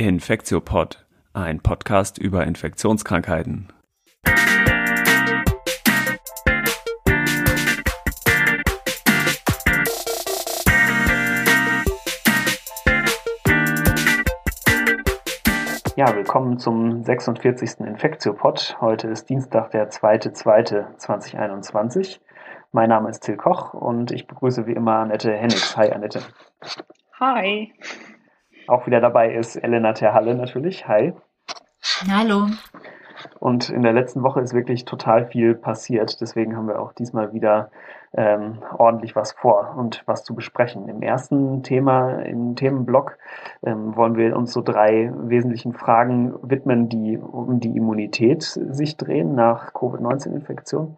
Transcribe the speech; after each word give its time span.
Infektiopod, 0.00 1.04
ein 1.34 1.60
Podcast 1.60 2.16
über 2.16 2.46
Infektionskrankheiten. 2.46 3.68
Ja, 15.96 16.16
willkommen 16.16 16.58
zum 16.58 17.04
46. 17.04 17.80
Infektiopod. 17.80 18.78
Heute 18.80 19.08
ist 19.08 19.28
Dienstag, 19.28 19.72
der 19.72 19.90
2.2.2021. 19.90 22.20
Mein 22.72 22.88
Name 22.88 23.10
ist 23.10 23.20
Till 23.20 23.36
Koch 23.36 23.74
und 23.74 24.12
ich 24.12 24.26
begrüße 24.26 24.66
wie 24.66 24.72
immer 24.72 24.94
Annette 24.94 25.30
Hennigs. 25.30 25.76
Hi, 25.76 25.92
Annette. 25.92 26.22
Hi. 27.20 27.74
Auch 28.70 28.86
wieder 28.86 29.00
dabei 29.00 29.34
ist 29.34 29.56
Elena 29.56 29.94
Terhalle 29.94 30.36
natürlich. 30.36 30.86
Hi. 30.86 31.12
Hallo. 32.08 32.46
Und 33.40 33.68
in 33.68 33.82
der 33.82 33.92
letzten 33.92 34.22
Woche 34.22 34.40
ist 34.42 34.54
wirklich 34.54 34.84
total 34.84 35.26
viel 35.26 35.56
passiert. 35.56 36.20
Deswegen 36.20 36.56
haben 36.56 36.68
wir 36.68 36.80
auch 36.80 36.92
diesmal 36.92 37.32
wieder 37.32 37.72
ähm, 38.14 38.62
ordentlich 38.78 39.16
was 39.16 39.32
vor 39.32 39.74
und 39.76 40.04
was 40.06 40.22
zu 40.22 40.36
besprechen. 40.36 40.88
Im 40.88 41.02
ersten 41.02 41.64
Thema, 41.64 42.20
im 42.20 42.54
Themenblock, 42.54 43.18
ähm, 43.64 43.96
wollen 43.96 44.14
wir 44.14 44.36
uns 44.36 44.52
so 44.52 44.62
drei 44.62 45.12
wesentlichen 45.16 45.72
Fragen 45.72 46.32
widmen, 46.40 46.88
die 46.88 47.18
um 47.18 47.58
die 47.58 47.76
Immunität 47.76 48.44
sich 48.44 48.96
drehen 48.96 49.34
nach 49.34 49.74
Covid-19-Infektion. 49.74 50.96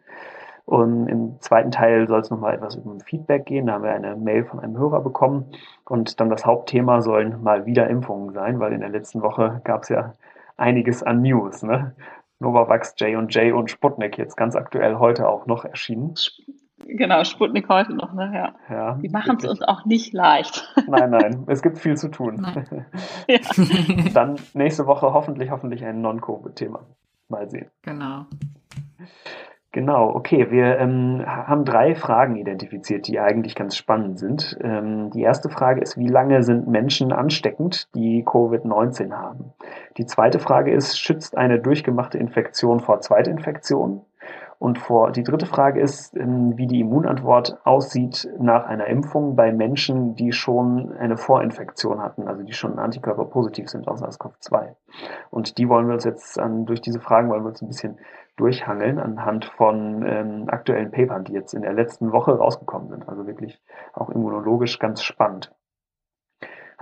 Und 0.65 1.09
im 1.09 1.41
zweiten 1.41 1.71
Teil 1.71 2.07
soll 2.07 2.21
es 2.21 2.31
nochmal 2.31 2.55
etwas 2.55 2.77
über 2.77 2.97
Feedback 3.05 3.47
gehen. 3.47 3.67
Da 3.67 3.75
haben 3.75 3.85
wir 3.85 3.93
eine 3.93 4.17
Mail 4.17 4.45
von 4.45 4.61
einem 4.61 4.79
Hörer 4.79 5.01
bekommen. 5.01 5.47
Und 5.85 6.21
dann 6.21 6.31
das 6.31 6.47
Hauptthema 6.47 7.03
sollen 7.03 7.43
mal 7.43 7.67
wieder 7.67 7.89
Impfungen 7.89 8.33
sein, 8.33 8.61
weil 8.61 8.73
in 8.73 8.81
der 8.81 8.89
letzten 8.89 9.23
Woche 9.23 9.61
gab 9.65 9.83
es 9.83 9.89
ja 9.89 10.13
einiges 10.57 11.03
an 11.03 11.23
News. 11.23 11.63
Ne? 11.63 11.95
Novavax, 12.39 12.95
J&J 12.99 13.53
und 13.55 13.71
Sputnik 13.71 14.19
jetzt 14.19 14.37
ganz 14.37 14.57
aktuell 14.57 14.99
heute 14.99 15.29
auch 15.29 15.47
noch 15.47 15.65
erschienen. 15.65 16.15
Genau, 16.87 17.23
Sputnik 17.25 17.69
heute 17.69 17.95
noch, 17.95 18.13
ne? 18.13 18.31
Ja. 18.35 18.55
ja 18.75 18.99
Die 19.01 19.09
machen 19.09 19.37
es 19.39 19.49
uns 19.49 19.63
auch 19.63 19.85
nicht 19.85 20.13
leicht. 20.13 20.69
Nein, 20.89 21.11
nein, 21.11 21.45
es 21.47 21.63
gibt 21.63 21.79
viel 21.79 21.97
zu 21.97 22.09
tun. 22.09 22.45
Ja. 23.29 23.39
Dann 24.13 24.37
nächste 24.53 24.87
Woche 24.87 25.13
hoffentlich, 25.13 25.51
hoffentlich 25.51 25.85
ein 25.85 26.01
Non-Covid-Thema. 26.01 26.81
Mal 27.29 27.49
sehen. 27.49 27.71
Genau. 27.83 28.27
Genau, 29.73 30.15
okay. 30.15 30.51
Wir 30.51 30.79
ähm, 30.79 31.23
haben 31.27 31.65
drei 31.65 31.95
Fragen 31.95 32.37
identifiziert, 32.37 33.07
die 33.07 33.19
eigentlich 33.19 33.55
ganz 33.55 33.75
spannend 33.75 34.19
sind. 34.19 34.59
Ähm, 34.63 35.11
die 35.11 35.23
erste 35.23 35.49
Frage 35.49 35.81
ist, 35.81 35.97
wie 35.97 36.09
lange 36.09 36.43
sind 36.43 36.69
Menschen 36.69 37.11
ansteckend, 37.11 37.89
die 37.95 38.23
Covid-19 38.23 39.13
haben? 39.13 39.55
Die 39.97 40.05
zweite 40.05 40.39
Frage 40.39 40.73
ist, 40.75 41.01
schützt 41.01 41.39
eine 41.39 41.59
durchgemachte 41.59 42.19
Infektion 42.19 42.81
vor 42.81 43.01
Zweitinfektion? 43.01 44.03
Und 44.59 44.79
vor, 44.79 45.11
die 45.11 45.25
dritte 45.25 45.47
Frage 45.47 45.81
ist, 45.81 46.17
ähm, 46.17 46.57
wie 46.57 46.69
die 46.69 46.81
Immunantwort 46.81 47.59
aussieht 47.65 48.29
nach 48.39 48.65
einer 48.67 48.87
Impfung 48.87 49.35
bei 49.35 49.53
Menschen, 49.53 50.15
die 50.15 50.31
schon 50.31 50.93
eine 50.93 51.17
Vorinfektion 51.17 52.01
hatten, 52.01 52.29
also 52.29 52.45
die 52.45 52.53
schon 52.53 52.79
antikörperpositiv 52.79 53.69
sind 53.69 53.89
aus 53.89 54.03
SARS-CoV-2. 54.03 54.77
Und 55.31 55.59
die 55.59 55.69
wollen 55.69 55.89
wir 55.89 55.95
uns 55.95 56.05
jetzt 56.05 56.39
an, 56.39 56.65
durch 56.65 56.81
diese 56.81 57.01
Fragen 57.01 57.29
wollen 57.29 57.43
wir 57.43 57.49
uns 57.49 57.61
ein 57.61 57.67
bisschen 57.67 57.99
durchhangeln 58.37 58.99
anhand 58.99 59.45
von 59.45 60.05
ähm, 60.07 60.45
aktuellen 60.49 60.91
Papern, 60.91 61.25
die 61.25 61.33
jetzt 61.33 61.55
in 61.55 61.63
der 61.63 61.73
letzten 61.73 62.13
Woche 62.13 62.33
rausgekommen 62.33 62.89
sind. 62.89 63.09
Also 63.09 63.27
wirklich 63.27 63.61
auch 63.93 64.11
immunologisch 64.11 64.79
ganz 64.79 65.03
spannend. 65.03 65.53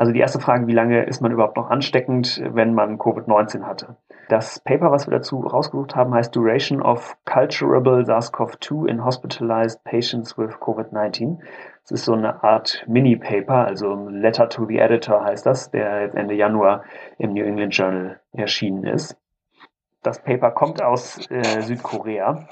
Also 0.01 0.13
die 0.13 0.21
erste 0.21 0.41
Frage, 0.41 0.67
wie 0.67 0.73
lange 0.73 1.03
ist 1.03 1.21
man 1.21 1.31
überhaupt 1.31 1.59
noch 1.59 1.69
ansteckend, 1.69 2.41
wenn 2.55 2.73
man 2.73 2.97
Covid-19 2.97 3.65
hatte? 3.65 3.97
Das 4.31 4.61
Paper, 4.61 4.91
was 4.93 5.07
wir 5.07 5.19
dazu 5.19 5.41
rausgesucht 5.41 5.95
haben, 5.95 6.15
heißt 6.15 6.35
Duration 6.35 6.81
of 6.81 7.19
Culturable 7.27 8.05
SARS-CoV-2 8.07 8.89
in 8.89 9.05
Hospitalized 9.05 9.85
Patients 9.85 10.39
with 10.39 10.55
COVID-19. 10.61 11.41
Das 11.83 11.91
ist 11.91 12.05
so 12.07 12.15
eine 12.15 12.43
Art 12.43 12.83
Mini-Paper, 12.89 13.67
also 13.67 14.09
Letter 14.09 14.49
to 14.49 14.65
the 14.65 14.79
Editor 14.79 15.23
heißt 15.23 15.45
das, 15.45 15.71
der 15.71 16.03
jetzt 16.03 16.15
Ende 16.15 16.35
Januar 16.35 16.85
im 17.19 17.35
New 17.35 17.45
England 17.45 17.77
Journal 17.77 18.21
erschienen 18.33 18.85
ist. 18.85 19.20
Das 20.03 20.23
Paper 20.23 20.51
kommt 20.51 20.83
aus 20.83 21.31
äh, 21.31 21.61
Südkorea, 21.61 22.47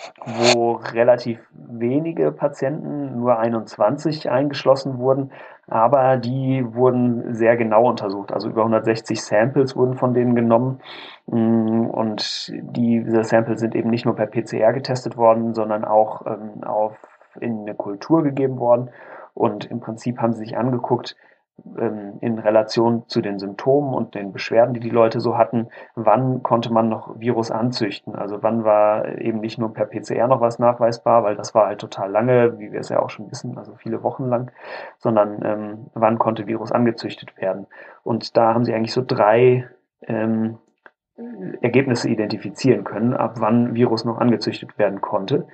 wo 0.53 0.73
relativ 0.73 1.39
wenige 1.53 2.31
Patienten, 2.31 3.19
nur 3.19 3.39
21 3.39 4.31
eingeschlossen 4.31 4.99
wurden, 4.99 5.33
aber 5.67 6.19
die 6.19 6.63
wurden 6.75 7.35
sehr 7.35 7.57
genau 7.57 7.89
untersucht. 7.89 8.33
Also 8.33 8.51
über 8.51 8.63
160 8.63 9.23
Samples 9.23 9.77
wurden 9.77 9.95
von 9.95 10.13
denen 10.13 10.35
genommen 10.35 10.81
mm, 11.27 11.87
und 11.87 12.53
diese 12.53 13.25
Samples 13.25 13.61
sind 13.61 13.75
eben 13.75 13.89
nicht 13.89 14.05
nur 14.05 14.15
per 14.15 14.27
PCR 14.27 14.75
getestet 14.75 15.17
worden, 15.17 15.55
sondern 15.55 15.87
auch 15.87 16.27
ähm, 16.27 16.65
auf, 16.65 16.99
in 17.41 17.61
eine 17.61 17.75
Kultur 17.75 18.23
gegeben 18.23 18.59
worden. 18.59 18.91
Und 19.33 19.71
im 19.71 19.81
Prinzip 19.81 20.19
haben 20.21 20.33
sie 20.35 20.41
sich 20.41 20.59
angeguckt, 20.59 21.17
ähm, 21.79 22.19
in 22.21 22.39
Relation 22.39 23.05
zu 23.09 23.21
den 23.21 23.39
Symptomen 23.39 23.95
und 23.95 24.15
den 24.15 24.33
Beschwerden, 24.33 24.75
die 24.75 24.81
die 24.81 24.91
Leute 24.91 25.21
so 25.21 25.37
hatten, 25.37 25.69
wann 25.95 26.43
konnte 26.43 26.73
man 26.73 26.89
noch 26.89 27.19
Virus 27.19 27.51
anzüchten? 27.51 28.15
Also 28.15 28.43
wann 28.43 28.65
war 28.65 29.19
eben 29.19 29.41
nicht 29.41 29.59
nur 29.59 29.73
per 29.73 29.87
PCR 29.87 30.29
noch 30.29 30.41
was 30.41 30.59
nachweisbar, 30.59 31.25
weil 31.25 31.37
das 31.37 31.55
war 31.55 31.67
halt 31.67 31.81
total 31.81 32.11
lange, 32.11 32.59
wie 32.59 32.73
wir 32.73 32.81
es 32.81 32.89
ja 32.89 33.01
auch 33.01 33.11
schon 33.11 33.31
wissen, 33.31 33.59
also 33.59 33.75
viele 33.77 34.03
Wochen 34.03 34.27
lang, 34.27 34.51
sondern 34.99 35.41
ähm, 35.45 35.87
wann 35.95 36.19
konnte 36.19 36.47
Virus 36.47 36.73
angezüchtet 36.73 37.37
werden? 37.37 37.67
Und 38.05 38.37
da 38.37 38.55
haben 38.55 38.65
sie 38.65 38.75
eigentlich 38.75 38.95
so 38.95 39.05
drei 39.07 39.69
ähm, 40.03 40.59
Ergebnisse 41.61 42.09
identifizieren 42.09 42.85
können, 42.85 43.15
ab 43.15 43.37
wann 43.39 43.75
Virus 43.75 44.05
noch 44.05 44.19
angezüchtet 44.19 44.79
werden 44.79 45.01
konnte. 45.01 45.49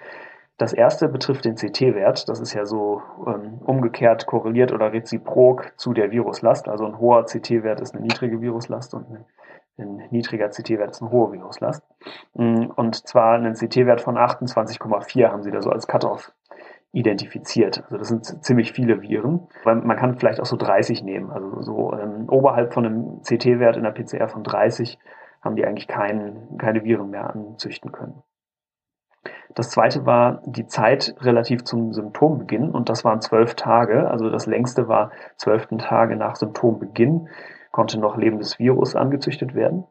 Das 0.56 0.72
erste 0.72 1.08
betrifft 1.08 1.44
den 1.44 1.56
CT-Wert. 1.56 2.28
Das 2.28 2.38
ist 2.38 2.54
ja 2.54 2.64
so 2.64 3.02
ähm, 3.26 3.58
umgekehrt 3.64 4.26
korreliert 4.26 4.72
oder 4.72 4.92
reziprok 4.92 5.72
zu 5.76 5.92
der 5.92 6.12
Viruslast. 6.12 6.68
Also 6.68 6.86
ein 6.86 6.98
hoher 6.98 7.24
CT-Wert 7.24 7.80
ist 7.80 7.94
eine 7.94 8.02
niedrige 8.02 8.40
Viruslast 8.40 8.94
und 8.94 9.10
ein, 9.10 9.24
ein 9.78 10.02
niedriger 10.10 10.48
CT-Wert 10.48 10.92
ist 10.92 11.02
eine 11.02 11.10
hohe 11.10 11.32
Viruslast. 11.32 11.82
Mm, 12.34 12.66
und 12.76 12.94
zwar 13.08 13.34
einen 13.34 13.54
CT-Wert 13.54 14.00
von 14.00 14.16
28,4 14.16 15.28
haben 15.28 15.42
sie 15.42 15.50
da 15.50 15.60
so 15.60 15.70
als 15.70 15.88
Cutoff 15.88 16.32
identifiziert. 16.92 17.82
Also 17.84 17.96
das 17.96 18.08
sind 18.08 18.44
ziemlich 18.44 18.72
viele 18.72 19.02
Viren. 19.02 19.48
Man 19.64 19.96
kann 19.96 20.16
vielleicht 20.16 20.40
auch 20.40 20.46
so 20.46 20.56
30 20.56 21.02
nehmen. 21.02 21.32
Also 21.32 21.62
so 21.62 21.92
ähm, 21.92 22.28
oberhalb 22.28 22.72
von 22.72 22.86
einem 22.86 23.22
CT-Wert 23.22 23.76
in 23.76 23.82
der 23.82 23.90
PCR 23.90 24.28
von 24.28 24.44
30 24.44 25.00
haben 25.42 25.56
die 25.56 25.66
eigentlich 25.66 25.88
kein, 25.88 26.56
keine 26.58 26.84
Viren 26.84 27.10
mehr 27.10 27.28
anzüchten 27.28 27.90
können. 27.90 28.22
Das 29.54 29.70
zweite 29.70 30.04
war 30.04 30.42
die 30.44 30.66
Zeit 30.66 31.14
relativ 31.20 31.64
zum 31.64 31.92
Symptombeginn 31.92 32.70
und 32.70 32.88
das 32.88 33.04
waren 33.04 33.20
zwölf 33.20 33.54
Tage. 33.54 34.10
Also 34.10 34.28
das 34.30 34.46
längste 34.46 34.88
war 34.88 35.10
zwölften 35.36 35.78
Tage 35.78 36.16
nach 36.16 36.36
Symptombeginn, 36.36 37.28
konnte 37.70 38.00
noch 38.00 38.16
lebendes 38.16 38.58
Virus 38.58 38.96
angezüchtet 38.96 39.54
werden. 39.54 39.84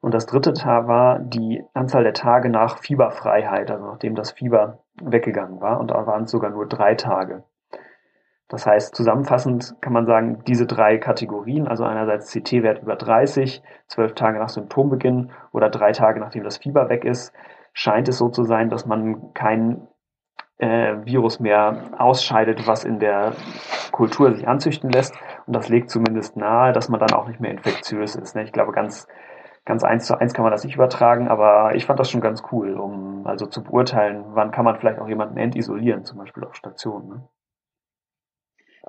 Und 0.00 0.14
das 0.14 0.26
dritte 0.26 0.52
war 0.52 1.18
die 1.18 1.64
Anzahl 1.74 2.04
der 2.04 2.14
Tage 2.14 2.50
nach 2.50 2.78
Fieberfreiheit, 2.78 3.70
also 3.70 3.84
nachdem 3.84 4.14
das 4.14 4.30
Fieber 4.30 4.78
weggegangen 5.02 5.60
war. 5.60 5.80
Und 5.80 5.90
da 5.90 6.06
waren 6.06 6.24
es 6.24 6.30
sogar 6.30 6.50
nur 6.50 6.66
drei 6.66 6.94
Tage. 6.94 7.42
Das 8.48 8.66
heißt, 8.66 8.94
zusammenfassend 8.94 9.76
kann 9.82 9.92
man 9.92 10.06
sagen, 10.06 10.42
diese 10.46 10.66
drei 10.66 10.96
Kategorien, 10.96 11.68
also 11.68 11.84
einerseits 11.84 12.32
CT-Wert 12.32 12.80
über 12.80 12.96
30, 12.96 13.62
zwölf 13.88 14.14
Tage 14.14 14.38
nach 14.38 14.48
Symptombeginn 14.48 15.30
oder 15.52 15.68
drei 15.68 15.92
Tage 15.92 16.18
nachdem 16.18 16.44
das 16.44 16.56
Fieber 16.56 16.88
weg 16.88 17.04
ist, 17.04 17.34
scheint 17.78 18.08
es 18.08 18.18
so 18.18 18.28
zu 18.28 18.42
sein, 18.42 18.70
dass 18.70 18.86
man 18.86 19.32
kein 19.34 19.86
äh, 20.58 20.96
Virus 21.04 21.38
mehr 21.38 21.92
ausscheidet, 21.96 22.66
was 22.66 22.82
in 22.82 22.98
der 22.98 23.34
Kultur 23.92 24.34
sich 24.34 24.48
anzüchten 24.48 24.90
lässt. 24.90 25.14
Und 25.46 25.54
das 25.54 25.68
legt 25.68 25.88
zumindest 25.88 26.36
nahe, 26.36 26.72
dass 26.72 26.88
man 26.88 26.98
dann 26.98 27.12
auch 27.12 27.28
nicht 27.28 27.38
mehr 27.38 27.52
infektiös 27.52 28.16
ist. 28.16 28.34
Ne? 28.34 28.42
Ich 28.42 28.50
glaube, 28.50 28.72
ganz, 28.72 29.06
ganz 29.64 29.84
eins 29.84 30.06
zu 30.06 30.20
eins 30.20 30.34
kann 30.34 30.42
man 30.42 30.50
das 30.50 30.64
nicht 30.64 30.74
übertragen, 30.74 31.28
aber 31.28 31.76
ich 31.76 31.86
fand 31.86 32.00
das 32.00 32.10
schon 32.10 32.20
ganz 32.20 32.42
cool, 32.50 32.74
um 32.74 33.24
also 33.28 33.46
zu 33.46 33.62
beurteilen, 33.62 34.24
wann 34.30 34.50
kann 34.50 34.64
man 34.64 34.76
vielleicht 34.76 34.98
auch 34.98 35.08
jemanden 35.08 35.36
entisolieren, 35.36 36.04
zum 36.04 36.18
Beispiel 36.18 36.42
auf 36.42 36.56
Stationen. 36.56 37.08
Ne? 37.08 37.28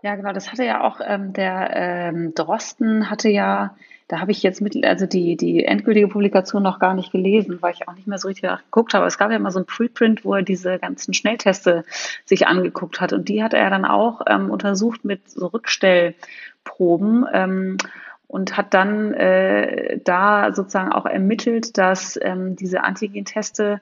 Ja, 0.02 0.16
genau, 0.16 0.34
das 0.34 0.52
hatte 0.52 0.64
ja 0.64 0.82
auch 0.82 1.00
ähm, 1.06 1.32
der 1.34 1.76
ähm, 1.76 2.34
Drosten 2.34 3.12
hatte 3.12 3.30
ja, 3.30 3.76
da 4.10 4.20
habe 4.20 4.32
ich 4.32 4.42
jetzt 4.42 4.60
mit, 4.60 4.84
also 4.86 5.06
die, 5.06 5.38
die 5.38 5.64
endgültige 5.64 6.08
Publikation 6.08 6.64
noch 6.64 6.80
gar 6.80 6.96
nicht 6.96 7.12
gelesen, 7.12 7.62
weil 7.62 7.74
ich 7.74 7.88
auch 7.88 7.94
nicht 7.94 8.08
mehr 8.08 8.18
so 8.18 8.28
richtig 8.28 8.50
geguckt 8.66 8.96
habe. 8.96 9.06
Es 9.06 9.20
gab 9.20 9.32
ja 9.32 9.38
mal 9.38 9.52
so 9.52 9.60
ein 9.60 9.68
Preprint, 9.68 10.26
wo 10.26 10.34
er 10.34 10.42
diese 10.42 10.80
ganzen 10.80 11.14
Schnellteste 11.14 11.86
sich 12.26 12.48
angeguckt 12.48 13.00
hat 13.00 13.14
und 13.14 13.30
die 13.30 13.44
hat 13.44 13.54
er 13.54 13.70
dann 13.70 13.86
auch 13.86 14.22
ähm, 14.28 14.50
untersucht 14.50 15.06
mit 15.06 15.30
so 15.30 15.48
Rückstellproben. 15.48 17.28
Ähm, 17.32 17.78
und 18.26 18.58
hat 18.58 18.76
dann 18.76 19.16
äh, 19.16 20.00
da 20.04 20.54
sozusagen 20.54 20.92
auch 20.92 21.08
ermittelt, 21.08 21.80
dass 21.80 22.18
ähm, 22.22 22.56
diese 22.56 22.84
Antigenteste 22.84 23.82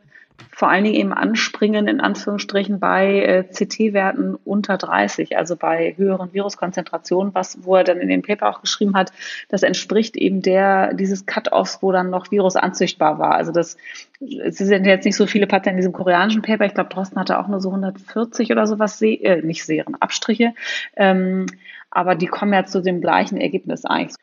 vor 0.51 0.69
allen 0.69 0.83
Dingen 0.83 0.95
eben 0.95 1.13
anspringen, 1.13 1.87
in 1.87 1.99
Anführungsstrichen, 1.99 2.79
bei 2.79 3.21
äh, 3.21 3.43
CT-Werten 3.43 4.35
unter 4.43 4.77
30, 4.77 5.37
also 5.37 5.55
bei 5.55 5.93
höheren 5.97 6.33
Viruskonzentrationen, 6.33 7.35
was, 7.35 7.63
wo 7.63 7.75
er 7.75 7.83
dann 7.83 7.99
in 7.99 8.09
dem 8.09 8.21
Paper 8.21 8.49
auch 8.49 8.61
geschrieben 8.61 8.95
hat, 8.95 9.11
das 9.49 9.63
entspricht 9.63 10.15
eben 10.15 10.41
der, 10.41 10.93
dieses 10.93 11.25
Cut-Offs, 11.25 11.79
wo 11.81 11.91
dann 11.91 12.09
noch 12.09 12.31
Virus 12.31 12.55
anzüchtbar 12.55 13.19
war. 13.19 13.35
Also 13.35 13.51
das, 13.51 13.77
es 14.19 14.57
sind 14.57 14.85
jetzt 14.85 15.05
nicht 15.05 15.15
so 15.15 15.27
viele 15.27 15.47
Patienten 15.47 15.77
in 15.77 15.81
diesem 15.81 15.93
koreanischen 15.93 16.41
Paper, 16.41 16.65
ich 16.65 16.73
glaube, 16.73 16.89
Drosten 16.89 17.19
hatte 17.19 17.39
auch 17.39 17.47
nur 17.47 17.59
so 17.59 17.69
140 17.69 18.51
oder 18.51 18.65
sowas, 18.65 19.01
äh, 19.01 19.41
nicht 19.43 19.63
Serien, 19.63 19.95
Abstriche, 19.99 20.53
ähm, 20.95 21.45
aber 21.91 22.15
die 22.15 22.27
kommen 22.27 22.53
ja 22.53 22.65
zu 22.65 22.81
dem 22.81 23.01
gleichen 23.01 23.37
Ergebnis 23.37 23.85
eigentlich. 23.85 24.15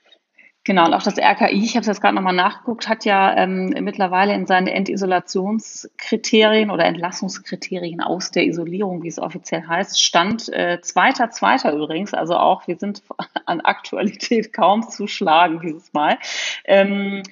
Genau, 0.66 0.86
und 0.86 0.94
auch 0.94 1.02
das 1.02 1.18
RKI, 1.18 1.62
ich 1.62 1.74
habe 1.74 1.82
es 1.82 1.88
jetzt 1.88 2.00
gerade 2.00 2.14
nochmal 2.14 2.32
nachgeguckt, 2.32 2.88
hat 2.88 3.04
ja 3.04 3.36
ähm, 3.36 3.74
mittlerweile 3.80 4.32
in 4.32 4.46
seinen 4.46 4.66
Endisolationskriterien 4.66 6.70
oder 6.70 6.86
Entlassungskriterien 6.86 8.00
aus 8.00 8.30
der 8.30 8.46
Isolierung, 8.46 9.02
wie 9.02 9.08
es 9.08 9.18
offiziell 9.18 9.66
heißt, 9.66 10.02
stand 10.02 10.48
äh, 10.48 10.80
zweiter, 10.80 11.28
zweiter 11.28 11.74
übrigens, 11.74 12.14
also 12.14 12.36
auch 12.36 12.66
wir 12.66 12.78
sind 12.78 13.02
an 13.44 13.60
Aktualität 13.60 14.54
kaum 14.54 14.88
zu 14.88 15.06
schlagen 15.06 15.60
dieses 15.60 15.92
Mal. 15.92 16.16
Ähm, 16.64 17.22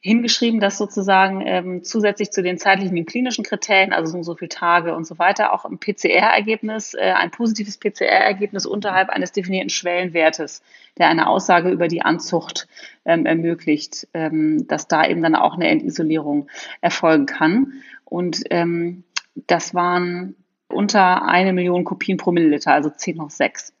hingeschrieben, 0.00 0.60
dass 0.60 0.78
sozusagen 0.78 1.42
ähm, 1.44 1.82
zusätzlich 1.82 2.30
zu 2.30 2.42
den 2.42 2.58
zeitlichen 2.58 2.96
und 2.96 3.06
klinischen 3.06 3.44
Kriterien, 3.44 3.92
also 3.92 4.12
so 4.12 4.18
und 4.18 4.24
so 4.24 4.34
viele 4.36 4.48
Tage 4.48 4.94
und 4.94 5.06
so 5.06 5.18
weiter, 5.18 5.52
auch 5.52 5.64
ein 5.64 5.78
PCR-Ergebnis, 5.78 6.94
äh, 6.94 7.12
ein 7.16 7.30
positives 7.30 7.78
PCR-Ergebnis 7.78 8.66
unterhalb 8.66 9.08
eines 9.08 9.32
definierten 9.32 9.70
Schwellenwertes, 9.70 10.62
der 10.98 11.08
eine 11.08 11.28
Aussage 11.28 11.70
über 11.70 11.88
die 11.88 12.02
Anzucht 12.02 12.68
ähm, 13.04 13.26
ermöglicht, 13.26 14.06
ähm, 14.14 14.66
dass 14.68 14.86
da 14.86 15.06
eben 15.06 15.22
dann 15.22 15.34
auch 15.34 15.54
eine 15.54 15.68
Endisolierung 15.68 16.48
erfolgen 16.80 17.26
kann. 17.26 17.72
Und 18.04 18.44
ähm, 18.50 19.02
das 19.34 19.74
waren 19.74 20.36
unter 20.68 21.26
eine 21.26 21.52
Million 21.52 21.84
Kopien 21.84 22.16
pro 22.16 22.32
Milliliter, 22.32 22.72
also 22.72 22.90
10 22.90 23.20
hoch 23.20 23.30
6. 23.30 23.72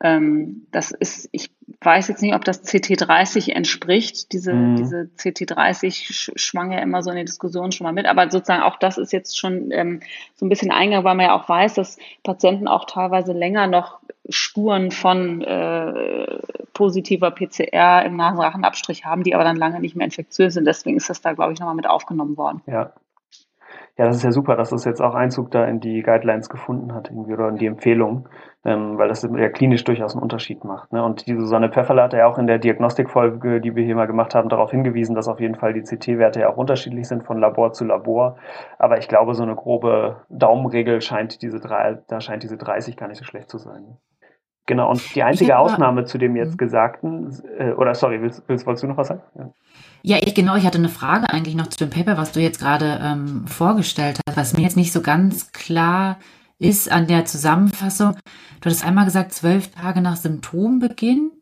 Ähm, 0.00 0.66
das 0.70 0.92
ist, 0.92 1.28
ich 1.32 1.50
weiß 1.80 2.08
jetzt 2.08 2.22
nicht, 2.22 2.34
ob 2.34 2.44
das 2.44 2.64
CT30 2.64 3.52
entspricht. 3.52 4.32
Diese, 4.32 4.52
mhm. 4.52 4.76
diese 4.76 5.10
CT30 5.18 6.32
schwang 6.36 6.72
ja 6.72 6.78
immer 6.78 7.02
so 7.02 7.10
in 7.10 7.16
der 7.16 7.24
Diskussion 7.24 7.72
schon 7.72 7.84
mal 7.84 7.92
mit. 7.92 8.06
Aber 8.06 8.30
sozusagen 8.30 8.62
auch 8.62 8.78
das 8.78 8.98
ist 8.98 9.12
jetzt 9.12 9.38
schon 9.38 9.70
ähm, 9.70 10.00
so 10.34 10.46
ein 10.46 10.48
bisschen 10.48 10.70
eingegangen, 10.70 11.04
weil 11.04 11.14
man 11.14 11.26
ja 11.26 11.34
auch 11.34 11.48
weiß, 11.48 11.74
dass 11.74 11.98
Patienten 12.24 12.68
auch 12.68 12.86
teilweise 12.86 13.32
länger 13.32 13.66
noch 13.66 14.00
Spuren 14.30 14.90
von 14.90 15.42
äh, 15.42 16.38
positiver 16.74 17.30
PCR 17.30 18.04
im 18.04 18.16
Nasenrachenabstrich 18.16 19.04
haben, 19.04 19.22
die 19.22 19.34
aber 19.34 19.44
dann 19.44 19.56
lange 19.56 19.80
nicht 19.80 19.96
mehr 19.96 20.04
infektiös 20.04 20.54
sind. 20.54 20.64
Deswegen 20.64 20.96
ist 20.96 21.10
das 21.10 21.20
da, 21.20 21.32
glaube 21.32 21.52
ich, 21.52 21.60
nochmal 21.60 21.74
mit 21.74 21.88
aufgenommen 21.88 22.36
worden. 22.36 22.62
Ja. 22.66 22.92
Ja, 23.98 24.06
das 24.06 24.18
ist 24.18 24.22
ja 24.22 24.30
super, 24.30 24.54
dass 24.54 24.70
das 24.70 24.84
jetzt 24.84 25.00
auch 25.02 25.16
Einzug 25.16 25.50
da 25.50 25.64
in 25.64 25.80
die 25.80 26.02
Guidelines 26.02 26.48
gefunden 26.48 26.94
hat, 26.94 27.10
irgendwie, 27.10 27.32
oder 27.32 27.48
in 27.48 27.56
die 27.56 27.66
Empfehlung, 27.66 28.28
ähm, 28.64 28.96
weil 28.96 29.08
das 29.08 29.22
ja 29.24 29.48
klinisch 29.48 29.82
durchaus 29.82 30.14
einen 30.14 30.22
Unterschied 30.22 30.62
macht. 30.62 30.92
Ne? 30.92 31.02
Und 31.02 31.26
die 31.26 31.34
Susanne 31.34 31.68
Pfefferle 31.68 32.04
hat 32.04 32.12
ja 32.12 32.26
auch 32.26 32.38
in 32.38 32.46
der 32.46 32.60
Diagnostikfolge, 32.60 33.60
die 33.60 33.74
wir 33.74 33.84
hier 33.84 33.96
mal 33.96 34.06
gemacht 34.06 34.36
haben, 34.36 34.48
darauf 34.50 34.70
hingewiesen, 34.70 35.16
dass 35.16 35.26
auf 35.26 35.40
jeden 35.40 35.56
Fall 35.56 35.74
die 35.74 35.82
CT-Werte 35.82 36.38
ja 36.38 36.48
auch 36.48 36.56
unterschiedlich 36.56 37.08
sind 37.08 37.24
von 37.24 37.40
Labor 37.40 37.72
zu 37.72 37.84
Labor. 37.84 38.36
Aber 38.78 38.98
ich 38.98 39.08
glaube, 39.08 39.34
so 39.34 39.42
eine 39.42 39.56
grobe 39.56 40.22
Daumenregel 40.28 41.00
scheint 41.00 41.42
diese 41.42 41.58
drei, 41.58 41.98
da 42.06 42.20
scheint 42.20 42.44
diese 42.44 42.56
30 42.56 42.96
gar 42.96 43.08
nicht 43.08 43.18
so 43.18 43.24
schlecht 43.24 43.50
zu 43.50 43.58
sein. 43.58 43.96
Genau, 44.68 44.90
und 44.90 45.14
die 45.14 45.22
einzige 45.22 45.56
Ausnahme 45.58 46.04
zu 46.04 46.18
dem 46.18 46.36
jetzt 46.36 46.52
mhm. 46.52 46.56
Gesagten, 46.58 47.34
äh, 47.58 47.72
oder 47.72 47.94
sorry, 47.94 48.20
willst, 48.20 48.42
willst, 48.48 48.66
wolltest 48.66 48.84
du 48.84 48.88
noch 48.88 48.98
was 48.98 49.08
sagen? 49.08 49.22
Ja. 49.34 49.50
Ja, 50.02 50.18
ich 50.20 50.34
genau, 50.34 50.56
ich 50.56 50.66
hatte 50.66 50.76
eine 50.76 50.90
Frage 50.90 51.30
eigentlich 51.30 51.56
noch 51.56 51.68
zu 51.68 51.78
dem 51.78 51.90
Paper, 51.90 52.18
was 52.18 52.32
du 52.32 52.40
jetzt 52.40 52.60
gerade 52.60 53.00
ähm, 53.02 53.46
vorgestellt 53.46 54.20
hast, 54.28 54.36
was 54.36 54.56
mir 54.56 54.62
jetzt 54.62 54.76
nicht 54.76 54.92
so 54.92 55.00
ganz 55.00 55.52
klar 55.52 56.18
ist 56.58 56.92
an 56.92 57.06
der 57.06 57.24
Zusammenfassung. 57.24 58.16
Du 58.60 58.66
hattest 58.66 58.84
einmal 58.84 59.06
gesagt, 59.06 59.32
zwölf 59.32 59.70
Tage 59.70 60.02
nach 60.02 60.16
Symptombeginn 60.16 61.32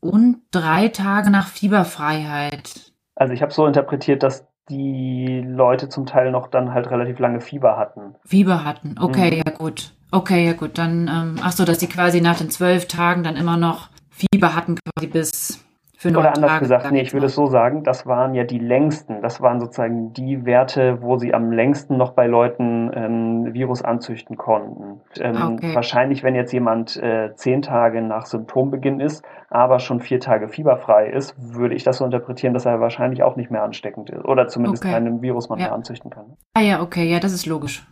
und 0.00 0.42
drei 0.50 0.88
Tage 0.88 1.30
nach 1.30 1.48
Fieberfreiheit. 1.48 2.92
Also 3.14 3.32
ich 3.32 3.40
habe 3.40 3.52
so 3.52 3.66
interpretiert, 3.66 4.22
dass 4.22 4.46
die 4.68 5.42
Leute 5.46 5.88
zum 5.88 6.04
Teil 6.04 6.30
noch 6.30 6.48
dann 6.48 6.74
halt 6.74 6.90
relativ 6.90 7.18
lange 7.20 7.40
Fieber 7.40 7.78
hatten. 7.78 8.16
Fieber 8.26 8.64
hatten, 8.64 8.96
okay, 9.00 9.30
mhm. 9.30 9.42
ja 9.46 9.56
gut. 9.56 9.94
Okay, 10.10 10.46
ja 10.46 10.54
gut, 10.54 10.78
dann, 10.78 11.08
ähm, 11.08 11.40
ach 11.42 11.52
so, 11.52 11.64
dass 11.64 11.80
sie 11.80 11.86
quasi 11.86 12.20
nach 12.20 12.38
den 12.38 12.50
zwölf 12.50 12.86
Tagen 12.88 13.22
dann 13.22 13.36
immer 13.36 13.56
noch 13.56 13.88
Fieber 14.10 14.54
hatten, 14.54 14.76
quasi 14.76 15.06
bis 15.06 15.64
für 16.00 16.10
Oder 16.10 16.32
anders 16.36 16.50
Tage 16.52 16.60
gesagt, 16.60 16.92
nee, 16.92 17.00
ich 17.00 17.12
würde 17.12 17.26
es 17.26 17.34
so 17.34 17.46
sagen, 17.46 17.82
das 17.82 18.06
waren 18.06 18.32
ja 18.32 18.44
die 18.44 18.60
längsten, 18.60 19.20
das 19.20 19.40
waren 19.40 19.58
sozusagen 19.58 20.12
die 20.12 20.46
Werte, 20.46 21.02
wo 21.02 21.18
sie 21.18 21.34
am 21.34 21.50
längsten 21.50 21.96
noch 21.96 22.12
bei 22.12 22.28
Leuten 22.28 22.88
ähm, 22.94 23.52
Virus 23.52 23.82
anzüchten 23.82 24.36
konnten. 24.36 25.00
Ähm, 25.18 25.36
ah, 25.36 25.48
okay. 25.48 25.74
Wahrscheinlich, 25.74 26.22
wenn 26.22 26.36
jetzt 26.36 26.52
jemand 26.52 26.96
äh, 26.98 27.34
zehn 27.34 27.62
Tage 27.62 28.00
nach 28.00 28.26
Symptombeginn 28.26 29.00
ist, 29.00 29.24
aber 29.50 29.80
schon 29.80 29.98
vier 29.98 30.20
Tage 30.20 30.48
fieberfrei 30.48 31.08
ist, 31.08 31.34
würde 31.36 31.74
ich 31.74 31.82
das 31.82 31.98
so 31.98 32.04
interpretieren, 32.04 32.54
dass 32.54 32.64
er 32.64 32.78
wahrscheinlich 32.78 33.24
auch 33.24 33.34
nicht 33.34 33.50
mehr 33.50 33.64
ansteckend 33.64 34.08
ist. 34.10 34.24
Oder 34.24 34.46
zumindest 34.46 34.84
okay. 34.84 34.92
keinen 34.92 35.20
Virus 35.20 35.48
man 35.48 35.58
ja. 35.58 35.66
mehr 35.66 35.74
anzüchten 35.74 36.10
kann. 36.10 36.36
Ah 36.54 36.60
ja, 36.60 36.80
okay, 36.80 37.10
ja, 37.10 37.18
das 37.18 37.32
ist 37.32 37.44
logisch. 37.44 37.84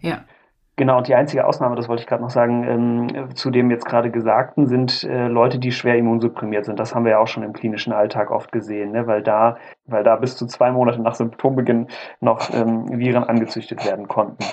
ja. 0.00 0.08
ja. 0.08 0.18
Genau, 0.76 0.98
und 0.98 1.06
die 1.06 1.14
einzige 1.14 1.46
Ausnahme, 1.46 1.76
das 1.76 1.88
wollte 1.88 2.00
ich 2.00 2.06
gerade 2.06 2.22
noch 2.22 2.30
sagen, 2.30 2.64
ähm, 2.64 3.34
zu 3.34 3.50
dem 3.50 3.70
jetzt 3.70 3.84
gerade 3.84 4.10
Gesagten, 4.10 4.66
sind 4.66 5.04
äh, 5.04 5.28
Leute, 5.28 5.58
die 5.58 5.70
schwer 5.70 5.96
immunsupprimiert 5.96 6.64
sind. 6.64 6.80
Das 6.80 6.94
haben 6.94 7.04
wir 7.04 7.12
ja 7.12 7.18
auch 7.18 7.26
schon 7.26 7.42
im 7.42 7.52
klinischen 7.52 7.92
Alltag 7.92 8.30
oft 8.30 8.52
gesehen, 8.52 8.92
ne? 8.92 9.06
weil, 9.06 9.22
da, 9.22 9.58
weil 9.86 10.02
da 10.02 10.16
bis 10.16 10.36
zu 10.36 10.46
zwei 10.46 10.70
Monate 10.70 11.02
nach 11.02 11.14
Symptombeginn 11.14 11.88
noch 12.20 12.52
ähm, 12.54 12.86
Viren 12.98 13.24
angezüchtet 13.24 13.84
werden 13.84 14.08
konnten 14.08 14.44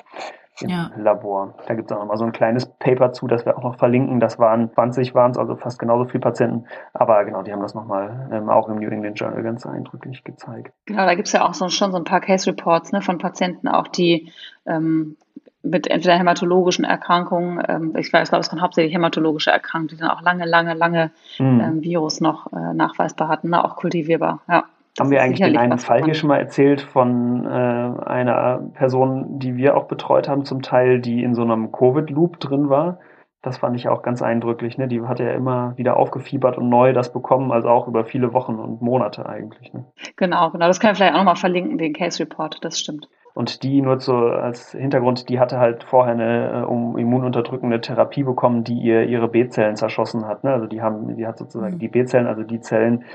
im 0.62 0.69
ja. 0.69 0.92
Labor. 0.98 1.56
Da 1.68 1.74
gibt 1.74 1.89
es 1.89 1.95
auch 1.95 2.01
noch 2.01 2.07
mal 2.07 2.18
so 2.18 2.25
ein 2.25 2.31
kleines 2.31 2.65
Paper 2.65 3.13
zu, 3.13 3.27
das 3.27 3.45
wir 3.45 3.57
auch 3.57 3.63
noch 3.63 3.77
verlinken. 3.77 4.19
Das 4.19 4.39
waren 4.39 4.72
20 4.72 5.15
waren 5.15 5.31
es, 5.31 5.38
also 5.38 5.56
fast 5.56 5.80
genauso 5.80 6.06
viele 6.06 6.22
Patienten. 6.22 6.65
Aber 6.94 7.24
genau, 7.25 7.44
die 7.44 7.51
haben 7.51 7.62
das 7.62 7.74
nochmal 7.74 8.30
ähm, 8.31 8.50
auch 8.50 8.68
im 8.69 8.75
New 8.75 8.89
England 8.89 9.19
Journal 9.19 9.42
ganz 9.44 9.65
eindrücklich 9.65 10.24
gezeigt. 10.24 10.74
Genau, 10.86 11.06
da 11.06 11.15
gibt 11.15 11.27
es 11.27 11.33
ja 11.33 11.48
auch 11.48 11.54
so, 11.54 11.69
schon 11.69 11.92
so 11.92 11.98
ein 11.98 12.04
paar 12.04 12.22
Case 12.22 12.50
Reports 12.50 12.92
ne, 12.92 13.01
von 13.01 13.18
Patienten, 13.18 13.68
auch 13.68 13.88
die 13.88 14.31
ähm, 14.65 15.18
mit 15.62 15.88
entweder 15.88 16.18
hämatologischen 16.18 16.86
Erkrankungen, 16.86 17.62
ähm, 17.68 17.94
ich 17.98 18.10
glaube, 18.10 18.24
es 18.24 18.32
waren 18.32 18.62
hauptsächlich 18.62 18.94
hämatologische 18.94 19.52
Erkrankungen, 19.52 19.90
die 19.90 19.98
dann 19.98 20.10
auch 20.10 20.22
lange, 20.22 20.46
lange, 20.46 20.74
lange 20.74 21.12
mhm. 21.38 21.60
ähm, 21.60 21.84
Virus 21.84 22.22
noch 22.22 22.52
äh, 22.54 22.74
nachweisbar 22.74 23.28
hatten, 23.28 23.50
ne? 23.50 23.64
auch 23.64 23.76
kultivierbar. 23.76 24.40
Ja. 24.48 24.66
Haben 25.00 25.12
wir 25.12 25.22
eigentlich 25.22 25.40
den 25.40 25.58
einen 25.58 25.78
Fall 25.78 26.04
hier 26.04 26.14
schon 26.14 26.28
mal 26.28 26.40
erzählt 26.40 26.82
von 26.82 27.46
äh, 27.46 27.50
einer 27.50 28.60
Person, 28.74 29.40
die 29.40 29.56
wir 29.56 29.78
auch 29.78 29.86
betreut 29.86 30.28
haben, 30.28 30.44
zum 30.44 30.62
Teil, 30.62 31.00
die 31.00 31.24
in 31.24 31.36
so 31.36 31.42
einem 31.42 31.72
Covid-Loop 31.72 32.40
drin 32.40 32.70
war? 32.70 33.00
Das 33.42 33.60
fand 33.60 33.78
ich 33.78 33.88
auch 33.88 34.02
ganz 34.02 34.22
eindrücklich. 34.22 34.78
Ne? 34.78 34.90
Die 34.90 35.02
hat 35.02 35.20
ja 35.22 35.32
immer 35.32 35.78
wieder 35.78 35.96
aufgefiebert 35.96 36.58
und 36.58 36.68
neu 36.68 36.92
das 36.92 37.14
bekommen, 37.14 37.54
also 37.54 37.70
auch 37.70 37.88
über 37.88 38.04
viele 38.04 38.34
Wochen 38.34 38.56
und 38.56 38.82
Monate 38.82 39.26
eigentlich. 39.26 39.72
Ne? 39.74 39.86
Genau, 40.18 40.50
genau. 40.50 40.68
Das 40.68 40.82
kann 40.82 40.92
ich 40.92 40.98
vielleicht 40.98 41.13
auch 41.13 41.20
nochmal 41.20 41.38
verlinken, 41.38 41.78
den 41.78 41.94
Case 41.94 42.22
Report, 42.22 42.58
das 42.62 42.78
stimmt. 42.80 43.08
Und 43.39 43.63
die 43.63 43.81
nur 43.81 44.01
so 44.01 44.17
als 44.17 44.74
Hintergrund, 44.74 45.29
die 45.29 45.39
hatte 45.39 45.60
halt 45.60 45.86
vorher 45.86 46.12
eine 46.12 46.63
äh, 46.63 46.65
um 46.65 46.98
immununterdrückende 46.98 47.79
Therapie 47.79 48.24
bekommen, 48.24 48.65
die 48.65 48.77
ihr 48.77 49.03
ihre 49.03 49.29
B-Zellen 49.29 49.77
zerschossen 49.77 50.27
hat. 50.27 50.43
Ne? 50.43 50.51
Also 50.51 50.67
die 50.67 50.81
haben, 50.81 51.15
die 51.15 51.25
hat 51.25 51.38
sozusagen 51.38 51.75
mhm. 51.75 51.79
die 51.79 51.88
B-Zellen, 51.88 52.27
also 52.27 52.43
die 52.43 52.60
Zellen 52.60 53.05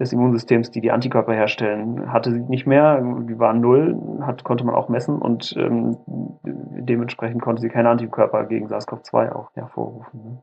des 0.00 0.12
Immunsystems, 0.12 0.72
die 0.72 0.80
die 0.80 0.90
Antikörper 0.90 1.32
herstellen, 1.32 2.12
hatte 2.12 2.32
sie 2.32 2.40
nicht 2.40 2.66
mehr. 2.66 3.00
Die 3.00 3.38
waren 3.38 3.60
null, 3.60 3.96
hat, 4.22 4.42
konnte 4.42 4.64
man 4.64 4.74
auch 4.74 4.88
messen 4.88 5.22
und 5.22 5.54
ähm, 5.56 5.96
dementsprechend 6.42 7.40
konnte 7.40 7.62
sie 7.62 7.68
keine 7.68 7.90
Antikörper 7.90 8.46
gegen 8.46 8.66
SARS-CoV-2 8.66 9.30
auch 9.30 9.54
hervorrufen. 9.54 10.24
Ne? 10.24 10.42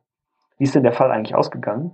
Wie 0.57 0.63
ist 0.63 0.75
denn 0.75 0.83
der 0.83 0.93
Fall 0.93 1.11
eigentlich 1.11 1.35
ausgegangen? 1.35 1.91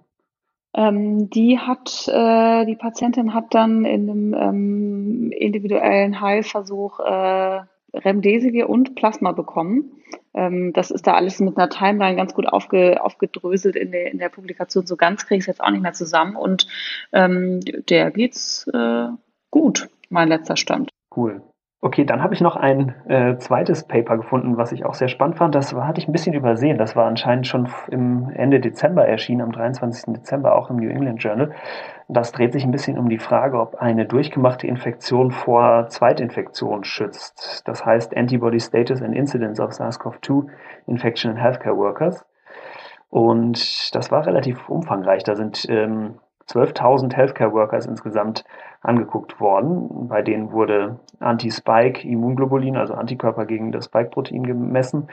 Ähm, 0.73 1.29
die 1.29 1.59
hat, 1.59 2.07
äh, 2.07 2.65
die 2.65 2.75
Patientin 2.75 3.33
hat 3.33 3.53
dann 3.53 3.83
in 3.85 4.09
einem 4.09 4.33
ähm, 4.33 5.31
individuellen 5.31 6.21
Heilversuch 6.21 6.99
äh, 6.99 7.61
Remdesivir 7.93 8.69
und 8.69 8.95
Plasma 8.95 9.33
bekommen. 9.33 9.91
Ähm, 10.33 10.71
das 10.73 10.91
ist 10.91 11.07
da 11.07 11.13
alles 11.13 11.39
mit 11.39 11.57
einer 11.57 11.69
Timeline 11.69 12.15
ganz 12.15 12.33
gut 12.33 12.47
aufge, 12.47 13.03
aufgedröselt 13.03 13.75
in 13.75 13.91
der, 13.91 14.11
in 14.11 14.17
der 14.17 14.29
Publikation. 14.29 14.85
So 14.85 14.95
ganz 14.95 15.25
kriege 15.25 15.39
ich 15.39 15.43
es 15.43 15.47
jetzt 15.47 15.61
auch 15.61 15.71
nicht 15.71 15.81
mehr 15.81 15.93
zusammen. 15.93 16.35
Und 16.35 16.67
ähm, 17.11 17.59
der 17.89 18.11
geht's 18.11 18.65
äh, 18.73 19.07
gut, 19.49 19.89
mein 20.09 20.29
letzter 20.29 20.55
Stand. 20.55 20.89
Cool. 21.15 21.41
Okay, 21.83 22.05
dann 22.05 22.21
habe 22.21 22.35
ich 22.35 22.41
noch 22.41 22.55
ein 22.55 22.93
äh, 23.09 23.37
zweites 23.37 23.85
Paper 23.85 24.17
gefunden, 24.17 24.55
was 24.55 24.71
ich 24.71 24.85
auch 24.85 24.93
sehr 24.93 25.07
spannend 25.07 25.39
fand. 25.39 25.55
Das 25.55 25.75
war, 25.75 25.87
hatte 25.87 25.99
ich 25.99 26.07
ein 26.07 26.11
bisschen 26.11 26.35
übersehen. 26.35 26.77
Das 26.77 26.95
war 26.95 27.07
anscheinend 27.07 27.47
schon 27.47 27.67
im 27.89 28.29
Ende 28.35 28.59
Dezember 28.59 29.07
erschienen, 29.07 29.41
am 29.41 29.51
23. 29.51 30.13
Dezember, 30.13 30.55
auch 30.55 30.69
im 30.69 30.75
New 30.75 30.89
England 30.89 31.23
Journal. 31.23 31.53
Das 32.07 32.31
dreht 32.33 32.53
sich 32.53 32.63
ein 32.65 32.71
bisschen 32.71 32.99
um 32.99 33.09
die 33.09 33.17
Frage, 33.17 33.59
ob 33.59 33.77
eine 33.77 34.05
durchgemachte 34.05 34.67
Infektion 34.67 35.31
vor 35.31 35.87
Zweitinfektion 35.87 36.83
schützt. 36.83 37.63
Das 37.65 37.83
heißt 37.83 38.15
Antibody 38.15 38.59
Status 38.59 39.01
and 39.01 39.15
Incidence 39.15 39.59
of 39.59 39.71
SARS-CoV-2 39.71 40.49
Infection 40.85 41.31
in 41.31 41.37
Healthcare 41.37 41.77
Workers. 41.77 42.23
Und 43.09 43.95
das 43.95 44.11
war 44.11 44.27
relativ 44.27 44.69
umfangreich. 44.69 45.23
Da 45.23 45.35
sind 45.35 45.65
ähm, 45.67 46.19
12.000 46.51 47.13
Healthcare 47.13 47.53
Workers 47.53 47.85
insgesamt 47.85 48.43
angeguckt 48.81 49.39
worden. 49.39 50.07
Bei 50.07 50.21
denen 50.21 50.51
wurde 50.51 50.99
Anti-Spike-Immunglobulin, 51.19 52.77
also 52.77 52.93
Antikörper 52.93 53.45
gegen 53.45 53.71
das 53.71 53.85
Spike-Protein 53.85 54.43
gemessen. 54.43 55.07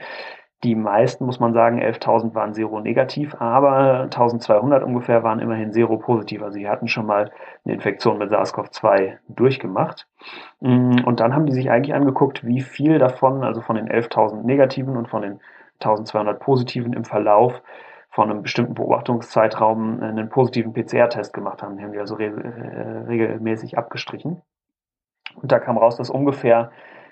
Die 0.63 0.75
meisten, 0.75 1.25
muss 1.25 1.39
man 1.39 1.53
sagen, 1.53 1.79
11.000 1.81 2.35
waren 2.35 2.53
seronegativ, 2.53 3.33
aber 3.39 4.09
1.200 4.09 4.81
ungefähr 4.81 5.23
waren 5.23 5.39
immerhin 5.39 5.71
seropositiv. 5.71 6.41
Also 6.41 6.55
sie 6.55 6.67
hatten 6.67 6.89
schon 6.89 7.05
mal 7.05 7.31
eine 7.63 7.75
Infektion 7.75 8.17
mit 8.17 8.29
SARS-CoV-2 8.29 9.19
durchgemacht. 9.29 10.05
Mm, 10.59 10.97
und 11.05 11.21
dann 11.21 11.33
haben 11.33 11.45
die 11.45 11.53
sich 11.53 11.71
eigentlich 11.71 11.95
angeguckt, 11.95 12.45
wie 12.45 12.59
viel 12.59 12.99
davon, 12.99 13.45
also 13.45 13.61
von 13.61 13.77
den 13.77 13.87
11.000 13.87 14.43
negativen 14.43 14.97
und 14.97 15.07
von 15.07 15.21
den 15.21 15.39
1.200 15.79 16.33
positiven 16.33 16.91
im 16.91 17.05
Verlauf 17.05 17.61
von 18.19 18.29
einem 18.29 18.41
bestimmten 18.41 18.73
Beobachtungszeitraum 18.73 20.01
einen 20.01 20.27
positiven 20.27 20.73
PCR-Test 20.73 21.33
gemacht 21.33 21.63
haben. 21.63 21.77
Die 21.77 21.83
haben 21.85 21.93
die 21.93 21.99
also 21.99 22.15
re 22.15 22.25
äh, 22.25 23.07
regelmäßig 23.07 23.77
abgestrichen. 23.77 24.41
Und 25.35 25.53
da 25.53 25.59
kam 25.59 25.77
raus, 25.77 25.95
dass 25.95 26.09
ungefähr 26.09 26.71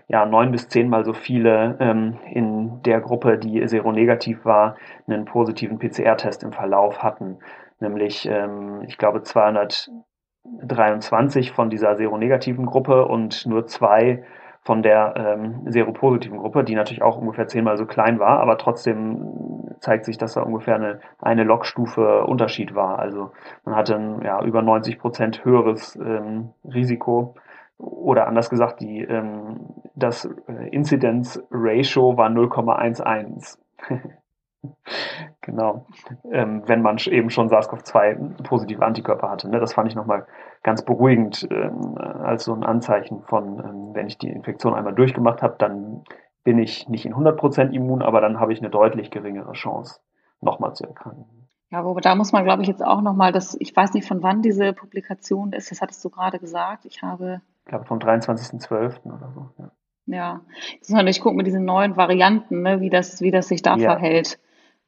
ja, 0.10 0.26
neun 0.26 0.52
bis 0.52 0.68
zehnmal 0.68 1.06
so 1.06 1.14
viele 1.14 1.78
ähm, 1.80 2.18
in 2.30 2.84
der 2.84 3.00
Gruppe, 3.00 3.38
die 3.38 3.66
seronegativ 3.70 4.44
war, 4.44 4.76
einen 5.08 5.24
positiven 5.24 5.80
PCR-Test 5.80 6.44
im 6.44 6.52
Verlauf 6.52 7.02
hatten. 7.02 7.38
Nämlich, 7.80 8.28
ähm, 8.30 8.82
ich 8.86 8.98
glaube, 8.98 9.24
223 9.24 11.54
von 11.54 11.70
dieser 11.70 11.96
seronegativen 11.96 12.66
Gruppe 12.66 13.06
und 13.06 13.46
nur 13.46 13.66
zwei 13.66 14.26
von 14.68 14.84
der 14.84 15.14
ähm, 15.16 15.62
seropositiven 15.72 16.40
Gruppe, 16.40 16.66
die 16.66 16.76
natürlich 16.76 17.02
auch 17.02 17.18
ungefähr 17.18 17.48
zehnmal 17.48 17.78
so 17.78 17.86
klein 17.86 18.20
war, 18.20 18.42
aber 18.42 18.58
trotzdem 18.58 19.78
zeigt 19.80 20.04
sich, 20.04 20.18
dass 20.18 20.34
da 20.34 20.42
ungefähr 20.42 20.76
eine, 20.76 21.00
eine 21.20 21.46
Logstufe 21.46 22.26
Unterschied 22.26 22.76
war. 22.76 23.00
Also 23.00 23.32
man 23.64 23.78
hatte 23.78 23.96
ein 23.96 24.22
ja, 24.24 24.44
über 24.44 24.62
90 24.62 25.00
Prozent 25.00 25.46
höheres 25.46 25.96
ähm, 25.96 26.50
Risiko 26.66 27.36
oder 27.78 28.28
anders 28.28 28.50
gesagt, 28.50 28.82
die, 28.82 29.04
ähm, 29.04 29.70
das 29.96 30.26
äh, 30.50 30.68
Incidence 30.70 31.42
Ratio 31.50 32.18
war 32.18 32.30
0,11. 32.30 33.58
genau. 35.42 35.88
Ähm, 36.32 36.64
wenn 36.66 36.82
man 36.82 36.98
eben 37.06 37.30
schon 37.30 37.50
SARS-CoV-2 37.50 38.44
positive 38.44 38.86
Antikörper 38.86 39.30
hatte. 39.30 39.50
Ne? 39.50 39.60
Das 39.60 39.74
fand 39.74 39.90
ich 39.90 39.96
nochmal 39.96 40.26
ganz 40.64 40.84
beruhigend 40.84 41.48
ähm, 41.52 41.98
als 41.98 42.46
so 42.46 42.54
ein 42.54 42.64
Anzeichen 42.64 43.22
von, 43.24 43.60
ähm, 43.60 43.90
wenn 43.94 44.08
ich 44.08 44.18
die 44.18 44.30
Infektion 44.30 44.74
einmal 44.74 44.94
durchgemacht 44.94 45.42
habe, 45.42 45.56
dann 45.58 46.04
bin 46.44 46.60
ich 46.60 46.88
nicht 46.88 47.06
in 47.06 47.14
100% 47.14 47.72
immun, 47.72 48.02
aber 48.02 48.22
dann 48.22 48.40
habe 48.40 48.54
ich 48.54 48.60
eine 48.60 48.70
deutlich 48.70 49.12
geringere 49.12 49.52
Chance, 49.54 50.00
nochmal 50.42 50.74
zu 50.74 50.86
erkranken. 50.86 51.26
Ja, 51.70 51.84
wo 51.84 51.94
da 52.00 52.16
muss 52.16 52.32
man, 52.32 52.46
glaube 52.46 52.62
ich, 52.62 52.70
jetzt 52.70 52.86
auch 52.86 53.02
nochmal, 53.02 53.34
das, 53.34 53.58
ich 53.60 53.76
weiß 53.76 53.94
nicht, 53.94 54.08
von 54.08 54.24
wann 54.24 54.42
diese 54.42 54.72
Publikation 54.72 55.52
ist, 55.52 55.70
das 55.72 55.82
hattest 55.82 56.04
du 56.06 56.10
gerade 56.10 56.40
gesagt. 56.40 56.86
Ich 56.86 57.02
habe 57.02 57.42
ich 57.66 57.70
glaube 57.70 57.84
vom 57.84 58.00
23.12. 58.00 59.04
oder 59.04 59.32
so. 59.34 59.50
Ja. 59.58 59.72
Ja, 60.10 60.42
das 60.80 60.88
ist 60.88 60.96
natürlich 60.96 61.20
gucken 61.20 61.36
mit 61.36 61.48
diesen 61.48 61.66
neuen 61.66 61.98
Varianten, 61.98 62.62
ne, 62.62 62.80
wie 62.80 62.90
das, 62.90 63.20
wie 63.20 63.30
das 63.30 63.50
sich 63.50 63.62
da 63.62 63.76
ja. 63.76 63.92
verhält. 63.92 64.40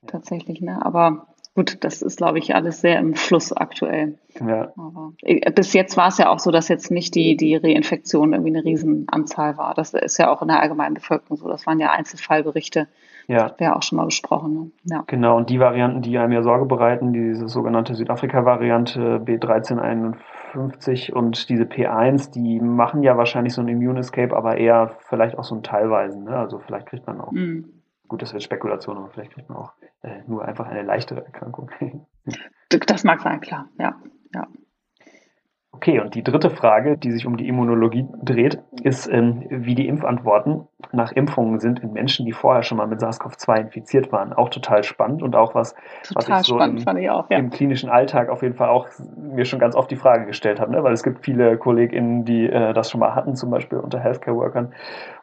Tatsächlich, 0.07 0.61
ne? 0.61 0.83
Aber 0.83 1.27
gut, 1.55 1.83
das 1.83 2.01
ist, 2.01 2.17
glaube 2.17 2.39
ich, 2.39 2.55
alles 2.55 2.81
sehr 2.81 2.99
im 2.99 3.15
Fluss 3.15 3.51
aktuell. 3.51 4.17
Ja. 4.39 4.71
Aber 4.77 5.13
äh, 5.21 5.51
bis 5.51 5.73
jetzt 5.73 5.97
war 5.97 6.07
es 6.07 6.17
ja 6.17 6.29
auch 6.29 6.39
so, 6.39 6.51
dass 6.51 6.67
jetzt 6.69 6.89
nicht 6.89 7.15
die, 7.15 7.35
die 7.35 7.55
Reinfektion 7.55 8.33
irgendwie 8.33 8.55
eine 8.55 8.63
Riesenanzahl 8.63 9.57
war. 9.57 9.73
Das 9.73 9.93
ist 9.93 10.17
ja 10.17 10.31
auch 10.31 10.41
in 10.41 10.47
der 10.47 10.61
allgemeinen 10.61 10.95
Bevölkerung 10.95 11.37
so. 11.37 11.47
Das 11.49 11.67
waren 11.67 11.79
ja 11.79 11.91
Einzelfallberichte. 11.91 12.87
Ja. 13.27 13.49
Das 13.49 13.59
wäre 13.59 13.75
auch 13.75 13.83
schon 13.83 13.97
mal 13.97 14.05
besprochen. 14.05 14.53
Ne? 14.53 14.71
Ja. 14.85 15.03
Genau, 15.05 15.37
und 15.37 15.49
die 15.49 15.59
Varianten, 15.59 16.01
die 16.01 16.17
einem 16.17 16.31
ja 16.31 16.41
Sorge 16.41 16.65
bereiten, 16.65 17.13
diese 17.13 17.47
sogenannte 17.47 17.93
Südafrika-Variante 17.93 19.21
B1351, 19.23 20.15
50 20.51 21.13
und 21.13 21.49
diese 21.49 21.63
P1, 21.63 22.31
die 22.31 22.59
machen 22.59 23.03
ja 23.03 23.17
wahrscheinlich 23.17 23.53
so 23.53 23.61
ein 23.61 23.67
Immune 23.67 23.99
Escape, 23.99 24.35
aber 24.35 24.57
eher 24.57 24.95
vielleicht 25.07 25.37
auch 25.37 25.43
so 25.43 25.55
ein 25.55 25.63
teilweisen. 25.63 26.23
Ne? 26.23 26.35
Also 26.35 26.59
vielleicht 26.59 26.87
kriegt 26.87 27.05
man 27.05 27.21
auch, 27.21 27.31
mhm. 27.31 27.65
gut, 28.07 28.21
das 28.21 28.33
wird 28.33 28.43
Spekulation, 28.43 28.97
aber 28.97 29.09
vielleicht 29.09 29.33
kriegt 29.33 29.49
man 29.49 29.59
auch 29.59 29.73
äh, 30.01 30.21
nur 30.27 30.45
einfach 30.45 30.67
eine 30.67 30.83
leichtere 30.83 31.25
Erkrankung. 31.25 31.71
das 32.87 33.03
mag 33.03 33.21
sein, 33.21 33.41
klar, 33.41 33.69
ja. 33.77 33.95
ja. 34.33 34.47
Okay, 35.71 35.99
und 36.01 36.13
die 36.13 36.23
dritte 36.23 36.49
Frage, 36.49 36.97
die 36.97 37.11
sich 37.11 37.25
um 37.25 37.37
die 37.37 37.47
Immunologie 37.47 38.05
dreht, 38.21 38.59
ist, 38.83 39.07
ähm, 39.07 39.45
wie 39.49 39.75
die 39.75 39.87
Impfantworten 39.87 40.67
nach 40.91 41.13
Impfungen 41.13 41.59
sind 41.59 41.79
in 41.79 41.93
Menschen, 41.93 42.25
die 42.25 42.33
vorher 42.33 42.63
schon 42.63 42.77
mal 42.77 42.87
mit 42.87 42.99
SARS-CoV-2 42.99 43.61
infiziert 43.61 44.11
waren. 44.11 44.33
Auch 44.33 44.49
total 44.49 44.83
spannend 44.83 45.21
und 45.21 45.37
auch 45.37 45.55
was, 45.55 45.75
total 46.03 46.15
was 46.15 46.41
ich 46.41 46.47
so 46.47 46.55
spannend, 46.55 46.85
im, 46.85 46.97
ich 46.97 47.09
auch, 47.09 47.29
ja. 47.29 47.37
im, 47.37 47.49
klinischen 47.49 47.89
Alltag 47.89 48.27
auf 48.27 48.41
jeden 48.41 48.55
Fall 48.55 48.67
auch 48.67 48.89
mir 49.15 49.45
schon 49.45 49.59
ganz 49.59 49.75
oft 49.75 49.89
die 49.89 49.95
Frage 49.95 50.25
gestellt 50.25 50.59
habe, 50.59 50.71
ne? 50.71 50.83
weil 50.83 50.91
es 50.91 51.03
gibt 51.03 51.23
viele 51.23 51.57
KollegInnen, 51.57 52.25
die 52.25 52.47
äh, 52.47 52.73
das 52.73 52.89
schon 52.89 52.99
mal 52.99 53.15
hatten, 53.15 53.35
zum 53.35 53.49
Beispiel 53.49 53.77
unter 53.77 53.99
Healthcare-Workern. 53.99 54.73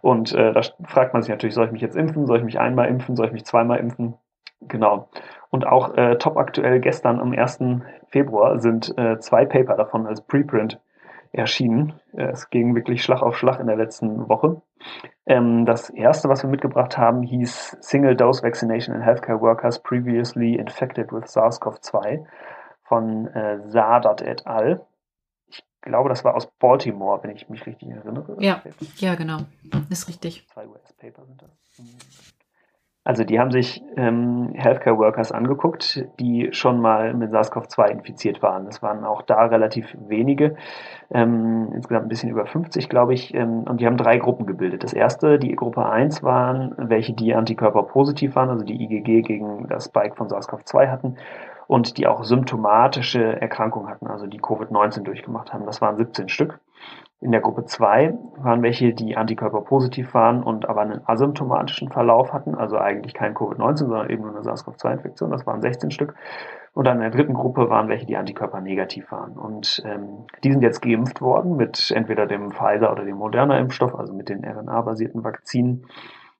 Und 0.00 0.33
äh, 0.33 0.54
da 0.54 0.62
fragt 0.85 1.12
man 1.12 1.21
sich 1.21 1.30
natürlich, 1.30 1.54
soll 1.54 1.66
ich 1.66 1.73
mich 1.73 1.83
jetzt 1.83 1.97
impfen? 1.97 2.25
Soll 2.25 2.38
ich 2.38 2.45
mich 2.45 2.59
einmal 2.59 2.88
impfen? 2.88 3.14
Soll 3.14 3.26
ich 3.26 3.33
mich 3.33 3.45
zweimal 3.45 3.78
impfen? 3.78 4.14
Genau. 4.68 5.08
Und 5.50 5.66
auch 5.66 5.94
äh, 5.96 6.16
top 6.16 6.37
aktuell 6.37 6.80
gestern 6.80 7.20
am 7.20 7.32
1. 7.32 7.61
Februar 8.08 8.58
sind 8.58 8.96
äh, 8.99 9.18
zwei 9.18 9.44
Paper 9.44 9.76
davon 9.76 10.06
als 10.06 10.20
Preprint 10.20 10.80
erschienen. 11.32 11.94
Äh, 12.12 12.30
es 12.30 12.50
ging 12.50 12.75
wirklich 12.75 13.02
Schlag 13.02 13.23
auf 13.23 13.37
Schlag 13.37 13.61
in 13.61 13.66
der 13.66 13.76
letzten 13.76 14.28
Woche. 14.28 14.62
Ähm, 15.26 15.66
das 15.66 15.90
erste, 15.90 16.28
was 16.28 16.42
wir 16.42 16.50
mitgebracht 16.50 16.96
haben, 16.99 17.23
hieß 17.23 17.76
Single 17.80 18.16
Dose 18.16 18.42
Vaccination 18.42 18.94
in 18.94 19.02
Healthcare 19.02 19.40
Workers 19.40 19.82
Previously 19.82 20.54
Infected 20.54 21.12
with 21.12 21.25
SARS-CoV-2 21.25 22.25
von 22.85 23.26
äh, 23.28 23.61
Sadat 23.68 24.23
et 24.23 24.46
al. 24.46 24.87
Ich 25.49 25.64
glaube, 25.82 26.08
das 26.08 26.25
war 26.25 26.35
aus 26.35 26.46
Baltimore, 26.58 27.23
wenn 27.23 27.30
ich 27.30 27.49
mich 27.49 27.64
richtig 27.66 27.88
erinnere. 27.90 28.37
Ja, 28.40 28.62
ja 28.96 29.14
genau. 29.14 29.38
Ist 29.90 30.08
richtig. 30.08 30.46
Zwei 30.49 30.66
US-Paper 30.66 31.25
sind 31.25 31.42
das. 31.42 31.50
Also 33.06 33.22
die 33.22 33.38
haben 33.38 33.52
sich 33.52 33.84
ähm, 33.96 34.50
Healthcare 34.54 34.98
Workers 34.98 35.30
angeguckt, 35.30 36.04
die 36.18 36.48
schon 36.50 36.80
mal 36.80 37.14
mit 37.14 37.30
SARS-CoV-2 37.30 37.86
infiziert 37.86 38.42
waren. 38.42 38.64
Das 38.64 38.82
waren 38.82 39.04
auch 39.04 39.22
da 39.22 39.44
relativ 39.44 39.96
wenige, 40.08 40.56
ähm, 41.12 41.68
insgesamt 41.72 42.06
ein 42.06 42.08
bisschen 42.08 42.30
über 42.30 42.46
50, 42.46 42.88
glaube 42.88 43.14
ich. 43.14 43.32
Ähm, 43.32 43.62
und 43.62 43.80
die 43.80 43.86
haben 43.86 43.96
drei 43.96 44.18
Gruppen 44.18 44.44
gebildet. 44.44 44.82
Das 44.82 44.92
erste, 44.92 45.38
die 45.38 45.54
Gruppe 45.54 45.86
1 45.86 46.25
waren 46.25 46.75
welche, 46.78 47.12
die 47.12 47.32
Antikörper 47.32 47.84
positiv 47.84 48.34
waren, 48.34 48.50
also 48.50 48.64
die 48.64 48.82
IgG 48.82 49.22
gegen 49.22 49.68
das 49.68 49.84
Spike 49.84 50.16
von 50.16 50.26
SARS-CoV-2 50.26 50.90
hatten 50.90 51.16
und 51.68 51.98
die 51.98 52.08
auch 52.08 52.25
symptomatische 52.25 53.40
Erkrankungen 53.40 53.88
hatten, 53.88 54.08
also 54.08 54.26
die 54.26 54.40
Covid-19 54.40 55.04
durchgemacht 55.04 55.52
haben. 55.52 55.64
Das 55.64 55.80
waren 55.80 55.96
17 55.96 56.28
Stück. 56.28 56.58
In 57.20 57.32
der 57.32 57.40
Gruppe 57.40 57.64
2 57.64 58.12
waren 58.37 58.62
welche, 58.62 58.92
die 58.92 59.16
Antikörper 59.16 59.62
positiv 59.62 60.12
waren 60.12 60.42
und 60.42 60.68
aber 60.68 60.82
einen 60.82 61.00
asymptomatischen 61.06 61.88
Verlauf 61.90 62.35
hatten, 62.35 62.54
also 62.54 62.76
eigentlich 62.76 63.14
kein 63.14 63.35
Covid-19, 63.35 63.76
sondern 63.76 64.11
eben 64.11 64.23
nur 64.23 64.32
eine 64.32 64.42
SARS-CoV-2-Infektion. 64.42 65.30
Das 65.30 65.46
waren 65.46 65.62
16 65.62 65.90
Stück. 65.90 66.14
Und 66.75 66.87
dann 66.87 66.96
in 66.96 67.02
der 67.02 67.11
dritten 67.11 67.32
Gruppe 67.32 67.70
waren 67.70 67.88
welche, 67.88 68.04
die 68.04 68.18
Antikörper 68.18 68.61
negativ 68.61 69.11
waren. 69.11 69.32
Und 69.32 69.82
ähm, 69.87 70.26
die 70.44 70.52
sind 70.52 70.61
jetzt 70.61 70.82
geimpft 70.82 71.23
worden 71.23 71.56
mit 71.56 71.90
entweder 71.90 72.26
dem 72.26 72.50
Pfizer 72.50 72.92
oder 72.92 73.06
dem 73.06 73.16
Moderna-Impfstoff, 73.16 73.94
also 73.94 74.12
mit 74.12 74.28
den 74.28 74.44
RNA-basierten 74.44 75.25
Vakzinen. 75.25 75.87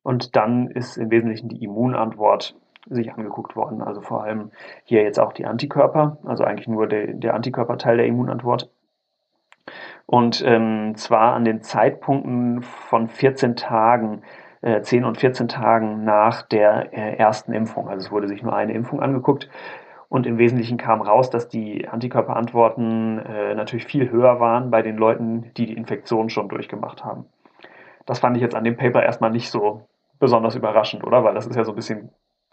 Und 0.02 0.37
dann 0.37 0.68
ist 0.68 0.99
im 0.99 1.11
Wesentlichen 1.11 1.49
die 1.49 1.64
Immunantwort 1.64 2.54
sich 2.88 3.12
angeguckt 3.12 3.56
worden. 3.56 3.80
Also 3.80 4.02
vor 4.02 4.25
allem 4.25 4.50
hier 4.85 5.02
jetzt 5.02 5.18
auch 5.18 5.33
die 5.33 5.47
Antikörper, 5.47 6.18
also 6.25 6.45
eigentlich 6.45 6.68
nur 6.68 6.87
der, 6.87 7.14
der 7.14 7.35
Antikörperteil 7.35 7.97
der 7.97 8.06
Immunantwort. 8.06 8.71
Und 10.06 10.42
ähm, 10.46 10.94
zwar 10.96 11.34
an 11.34 11.44
den 11.44 11.62
Zeitpunkten 11.62 12.62
von 12.62 13.08
14 13.08 13.56
Tagen, 13.56 14.22
äh, 14.62 14.80
10 14.80 15.04
und 15.04 15.18
14 15.18 15.48
Tagen 15.48 16.04
nach 16.04 16.42
der 16.42 16.92
äh, 16.92 17.16
ersten 17.16 17.52
Impfung. 17.52 17.88
Also 17.88 18.06
es 18.06 18.12
wurde 18.12 18.28
sich 18.28 18.42
nur 18.42 18.54
eine 18.54 18.72
Impfung 18.72 19.00
angeguckt. 19.00 19.48
Und 20.08 20.25
im 20.26 20.38
Wesentlichen 20.38 20.78
kam 20.78 21.02
raus, 21.02 21.30
dass 21.30 21.48
die 21.48 21.88
Antikörperantworten 21.88 23.18
äh, 23.18 23.54
natürlich 23.56 23.86
viel 23.86 24.08
höher 24.08 24.38
waren 24.38 24.70
bei 24.70 24.82
den 24.82 24.96
Leuten, 24.96 25.52
die 25.56 25.66
die 25.66 25.76
Infektion 25.76 26.30
schon 26.30 26.48
durchgemacht 26.48 27.04
haben. 27.04 27.25
Das 28.06 28.20
fand 28.20 28.36
ich 28.36 28.42
jetzt 28.42 28.54
an 28.54 28.62
dem 28.62 28.76
Paper 28.76 29.02
erstmal 29.02 29.32
nicht 29.32 29.50
so 29.50 29.88
besonders 30.20 30.54
überraschend, 30.54 31.02
oder? 31.02 31.25
Weil 31.25 31.34
das 31.34 31.48
ist 31.48 31.56
ja 31.56 31.64
so 31.64 31.72
ein 31.72 31.76
bisschen 31.76 32.10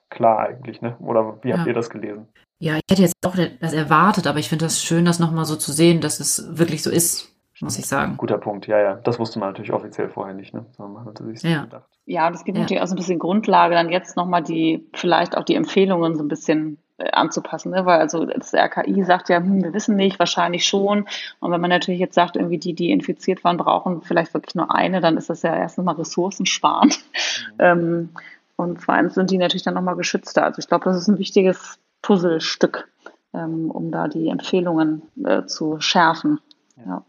klar 0.10 0.39
eigentlich, 0.39 0.81
ne? 0.81 0.98
Oder 1.00 1.38
wie 1.43 1.53
habt 1.53 1.62
ja. 1.62 1.67
ihr 1.67 1.74
das 1.75 1.91
gelesen? 1.91 2.27
Ja, 2.57 2.75
ich 2.75 2.81
hätte 2.89 3.03
jetzt 3.03 3.15
auch 3.24 3.36
das 3.62 3.74
erwartet, 3.74 4.25
aber 4.25 4.39
ich 4.39 4.50
finde 4.50 4.65
das 4.65 4.81
schön, 4.81 5.05
das 5.05 5.19
nochmal 5.19 5.45
so 5.45 5.55
zu 5.55 5.72
sehen, 5.72 6.01
dass 6.01 6.19
es 6.19 6.57
wirklich 6.57 6.81
so 6.81 6.89
ist 6.89 7.33
muss 7.63 7.77
ich 7.77 7.88
sagen. 7.88 8.17
Guter 8.17 8.38
Punkt, 8.38 8.67
ja, 8.67 8.79
ja. 8.79 8.96
Das 8.96 9.20
wusste 9.20 9.39
man 9.39 9.50
natürlich 9.50 9.74
offiziell 9.74 10.10
vorher 10.10 10.34
nicht, 10.34 10.53
ne? 10.53 10.65
Sondern 10.77 10.93
man 10.93 11.05
hatte 11.05 11.24
sich 11.25 11.41
so 11.41 11.48
ja. 11.48 11.63
gedacht. 11.63 11.88
Ja, 12.05 12.27
und 12.27 12.34
es 12.34 12.43
gibt 12.43 12.58
ja. 12.58 12.63
natürlich 12.63 12.82
auch 12.82 12.88
so 12.88 12.93
ein 12.93 12.98
bisschen 12.98 13.20
Grundlage, 13.20 13.75
dann 13.75 13.89
jetzt 13.89 14.17
nochmal 14.17 14.43
die, 14.43 14.88
vielleicht 14.93 15.38
auch 15.38 15.43
die 15.43 15.55
Empfehlungen 15.55 16.15
so 16.15 16.24
ein 16.24 16.27
bisschen 16.27 16.77
äh, 16.98 17.10
anzupassen, 17.12 17.72
ne? 17.72 17.86
weil 17.86 18.00
also 18.00 18.25
das 18.25 18.53
RKI 18.53 19.03
sagt 19.03 19.29
ja, 19.29 19.38
hm, 19.38 19.63
wir 19.63 19.74
wissen 19.74 19.96
nicht, 19.96 20.20
wahrscheinlich 20.20 20.65
schon. 20.65 21.05
Und 21.39 21.51
wenn 21.51 21.62
man 21.62 21.70
natürlich 21.70 22.00
jetzt 22.00 22.15
sagt, 22.15 22.36
irgendwie 22.36 22.60
die, 22.60 22.74
die 22.74 22.91
infiziert 22.91 23.43
waren, 23.43 23.58
brauchen 23.58 24.01
vielleicht 24.01 24.34
wirklich 24.34 24.55
nur 24.55 24.74
eine, 24.75 25.01
dann 25.01 25.17
ist 25.17 25.29
das 25.29 25.41
ja 25.41 25.55
erstens 25.55 25.86
mal 25.86 25.96
Ressourcen 25.96 26.46
sparen. 26.46 26.89
Mhm. 26.89 26.93
Ähm, 27.60 28.10
und 28.55 28.82
zweitens 28.82 29.15
sind 29.15 29.32
die 29.32 29.38
natürlich 29.38 29.63
dann 29.63 29.74
nochmal 29.74 29.96
geschützter. 29.96 30.43
Also 30.43 30.60
ich 30.60 30.67
glaube, 30.67 30.86
das 30.86 30.98
ist 30.98 31.08
ein 31.08 31.20
wichtiges 31.20 31.79
Puzzlestück, 32.01 32.88
ähm, 33.34 33.72
um 33.72 33.91
da 33.91 34.08
die 34.08 34.29
Empfehlungen 34.29 35.01
äh, 35.24 35.46
zu 35.46 35.79
schärfen. 35.79 36.39
Ja. 36.86 37.03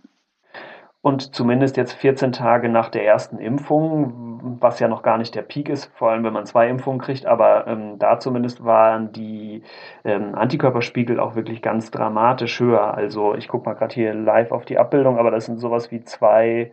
Und 1.05 1.35
zumindest 1.35 1.77
jetzt 1.77 1.93
14 1.93 2.33
Tage 2.33 2.71
nach 2.71 2.89
der 2.89 3.05
ersten 3.05 3.37
Impfung, 3.37 4.57
was 4.59 4.81
ja 4.81 4.89
noch 4.89 5.03
gar 5.03 5.19
nicht 5.19 5.35
der 5.35 5.43
Peak 5.43 5.69
ist, 5.69 5.93
vor 5.97 6.09
allem 6.09 6.25
wenn 6.25 6.33
man 6.33 6.47
zwei 6.47 6.67
Impfungen 6.67 6.99
kriegt, 6.99 7.27
aber 7.27 7.67
ähm, 7.67 7.99
da 7.99 8.19
zumindest 8.19 8.65
waren 8.65 9.13
die 9.13 9.63
ähm, 10.03 10.35
Antikörperspiegel 10.35 11.21
auch 11.21 11.35
wirklich 11.35 11.61
ganz 11.61 11.91
dramatisch 11.91 12.59
höher. 12.59 12.95
Also 12.95 13.35
ich 13.35 13.49
gucke 13.49 13.69
mal 13.69 13.75
gerade 13.75 13.93
hier 13.93 14.15
live 14.15 14.51
auf 14.51 14.65
die 14.65 14.79
Abbildung, 14.79 15.19
aber 15.19 15.31
das 15.31 15.45
sind 15.45 15.59
sowas 15.59 15.91
wie 15.91 16.03
zwei 16.05 16.73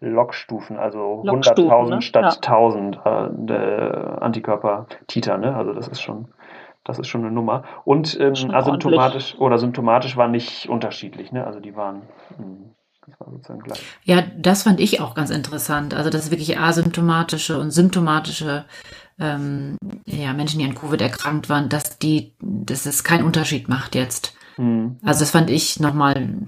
Logstufen, 0.00 0.78
also 0.78 1.22
100.000 1.26 1.90
ne? 1.90 2.00
statt 2.00 2.40
ja. 2.42 2.50
1000 2.50 3.00
äh, 3.50 3.50
Antikörper-Titer. 4.18 5.36
Ne? 5.36 5.54
Also 5.54 5.74
das 5.74 5.88
ist 5.88 6.00
schon 6.00 6.28
das 6.84 6.98
ist 6.98 7.08
schon 7.08 7.20
eine 7.20 7.30
Nummer. 7.30 7.64
Und 7.84 8.18
ähm, 8.18 8.32
asymptomatisch 8.50 9.38
oder 9.38 9.58
symptomatisch 9.58 10.16
war 10.16 10.28
nicht 10.28 10.70
unterschiedlich. 10.70 11.32
Ne? 11.32 11.46
Also 11.46 11.60
die 11.60 11.76
waren 11.76 12.00
mh, 12.38 12.77
Ja, 14.04 14.22
das 14.36 14.62
fand 14.64 14.80
ich 14.80 15.00
auch 15.00 15.14
ganz 15.14 15.30
interessant. 15.30 15.94
Also, 15.94 16.10
dass 16.10 16.30
wirklich 16.30 16.58
asymptomatische 16.58 17.58
und 17.58 17.70
symptomatische 17.70 18.64
ähm, 19.18 19.76
ja, 20.06 20.32
Menschen, 20.32 20.58
die 20.60 20.64
an 20.64 20.74
Covid 20.74 21.00
erkrankt 21.00 21.48
waren, 21.48 21.68
dass 21.68 21.98
die, 21.98 22.34
dass 22.40 22.86
es 22.86 23.04
keinen 23.04 23.24
Unterschied 23.24 23.68
macht 23.68 23.94
jetzt. 23.94 24.34
Hm. 24.56 24.98
Also, 25.02 25.20
das 25.20 25.30
fand 25.30 25.50
ich 25.50 25.80
nochmal, 25.80 26.46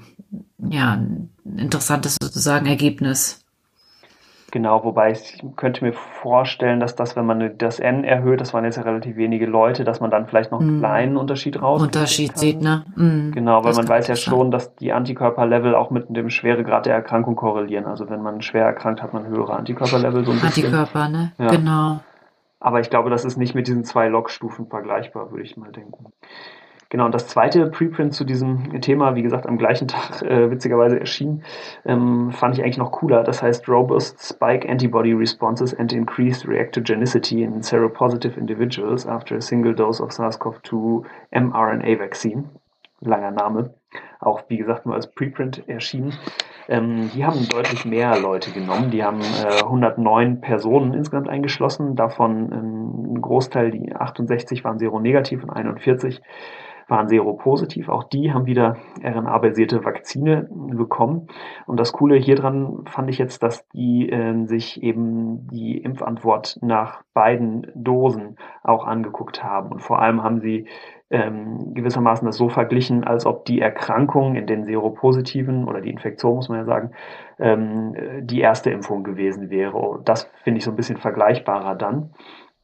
ja, 0.58 0.92
ein 0.92 1.30
interessantes 1.56 2.16
sozusagen 2.20 2.66
Ergebnis. 2.66 3.39
Genau, 4.50 4.84
wobei 4.84 5.12
ich 5.12 5.42
könnte 5.56 5.84
mir 5.84 5.92
vorstellen, 5.92 6.80
dass 6.80 6.96
das, 6.96 7.16
wenn 7.16 7.26
man 7.26 7.56
das 7.58 7.78
N 7.78 8.04
erhöht, 8.04 8.40
das 8.40 8.52
waren 8.54 8.64
jetzt 8.64 8.76
ja 8.76 8.82
relativ 8.82 9.16
wenige 9.16 9.46
Leute, 9.46 9.84
dass 9.84 10.00
man 10.00 10.10
dann 10.10 10.26
vielleicht 10.26 10.50
noch 10.50 10.60
einen 10.60 10.78
mm. 10.78 10.80
kleinen 10.80 11.16
Unterschied 11.16 11.60
raus. 11.60 11.82
Unterschied 11.82 12.36
sieht, 12.36 12.60
ne? 12.60 12.84
Mm. 12.96 13.32
Genau, 13.32 13.58
weil 13.58 13.70
das 13.70 13.76
man 13.76 13.88
weiß 13.88 14.08
ja 14.08 14.16
sein. 14.16 14.22
schon, 14.22 14.50
dass 14.50 14.74
die 14.76 14.92
Antikörperlevel 14.92 15.74
auch 15.74 15.90
mit 15.90 16.06
dem 16.08 16.30
Schweregrad 16.30 16.86
der 16.86 16.94
Erkrankung 16.94 17.36
korrelieren. 17.36 17.86
Also 17.86 18.08
wenn 18.10 18.22
man 18.22 18.42
schwer 18.42 18.64
erkrankt, 18.64 19.02
hat 19.02 19.12
man 19.12 19.26
höhere 19.26 19.54
Antikörperlevel. 19.54 20.24
So 20.24 20.32
ein 20.32 20.42
Antikörper, 20.42 21.08
ne? 21.08 21.32
Ja. 21.38 21.48
Genau. 21.48 22.00
Aber 22.60 22.80
ich 22.80 22.90
glaube, 22.90 23.08
das 23.10 23.24
ist 23.24 23.38
nicht 23.38 23.54
mit 23.54 23.68
diesen 23.68 23.84
zwei 23.84 24.08
Logstufen 24.08 24.66
vergleichbar, 24.66 25.30
würde 25.30 25.44
ich 25.44 25.56
mal 25.56 25.72
denken. 25.72 26.12
Genau, 26.90 27.04
und 27.06 27.14
das 27.14 27.28
zweite 27.28 27.68
Preprint 27.68 28.14
zu 28.14 28.24
diesem 28.24 28.80
Thema, 28.80 29.14
wie 29.14 29.22
gesagt, 29.22 29.46
am 29.46 29.58
gleichen 29.58 29.86
Tag 29.86 30.22
äh, 30.22 30.50
witzigerweise 30.50 30.98
erschien, 30.98 31.44
ähm, 31.86 32.32
fand 32.32 32.58
ich 32.58 32.64
eigentlich 32.64 32.78
noch 32.78 32.90
cooler. 32.90 33.22
Das 33.22 33.42
heißt 33.42 33.68
Robust 33.68 34.20
Spike 34.20 34.68
Antibody 34.68 35.12
Responses 35.12 35.72
and 35.72 35.92
Increased 35.92 36.48
Reactogenicity 36.48 37.44
in 37.44 37.62
Seropositive 37.62 38.38
Individuals 38.38 39.06
after 39.06 39.36
a 39.36 39.40
single 39.40 39.72
dose 39.72 40.02
of 40.02 40.10
SARS-CoV-2 40.10 41.04
mRNA 41.30 42.00
Vaccine. 42.00 42.50
Langer 43.00 43.30
Name. 43.30 43.74
Auch, 44.18 44.42
wie 44.48 44.56
gesagt, 44.56 44.84
nur 44.84 44.96
als 44.96 45.06
Preprint 45.06 45.68
erschienen. 45.68 46.12
Ähm, 46.68 47.08
die 47.14 47.24
haben 47.24 47.48
deutlich 47.48 47.84
mehr 47.84 48.18
Leute 48.18 48.50
genommen. 48.50 48.90
Die 48.90 49.04
haben 49.04 49.20
äh, 49.20 49.62
109 49.62 50.40
Personen 50.40 50.94
insgesamt 50.94 51.28
eingeschlossen. 51.28 51.94
Davon 51.94 52.50
ähm, 52.52 53.14
ein 53.14 53.20
Großteil, 53.22 53.70
die 53.70 53.94
68 53.94 54.64
waren 54.64 54.80
seronegativ 54.80 55.44
und 55.44 55.50
41 55.50 56.20
waren 56.90 57.08
seropositiv. 57.08 57.88
Auch 57.88 58.04
die 58.04 58.32
haben 58.32 58.46
wieder 58.46 58.76
RNA-basierte 59.02 59.84
Vakzine 59.84 60.48
bekommen. 60.50 61.28
Und 61.66 61.78
das 61.78 61.92
Coole 61.92 62.16
hier 62.16 62.36
dran 62.36 62.84
fand 62.86 63.08
ich 63.10 63.18
jetzt, 63.18 63.42
dass 63.42 63.66
die 63.68 64.10
äh, 64.10 64.46
sich 64.46 64.82
eben 64.82 65.48
die 65.48 65.78
Impfantwort 65.78 66.58
nach 66.62 67.02
beiden 67.14 67.70
Dosen 67.74 68.36
auch 68.62 68.86
angeguckt 68.86 69.42
haben. 69.42 69.70
Und 69.70 69.80
vor 69.80 70.00
allem 70.00 70.22
haben 70.22 70.40
sie 70.40 70.66
ähm, 71.10 71.74
gewissermaßen 71.74 72.24
das 72.24 72.36
so 72.36 72.48
verglichen, 72.48 73.04
als 73.04 73.26
ob 73.26 73.44
die 73.44 73.60
Erkrankung 73.60 74.36
in 74.36 74.46
den 74.46 74.64
Seropositiven 74.64 75.66
oder 75.66 75.80
die 75.80 75.90
Infektion, 75.90 76.36
muss 76.36 76.48
man 76.48 76.58
ja 76.58 76.64
sagen, 76.64 76.92
ähm, 77.38 77.94
die 78.22 78.40
erste 78.40 78.70
Impfung 78.70 79.02
gewesen 79.02 79.50
wäre. 79.50 80.00
Das 80.04 80.30
finde 80.44 80.58
ich 80.58 80.64
so 80.64 80.70
ein 80.70 80.76
bisschen 80.76 80.98
vergleichbarer 80.98 81.74
dann. 81.74 82.10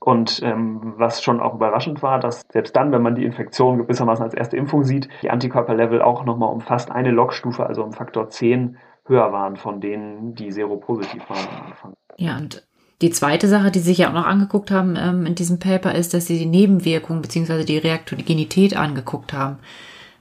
Und 0.06 0.40
ähm, 0.44 0.94
was 0.98 1.20
schon 1.20 1.40
auch 1.40 1.54
überraschend 1.54 2.00
war, 2.00 2.20
dass 2.20 2.42
selbst 2.52 2.76
dann, 2.76 2.92
wenn 2.92 3.02
man 3.02 3.16
die 3.16 3.24
Infektion 3.24 3.78
gewissermaßen 3.78 4.24
als 4.24 4.34
erste 4.34 4.56
Impfung 4.56 4.84
sieht, 4.84 5.08
die 5.22 5.30
Antikörperlevel 5.30 6.00
auch 6.00 6.24
nochmal 6.24 6.52
um 6.52 6.60
fast 6.60 6.92
eine 6.92 7.10
Logstufe, 7.10 7.66
also 7.66 7.82
um 7.82 7.92
Faktor 7.92 8.30
10 8.30 8.76
höher 9.06 9.32
waren 9.32 9.56
von 9.56 9.80
denen, 9.80 10.36
die 10.36 10.52
seropositiv 10.52 11.28
waren 11.28 11.48
am 11.48 11.66
Anfang. 11.66 11.92
Ja, 12.18 12.36
und 12.36 12.64
die 13.02 13.10
zweite 13.10 13.48
Sache, 13.48 13.72
die 13.72 13.80
Sie 13.80 13.86
sich 13.86 13.98
ja 13.98 14.10
auch 14.10 14.12
noch 14.12 14.26
angeguckt 14.26 14.70
haben 14.70 14.94
ähm, 14.96 15.26
in 15.26 15.34
diesem 15.34 15.58
Paper, 15.58 15.92
ist, 15.92 16.14
dass 16.14 16.26
Sie 16.26 16.38
die 16.38 16.46
Nebenwirkungen 16.46 17.20
bzw. 17.20 17.64
die 17.64 17.78
Reaktogenität 17.78 18.76
angeguckt 18.76 19.32
haben 19.32 19.58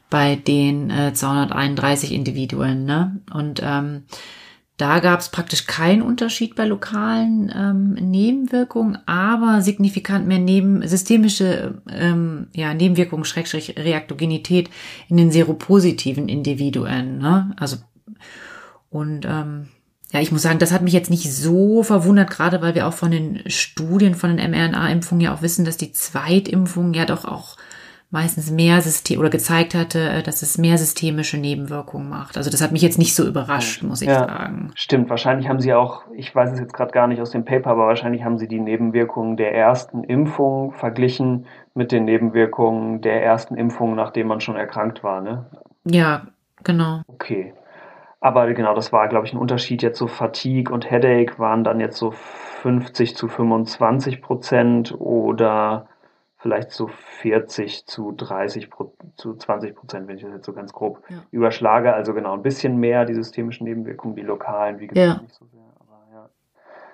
bei 0.10 0.36
den 0.36 0.90
äh, 0.90 1.14
231 1.14 2.12
Individuen. 2.12 2.86
Ne? 2.86 3.22
Und 3.32 3.62
ähm, 3.64 4.06
da 4.78 5.00
gab 5.00 5.22
es 5.22 5.30
praktisch 5.30 5.68
keinen 5.68 6.02
Unterschied 6.02 6.56
bei 6.56 6.66
lokalen 6.66 7.52
ähm, 7.56 7.94
Nebenwirkungen, 7.94 8.98
aber 9.06 9.62
signifikant 9.62 10.28
mehr 10.28 10.40
neben, 10.40 10.86
systemische 10.86 11.82
ähm, 11.90 12.48
ja, 12.54 12.74
Nebenwirkungen, 12.74 13.24
Schrägstrich 13.24 13.78
Reaktogenität 13.78 14.70
in 15.08 15.16
den 15.16 15.32
seropositiven 15.32 16.28
Individuen. 16.28 17.20
Ne? 17.20 17.54
Also 17.58 17.78
und 18.90 19.26
ähm, 19.26 19.70
ja, 20.12 20.20
ich 20.20 20.32
muss 20.32 20.42
sagen, 20.42 20.60
das 20.60 20.72
hat 20.72 20.82
mich 20.82 20.94
jetzt 20.94 21.10
nicht 21.10 21.34
so 21.34 21.84
verwundert, 21.84 22.30
gerade 22.30 22.62
weil 22.62 22.76
wir 22.76 22.88
auch 22.88 22.94
von 22.94 23.12
den 23.12 23.44
Studien 23.48 24.16
von 24.16 24.36
den 24.36 24.52
mRNA-Impfungen 24.52 25.22
ja 25.22 25.34
auch 25.34 25.42
wissen, 25.42 25.66
dass 25.66 25.78
die 25.78 25.92
Zweitimpfung 25.92 26.94
ja 26.94 27.06
doch 27.06 27.26
auch 27.26 27.58
meistens 28.12 28.52
mehr 28.52 28.82
System 28.82 29.20
oder 29.20 29.30
gezeigt 29.30 29.76
hatte, 29.76 30.00
äh, 30.00 30.24
dass 30.24 30.42
es 30.42 30.58
mehr 30.58 30.78
systemische 30.78 31.38
Nebenwirkungen 31.38 32.10
macht. 32.10 32.38
Also 32.38 32.50
das 32.50 32.62
hat 32.62 32.72
mich 32.72 32.82
jetzt 32.82 32.98
nicht 32.98 33.16
so 33.16 33.26
überrascht, 33.26 33.84
muss 33.84 34.02
ich 34.02 34.08
ja, 34.08 34.28
sagen. 34.28 34.72
Stimmt, 34.76 35.10
wahrscheinlich 35.10 35.50
haben 35.50 35.60
sie 35.60 35.74
auch, 35.74 36.04
ich 36.16 36.34
weiß 36.34 36.54
es 36.54 36.60
jetzt 36.60 36.74
gerade 36.74 36.92
gar 36.92 37.08
nicht 37.08 37.22
aus 37.22 37.32
dem 37.32 37.46
Paper, 37.46 37.72
aber 37.72 37.88
wahrscheinlich 37.88 38.24
haben 38.24 38.38
sie 38.38 38.48
die 38.48 38.60
Nebenwirkungen 38.60 39.38
der 39.38 39.54
ersten 39.54 40.04
Impfung 40.04 40.72
verglichen 40.74 41.48
mit 41.74 41.92
den 41.92 42.06
Nebenwirkungen 42.06 43.02
der 43.02 43.24
ersten 43.24 43.56
Impfung, 43.56 43.96
nachdem 43.96 44.28
man 44.28 44.40
schon 44.40 44.56
erkrankt 44.56 45.04
war, 45.04 45.22
ne? 45.22 45.46
Ja, 45.86 46.28
genau. 46.64 47.02
Okay. 47.08 47.54
Aber 48.22 48.52
genau, 48.54 48.74
das 48.74 48.92
war, 48.92 49.08
glaube 49.08 49.28
ich, 49.28 49.34
ein 49.34 49.40
Unterschied 49.40 49.84
jetzt 49.84 50.00
so 50.00 50.08
Fatigue 50.08 50.74
und 50.74 50.90
Headache 50.90 51.38
waren 51.38 51.64
dann 51.64 51.80
jetzt 51.80 51.98
so 51.98 52.10
50 52.12 53.16
zu 53.16 53.28
25 53.28 54.22
Prozent 54.22 54.96
oder 55.00 55.88
vielleicht 56.46 56.70
so 56.70 56.86
40 57.22 57.88
zu 57.88 58.12
30 58.12 58.70
zu 59.16 59.36
20 59.36 59.76
Prozent, 59.76 60.08
wenn 60.08 60.18
ich 60.18 60.22
das 60.22 60.32
jetzt 60.32 60.46
so 60.46 60.54
ganz 60.54 60.74
grob 60.74 61.02
ja. 61.10 61.24
überschlage. 61.32 61.92
Also 61.92 62.14
genau 62.14 62.34
ein 62.34 62.44
bisschen 62.44 62.78
mehr 62.78 63.04
die 63.06 63.16
systemischen 63.16 63.66
Nebenwirkungen, 63.66 64.16
die 64.16 64.22
lokalen, 64.22 64.80
wie 64.80 64.86
gesagt, 64.86 65.18
ja. 65.18 65.24
nicht 65.24 65.34
so 65.34 65.46
sehr. 65.48 65.64
Aber, 65.80 66.04
ja. 66.14 66.30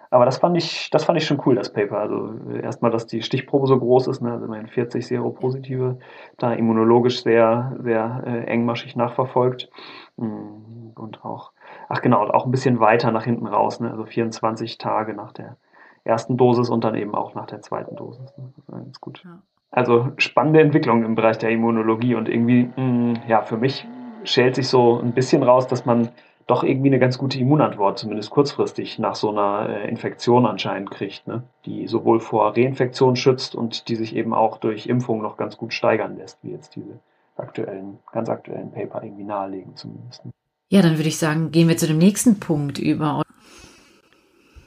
aber 0.09 0.23
das 0.23 0.37
fand 0.37 0.55
ich, 0.55 0.89
das 0.89 1.03
fand 1.03 1.17
ich 1.17 1.25
schon 1.27 1.41
cool, 1.45 1.55
das 1.55 1.73
Paper. 1.73 1.97
Also 1.97 2.33
erstmal, 2.61 2.91
dass 2.91 3.07
die 3.07 3.21
Stichprobe 3.21 3.67
so 3.67 3.77
groß 3.77 4.07
ist, 4.07 4.21
ne? 4.21 4.31
also 4.31 4.45
immerhin 4.45 4.67
40 4.67 5.05
Seropositive, 5.05 5.99
da 6.37 6.53
immunologisch 6.53 7.21
sehr, 7.21 7.75
sehr 7.83 8.23
äh, 8.25 8.45
engmaschig 8.45 8.95
nachverfolgt. 8.95 9.69
Mm, 10.15 10.93
und 10.95 11.25
auch, 11.25 11.51
ach 11.89 12.01
genau, 12.01 12.25
auch 12.25 12.45
ein 12.45 12.51
bisschen 12.51 12.79
weiter 12.79 13.11
nach 13.11 13.25
hinten 13.25 13.47
raus, 13.47 13.81
ne? 13.81 13.91
also 13.91 14.05
24 14.05 14.77
Tage 14.77 15.13
nach 15.13 15.33
der 15.33 15.57
ersten 16.03 16.37
Dosis 16.37 16.69
und 16.69 16.83
dann 16.83 16.95
eben 16.95 17.15
auch 17.15 17.35
nach 17.35 17.45
der 17.45 17.61
zweiten 17.61 17.95
Dosis. 17.95 18.35
Ne? 18.37 18.51
Das 18.55 18.67
war 18.67 18.79
ganz 18.79 18.99
gut. 18.99 19.21
Ja. 19.23 19.41
Also 19.71 20.11
spannende 20.17 20.61
Entwicklung 20.61 21.03
im 21.05 21.15
Bereich 21.15 21.37
der 21.37 21.49
Immunologie 21.49 22.15
und 22.15 22.27
irgendwie, 22.27 22.69
mh, 22.75 22.81
mm, 22.83 23.13
ja, 23.27 23.41
für 23.41 23.57
mich 23.57 23.87
schält 24.23 24.55
sich 24.55 24.67
so 24.67 24.99
ein 24.99 25.13
bisschen 25.13 25.43
raus, 25.43 25.67
dass 25.67 25.85
man 25.85 26.09
doch 26.47 26.63
irgendwie 26.63 26.89
eine 26.89 26.99
ganz 26.99 27.17
gute 27.17 27.39
Immunantwort, 27.39 27.97
zumindest 27.97 28.29
kurzfristig, 28.29 28.99
nach 28.99 29.15
so 29.15 29.29
einer 29.29 29.69
äh, 29.69 29.89
Infektion 29.89 30.45
anscheinend 30.45 30.91
kriegt, 30.91 31.27
ne? 31.27 31.43
die 31.65 31.87
sowohl 31.87 32.19
vor 32.19 32.57
Reinfektion 32.57 33.15
schützt 33.15 33.55
und 33.55 33.87
die 33.87 33.95
sich 33.95 34.15
eben 34.15 34.33
auch 34.33 34.57
durch 34.57 34.87
Impfung 34.87 35.21
noch 35.21 35.37
ganz 35.37 35.57
gut 35.57 35.73
steigern 35.73 36.17
lässt, 36.17 36.39
wie 36.43 36.51
jetzt 36.51 36.75
diese 36.75 36.99
aktuellen, 37.37 37.99
ganz 38.11 38.27
aktuellen 38.27 38.71
Paper 38.71 39.03
irgendwie 39.03 39.23
nahelegen 39.23 39.75
zumindest. 39.75 40.23
Ja, 40.69 40.81
dann 40.81 40.97
würde 40.97 41.09
ich 41.09 41.17
sagen, 41.17 41.51
gehen 41.51 41.67
wir 41.67 41.77
zu 41.77 41.87
dem 41.87 41.97
nächsten 41.97 42.39
Punkt 42.39 42.79
über. 42.79 43.23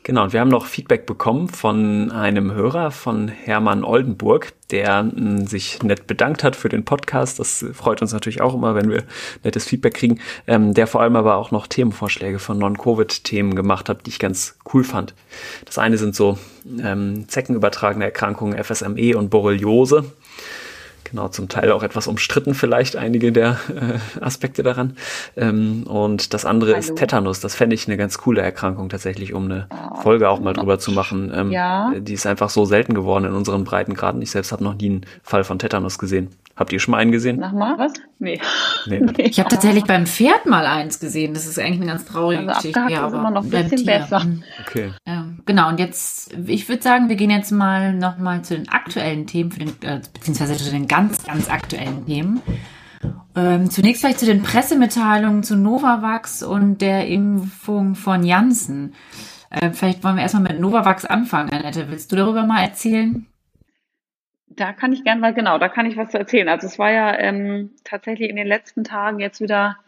Genau, 0.06 0.24
und 0.24 0.34
wir 0.34 0.40
haben 0.40 0.50
noch 0.50 0.66
Feedback 0.66 1.06
bekommen 1.06 1.48
von 1.48 2.12
einem 2.12 2.52
Hörer, 2.52 2.90
von 2.90 3.28
Hermann 3.28 3.84
Oldenburg, 3.84 4.52
der 4.70 4.98
m, 4.98 5.46
sich 5.46 5.82
nett 5.82 6.06
bedankt 6.06 6.44
hat 6.44 6.56
für 6.56 6.68
den 6.68 6.84
Podcast. 6.84 7.38
Das 7.38 7.64
freut 7.72 8.02
uns 8.02 8.12
natürlich 8.12 8.42
auch 8.42 8.52
immer, 8.52 8.74
wenn 8.74 8.90
wir 8.90 9.04
nettes 9.44 9.64
Feedback 9.64 9.94
kriegen. 9.94 10.20
Ähm, 10.46 10.74
der 10.74 10.86
vor 10.88 11.00
allem 11.00 11.16
aber 11.16 11.36
auch 11.36 11.52
noch 11.52 11.66
Themenvorschläge 11.66 12.38
von 12.38 12.58
Non-Covid-Themen 12.58 13.54
gemacht 13.54 13.88
hat, 13.88 14.04
die 14.04 14.10
ich 14.10 14.18
ganz 14.18 14.58
cool 14.74 14.84
fand. 14.84 15.14
Das 15.64 15.78
eine 15.78 15.96
sind 15.96 16.14
so 16.14 16.36
ähm, 16.82 17.26
zeckenübertragene 17.26 18.04
Erkrankungen, 18.04 18.62
FSME 18.62 19.16
und 19.16 19.30
Borreliose. 19.30 20.04
Genau, 21.04 21.28
zum 21.28 21.48
Teil 21.48 21.70
auch 21.70 21.82
etwas 21.82 22.06
umstritten 22.06 22.54
vielleicht 22.54 22.96
einige 22.96 23.30
der 23.30 23.58
äh, 23.68 24.20
Aspekte 24.20 24.62
daran. 24.62 24.96
Ähm, 25.36 25.84
und 25.84 26.32
das 26.34 26.44
andere 26.44 26.70
Hallo. 26.72 26.80
ist 26.80 26.96
Tetanus. 26.96 27.40
Das 27.40 27.54
fände 27.54 27.74
ich 27.74 27.86
eine 27.86 27.96
ganz 27.96 28.18
coole 28.18 28.40
Erkrankung 28.40 28.88
tatsächlich, 28.88 29.34
um 29.34 29.44
eine 29.44 29.68
oh, 29.70 30.00
Folge 30.00 30.28
auch 30.28 30.40
mal 30.40 30.54
drüber 30.54 30.78
zu 30.78 30.92
machen. 30.92 31.30
Ähm, 31.34 31.52
ja. 31.52 31.92
Die 31.96 32.14
ist 32.14 32.26
einfach 32.26 32.48
so 32.50 32.64
selten 32.64 32.94
geworden 32.94 33.26
in 33.26 33.34
unseren 33.34 33.64
Breitengraden. 33.64 34.22
Ich 34.22 34.30
selbst 34.30 34.50
habe 34.50 34.64
noch 34.64 34.74
nie 34.74 34.86
einen 34.86 35.06
Fall 35.22 35.44
von 35.44 35.58
Tetanus 35.58 35.98
gesehen. 35.98 36.30
Habt 36.56 36.72
ihr 36.72 36.78
schon 36.78 36.92
mal 36.92 36.98
einen 36.98 37.10
gesehen? 37.10 37.40
Sag 37.40 37.52
mal, 37.52 37.78
was? 37.78 37.92
Nee. 38.20 38.40
nee. 38.86 39.00
Ich 39.18 39.40
habe 39.40 39.48
tatsächlich 39.48 39.84
beim 39.84 40.06
Pferd 40.06 40.46
mal 40.46 40.66
eins 40.66 41.00
gesehen. 41.00 41.34
Das 41.34 41.46
ist 41.46 41.58
eigentlich 41.58 41.80
eine 41.80 41.86
ganz 41.86 42.04
traurige 42.04 42.42
also 42.42 42.54
Geschichte. 42.54 42.80
Ja, 42.90 43.06
ist 43.08 43.12
immer 43.12 43.30
noch 43.30 43.42
ein 43.42 43.50
bisschen 43.50 43.84
besser. 43.84 44.24
Okay. 44.64 44.92
Ja, 45.06 45.26
genau, 45.46 45.68
und 45.68 45.80
jetzt, 45.80 46.32
ich 46.46 46.68
würde 46.68 46.82
sagen, 46.82 47.08
wir 47.08 47.16
gehen 47.16 47.30
jetzt 47.30 47.50
mal 47.50 47.92
nochmal 47.92 48.42
zu 48.42 48.54
den 48.54 48.68
aktuellen 48.68 49.26
Themen, 49.26 49.50
für 49.50 49.60
den, 49.60 49.70
äh, 49.82 50.00
beziehungsweise 50.12 50.56
zu 50.56 50.70
den 50.70 50.86
ganz, 50.86 51.24
ganz 51.24 51.50
aktuellen 51.50 52.06
Themen. 52.06 52.40
Ähm, 53.34 53.68
zunächst 53.68 54.02
vielleicht 54.02 54.20
zu 54.20 54.26
den 54.26 54.42
Pressemitteilungen 54.42 55.42
zu 55.42 55.56
Novavax 55.56 56.44
und 56.44 56.80
der 56.80 57.08
Impfung 57.08 57.96
von 57.96 58.22
Janssen. 58.22 58.94
Äh, 59.50 59.70
vielleicht 59.72 60.04
wollen 60.04 60.16
wir 60.16 60.22
erstmal 60.22 60.44
mit 60.44 60.60
Novavax 60.60 61.04
anfangen, 61.04 61.50
Annette. 61.50 61.86
Willst 61.88 62.12
du 62.12 62.16
darüber 62.16 62.46
mal 62.46 62.62
erzählen? 62.62 63.26
Da 64.46 64.72
kann 64.72 64.92
ich 64.92 65.04
gerne 65.04 65.20
mal, 65.20 65.34
genau, 65.34 65.58
da 65.58 65.68
kann 65.68 65.86
ich 65.86 65.96
was 65.96 66.10
zu 66.10 66.18
erzählen. 66.18 66.48
Also 66.48 66.66
es 66.66 66.78
war 66.78 66.92
ja 66.92 67.18
ähm, 67.18 67.72
tatsächlich 67.82 68.30
in 68.30 68.36
den 68.36 68.46
letzten 68.46 68.84
Tagen 68.84 69.18
jetzt 69.18 69.40
wieder 69.40 69.78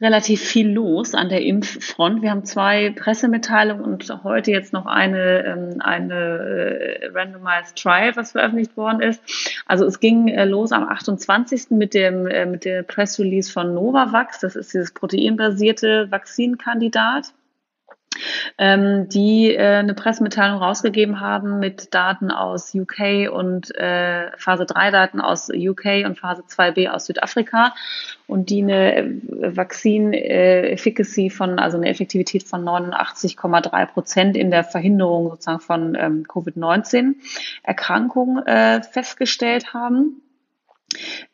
relativ 0.00 0.42
viel 0.42 0.70
los 0.70 1.14
an 1.14 1.30
der 1.30 1.42
Impffront. 1.42 2.20
Wir 2.20 2.30
haben 2.30 2.44
zwei 2.44 2.90
Pressemitteilungen 2.90 3.84
und 3.84 4.24
heute 4.24 4.50
jetzt 4.50 4.72
noch 4.72 4.84
eine, 4.84 5.44
ähm, 5.44 5.80
eine 5.80 6.14
äh, 6.14 7.06
Randomized 7.14 7.76
Trial, 7.76 8.14
was 8.14 8.32
veröffentlicht 8.32 8.76
worden 8.76 9.00
ist. 9.00 9.22
Also 9.64 9.86
es 9.86 9.98
ging 10.00 10.28
äh, 10.28 10.44
los 10.44 10.72
am 10.72 10.86
28. 10.86 11.70
mit 11.70 11.94
dem 11.94 12.26
äh, 12.26 12.44
mit 12.44 12.66
der 12.66 12.82
Press 12.82 13.18
Release 13.18 13.50
von 13.50 13.72
Novavax. 13.72 14.40
Das 14.40 14.54
ist 14.54 14.74
dieses 14.74 14.92
proteinbasierte 14.92 16.10
Vakzinkandidat 16.10 17.32
ähm, 18.58 19.08
die 19.08 19.54
äh, 19.54 19.76
eine 19.76 19.94
Pressemitteilung 19.94 20.58
rausgegeben 20.58 21.20
haben 21.20 21.58
mit 21.58 21.94
Daten 21.94 22.30
aus 22.30 22.74
UK 22.74 23.30
und 23.32 23.74
äh, 23.76 24.30
Phase 24.36 24.66
3 24.66 24.90
Daten 24.90 25.20
aus 25.20 25.50
UK 25.50 26.04
und 26.04 26.18
Phase 26.18 26.42
2b 26.42 26.88
aus 26.88 27.06
Südafrika 27.06 27.74
und 28.26 28.50
die 28.50 28.62
eine 28.62 28.96
äh, 28.96 29.56
Vaccine-Efficacy 29.56 31.30
von, 31.30 31.58
also 31.58 31.76
eine 31.76 31.88
Effektivität 31.88 32.44
von 32.44 32.64
89,3 32.64 33.86
Prozent 33.86 34.36
in 34.36 34.50
der 34.50 34.64
Verhinderung 34.64 35.30
sozusagen 35.30 35.60
von 35.60 35.96
ähm, 35.98 36.24
Covid-19-Erkrankungen 36.26 38.46
äh, 38.46 38.82
festgestellt 38.82 39.72
haben. 39.72 40.20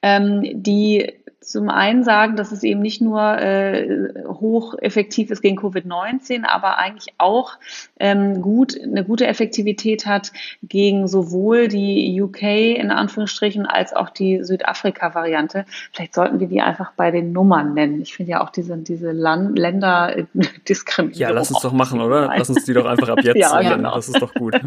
Ähm, 0.03 0.62
die 0.62 1.22
zum 1.42 1.68
einen 1.68 2.05
sagen, 2.05 2.37
dass 2.37 2.52
es 2.52 2.62
eben 2.62 2.81
nicht 2.81 3.00
nur 3.00 3.38
äh, 3.38 4.12
hocheffektiv 4.26 5.31
ist 5.31 5.42
gegen 5.42 5.59
Covid-19, 5.59 6.44
aber 6.44 6.78
eigentlich 6.78 7.14
auch 7.18 7.59
ähm, 7.98 8.40
gut, 8.42 8.81
eine 8.81 9.05
gute 9.05 9.26
Effektivität 9.26 10.07
hat 10.07 10.33
gegen 10.62 11.09
sowohl 11.09 11.68
die 11.68 12.20
UK 12.20 12.42
in 12.42 12.90
Anführungsstrichen 12.90 13.66
als 13.66 13.92
auch 13.92 14.11
die 14.11 14.42
Südafrika-Variante. 14.42 15.66
Vielleicht 15.92 16.14
sollten 16.14 16.40
wir 16.40 16.48
die 16.48 16.61
einfach 16.61 16.92
bei 16.92 17.11
den 17.11 17.33
Nummern 17.33 17.74
nennen. 17.74 18.00
Ich 18.00 18.14
finde 18.14 18.33
ja 18.33 18.42
auch 18.42 18.50
diese, 18.50 18.76
diese 18.78 19.12
Land 19.12 19.59
Länder 19.59 20.14
diskriminieren. 20.68 21.20
Ja, 21.20 21.31
lass 21.31 21.50
uns 21.50 21.61
doch 21.61 21.72
machen, 21.72 22.00
oder? 22.00 22.33
Lass 22.37 22.50
uns 22.50 22.64
die 22.64 22.72
doch 22.72 22.87
einfach 22.87 23.09
ab 23.09 23.20
jetzt 23.22 23.37
ja, 23.37 23.61
nennen. 23.61 23.78
Genau. 23.78 23.94
Das 23.94 24.09
ist 24.09 24.20
doch 24.20 24.33
gut. 24.35 24.61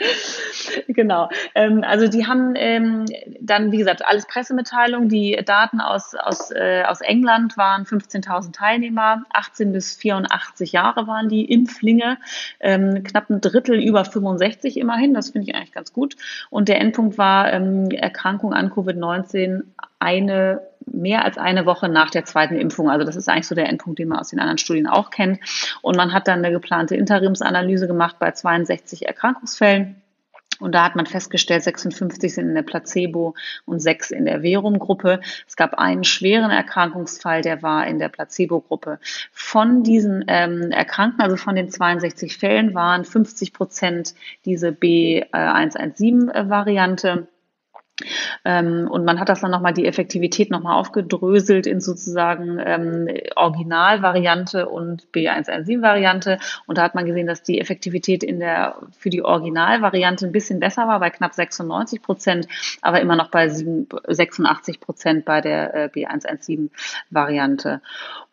genau. 0.88 1.28
Ähm, 1.54 1.84
also 1.84 2.08
die 2.08 2.26
haben 2.26 2.54
ähm, 2.56 3.04
dann, 3.40 3.72
wie 3.72 3.78
gesagt, 3.78 4.04
alles 4.04 4.26
Pressemitteilungen. 4.26 5.08
Die 5.08 5.38
Daten 5.44 5.80
aus, 5.80 6.14
aus, 6.14 6.50
äh, 6.50 6.84
aus 6.86 7.00
England 7.00 7.56
waren 7.56 7.84
15.000 7.84 8.52
Teilnehmer, 8.52 9.24
18 9.32 9.72
bis 9.72 9.96
84 9.96 10.72
Jahre 10.72 11.06
waren 11.06 11.28
die 11.28 11.44
Impflinge, 11.44 12.18
ähm, 12.60 13.02
knapp 13.04 13.30
ein 13.30 13.40
Drittel 13.40 13.78
über 13.78 14.04
65 14.04 14.78
immerhin. 14.78 15.14
Das 15.14 15.30
finde 15.30 15.48
ich 15.48 15.54
eigentlich 15.54 15.72
ganz 15.72 15.92
gut. 15.92 16.16
Und 16.48 16.68
der 16.68 16.80
Endpunkt 16.80 17.18
war 17.18 17.52
ähm, 17.52 17.90
Erkrankung 17.90 18.54
an 18.54 18.70
Covid-19 18.70 19.62
eine 19.98 20.69
mehr 20.86 21.24
als 21.24 21.38
eine 21.38 21.66
Woche 21.66 21.88
nach 21.88 22.10
der 22.10 22.24
zweiten 22.24 22.56
Impfung. 22.56 22.90
Also 22.90 23.04
das 23.04 23.16
ist 23.16 23.28
eigentlich 23.28 23.46
so 23.46 23.54
der 23.54 23.68
Endpunkt, 23.68 23.98
den 23.98 24.08
man 24.08 24.18
aus 24.18 24.28
den 24.28 24.40
anderen 24.40 24.58
Studien 24.58 24.86
auch 24.86 25.10
kennt. 25.10 25.40
Und 25.82 25.96
man 25.96 26.12
hat 26.12 26.28
dann 26.28 26.44
eine 26.44 26.52
geplante 26.52 26.96
Interimsanalyse 26.96 27.86
gemacht 27.86 28.16
bei 28.18 28.32
62 28.32 29.06
Erkrankungsfällen. 29.06 29.96
Und 30.60 30.74
da 30.74 30.84
hat 30.84 30.94
man 30.94 31.06
festgestellt, 31.06 31.62
56 31.62 32.34
sind 32.34 32.48
in 32.48 32.54
der 32.54 32.62
Placebo- 32.62 33.34
und 33.64 33.80
sechs 33.80 34.10
in 34.10 34.26
der 34.26 34.42
Verum-Gruppe. 34.42 35.20
Es 35.48 35.56
gab 35.56 35.78
einen 35.78 36.04
schweren 36.04 36.50
Erkrankungsfall, 36.50 37.40
der 37.40 37.62
war 37.62 37.86
in 37.86 37.98
der 37.98 38.10
Placebo-Gruppe. 38.10 38.98
Von 39.32 39.82
diesen 39.82 40.26
ähm, 40.28 40.70
Erkrankten, 40.70 41.22
also 41.22 41.36
von 41.36 41.56
den 41.56 41.70
62 41.70 42.36
Fällen, 42.36 42.74
waren 42.74 43.06
50 43.06 43.54
Prozent 43.54 44.14
diese 44.44 44.68
B117-Variante. 44.68 47.26
Ähm, 48.44 48.88
und 48.90 49.04
man 49.04 49.20
hat 49.20 49.28
das 49.28 49.40
dann 49.40 49.50
nochmal 49.50 49.72
die 49.72 49.86
Effektivität 49.86 50.50
nochmal 50.50 50.76
aufgedröselt 50.76 51.66
in 51.66 51.80
sozusagen 51.80 52.58
ähm, 52.64 53.08
Originalvariante 53.36 54.68
und 54.68 55.06
B117-Variante. 55.12 56.38
Und 56.66 56.78
da 56.78 56.82
hat 56.82 56.94
man 56.94 57.06
gesehen, 57.06 57.26
dass 57.26 57.42
die 57.42 57.60
Effektivität 57.60 58.22
in 58.22 58.40
der, 58.40 58.76
für 58.98 59.10
die 59.10 59.22
Originalvariante 59.22 60.26
ein 60.26 60.32
bisschen 60.32 60.60
besser 60.60 60.86
war, 60.86 61.00
bei 61.00 61.10
knapp 61.10 61.34
96 61.34 62.02
Prozent, 62.02 62.48
aber 62.82 63.00
immer 63.00 63.16
noch 63.16 63.30
bei 63.30 63.48
7, 63.48 63.88
86 64.06 64.80
Prozent 64.80 65.24
bei 65.24 65.40
der 65.40 65.74
äh, 65.74 65.88
B117-Variante. 65.88 67.80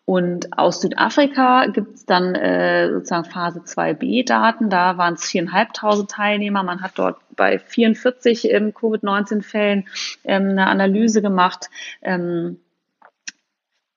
Und 0.07 0.57
aus 0.57 0.79
Südafrika 0.79 1.65
gibt 1.65 1.95
es 1.95 2.05
dann 2.05 2.33
äh, 2.33 2.89
sozusagen 2.93 3.25
Phase 3.25 3.59
2b-Daten. 3.59 4.69
Da 4.69 4.97
waren 4.97 5.15
es 5.15 5.23
4.500 5.23 6.07
Teilnehmer. 6.07 6.63
Man 6.63 6.81
hat 6.81 6.93
dort 6.95 7.17
bei 7.35 7.59
44 7.59 8.49
ähm, 8.49 8.73
Covid-19-Fällen 8.73 9.85
ähm, 10.23 10.51
eine 10.51 10.67
Analyse 10.67 11.21
gemacht. 11.21 11.69
Ähm, 12.01 12.61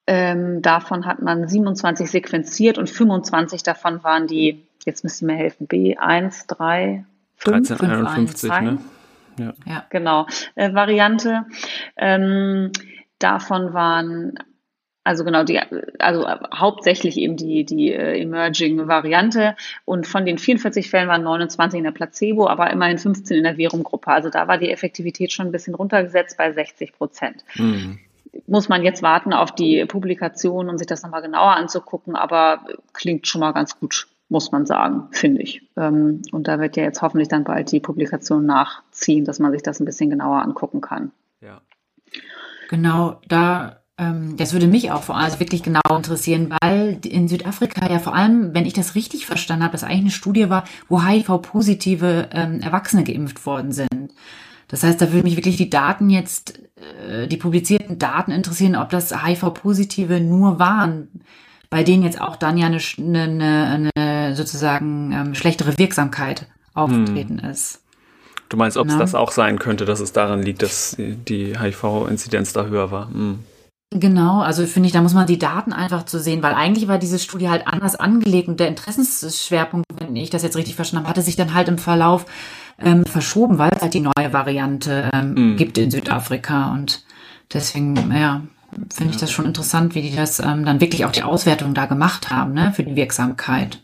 ähm, 0.08 0.62
davon 0.62 1.06
hat 1.06 1.22
man 1.22 1.46
27 1.46 2.10
sequenziert 2.10 2.76
und 2.76 2.90
25 2.90 3.62
davon 3.62 4.02
waren 4.02 4.26
die, 4.26 4.66
jetzt 4.84 5.04
müsst 5.04 5.22
ihr 5.22 5.26
mir 5.26 5.36
helfen, 5.36 5.68
B1, 5.68 6.48
3, 6.48 7.04
5, 7.36 7.70
1351, 7.70 8.50
5, 8.50 8.52
1, 8.52 8.64
ne? 8.64 8.78
Ja. 9.38 9.52
ja, 9.64 9.86
genau. 9.90 10.26
Äh, 10.56 10.74
Variante. 10.74 11.46
Ähm, 11.96 12.72
davon 13.20 13.74
waren 13.74 14.34
also 15.10 15.24
genau, 15.24 15.42
die, 15.42 15.58
also 15.98 16.24
hauptsächlich 16.54 17.16
eben 17.16 17.36
die, 17.36 17.64
die 17.64 17.92
äh, 17.92 18.22
Emerging-Variante. 18.22 19.56
Und 19.84 20.06
von 20.06 20.24
den 20.24 20.38
44 20.38 20.88
Fällen 20.88 21.08
waren 21.08 21.24
29 21.24 21.78
in 21.78 21.82
der 21.82 21.90
Placebo, 21.90 22.46
aber 22.46 22.70
immerhin 22.70 22.96
15 22.96 23.38
in 23.38 23.42
der 23.42 23.56
Verum-Gruppe. 23.56 24.06
Also 24.06 24.30
da 24.30 24.46
war 24.46 24.56
die 24.56 24.70
Effektivität 24.70 25.32
schon 25.32 25.46
ein 25.46 25.52
bisschen 25.52 25.74
runtergesetzt 25.74 26.36
bei 26.36 26.52
60 26.52 26.92
Prozent. 26.92 27.44
Mhm. 27.56 27.98
Muss 28.46 28.68
man 28.68 28.84
jetzt 28.84 29.02
warten 29.02 29.32
auf 29.32 29.52
die 29.52 29.84
Publikation 29.84 30.68
und 30.68 30.78
sich 30.78 30.86
das 30.86 31.02
nochmal 31.02 31.22
genauer 31.22 31.56
anzugucken, 31.56 32.14
aber 32.14 32.60
klingt 32.92 33.26
schon 33.26 33.40
mal 33.40 33.50
ganz 33.50 33.80
gut, 33.80 34.06
muss 34.28 34.52
man 34.52 34.64
sagen, 34.64 35.08
finde 35.10 35.42
ich. 35.42 35.66
Ähm, 35.76 36.22
und 36.30 36.46
da 36.46 36.60
wird 36.60 36.76
ja 36.76 36.84
jetzt 36.84 37.02
hoffentlich 37.02 37.26
dann 37.26 37.42
bald 37.42 37.72
die 37.72 37.80
Publikation 37.80 38.46
nachziehen, 38.46 39.24
dass 39.24 39.40
man 39.40 39.50
sich 39.50 39.64
das 39.64 39.80
ein 39.80 39.86
bisschen 39.86 40.08
genauer 40.08 40.40
angucken 40.40 40.80
kann. 40.80 41.10
Ja. 41.40 41.62
Genau, 42.68 43.20
da 43.26 43.79
das 44.36 44.54
würde 44.54 44.66
mich 44.66 44.90
auch 44.92 45.02
vor 45.02 45.16
allem 45.16 45.26
also 45.26 45.40
wirklich 45.40 45.62
genau 45.62 45.80
interessieren, 45.94 46.54
weil 46.62 46.98
in 47.04 47.28
Südafrika 47.28 47.90
ja 47.90 47.98
vor 47.98 48.14
allem, 48.14 48.54
wenn 48.54 48.64
ich 48.64 48.72
das 48.72 48.94
richtig 48.94 49.26
verstanden 49.26 49.62
habe, 49.62 49.72
das 49.72 49.84
eigentlich 49.84 50.00
eine 50.00 50.10
Studie 50.10 50.48
war, 50.48 50.64
wo 50.88 51.02
HIV-positive 51.02 52.30
ähm, 52.32 52.60
Erwachsene 52.60 53.04
geimpft 53.04 53.44
worden 53.44 53.72
sind. 53.72 54.12
Das 54.68 54.82
heißt, 54.82 55.00
da 55.00 55.12
würde 55.12 55.24
mich 55.24 55.36
wirklich 55.36 55.56
die 55.56 55.68
Daten 55.68 56.08
jetzt, 56.08 56.60
äh, 57.08 57.26
die 57.26 57.36
publizierten 57.36 57.98
Daten 57.98 58.30
interessieren, 58.30 58.74
ob 58.74 58.88
das 58.88 59.12
HIV-positive 59.12 60.20
nur 60.20 60.58
waren, 60.58 61.08
bei 61.68 61.84
denen 61.84 62.02
jetzt 62.02 62.20
auch 62.20 62.36
dann 62.36 62.56
ja 62.56 62.66
eine, 62.66 62.80
eine, 62.98 63.90
eine 63.94 64.34
sozusagen 64.34 65.12
ähm, 65.12 65.34
schlechtere 65.34 65.76
Wirksamkeit 65.76 66.46
aufgetreten 66.72 67.42
hm. 67.42 67.50
ist. 67.50 67.82
Du 68.48 68.56
meinst, 68.56 68.76
ob 68.76 68.88
es 68.88 68.96
das 68.96 69.14
auch 69.14 69.30
sein 69.30 69.58
könnte, 69.58 69.84
dass 69.84 70.00
es 70.00 70.12
daran 70.12 70.42
liegt, 70.42 70.62
dass 70.62 70.96
die 70.98 71.56
HIV-Inzidenz 71.56 72.52
da 72.52 72.64
höher 72.64 72.90
war? 72.90 73.08
Hm. 73.08 73.40
Genau, 73.92 74.40
also 74.40 74.66
finde 74.66 74.86
ich, 74.86 74.92
da 74.92 75.02
muss 75.02 75.14
man 75.14 75.26
die 75.26 75.38
Daten 75.38 75.72
einfach 75.72 76.04
zu 76.04 76.20
sehen, 76.20 76.44
weil 76.44 76.54
eigentlich 76.54 76.86
war 76.86 76.98
diese 76.98 77.18
Studie 77.18 77.48
halt 77.48 77.66
anders 77.66 77.96
angelegt 77.96 78.46
und 78.46 78.60
der 78.60 78.68
Interessensschwerpunkt, 78.68 79.84
wenn 79.98 80.14
ich 80.14 80.30
das 80.30 80.44
jetzt 80.44 80.56
richtig 80.56 80.76
verstanden 80.76 81.06
habe, 81.06 81.10
hatte 81.10 81.22
sich 81.22 81.34
dann 81.34 81.54
halt 81.54 81.68
im 81.68 81.78
Verlauf 81.78 82.24
ähm, 82.78 83.04
verschoben, 83.04 83.58
weil 83.58 83.70
es 83.74 83.82
halt 83.82 83.94
die 83.94 84.00
neue 84.00 84.32
Variante 84.32 85.10
ähm, 85.12 85.54
mm. 85.54 85.56
gibt 85.56 85.76
in 85.76 85.90
Südafrika 85.90 86.72
und 86.72 87.04
deswegen, 87.52 87.96
ja, 88.14 88.42
finde 88.94 89.12
ich 89.12 89.20
das 89.20 89.32
schon 89.32 89.44
interessant, 89.44 89.96
wie 89.96 90.02
die 90.02 90.14
das 90.14 90.38
ähm, 90.38 90.64
dann 90.64 90.80
wirklich 90.80 91.04
auch 91.04 91.12
die 91.12 91.24
Auswertung 91.24 91.74
da 91.74 91.86
gemacht 91.86 92.30
haben, 92.30 92.52
ne, 92.52 92.72
für 92.72 92.84
die 92.84 92.94
Wirksamkeit. 92.94 93.80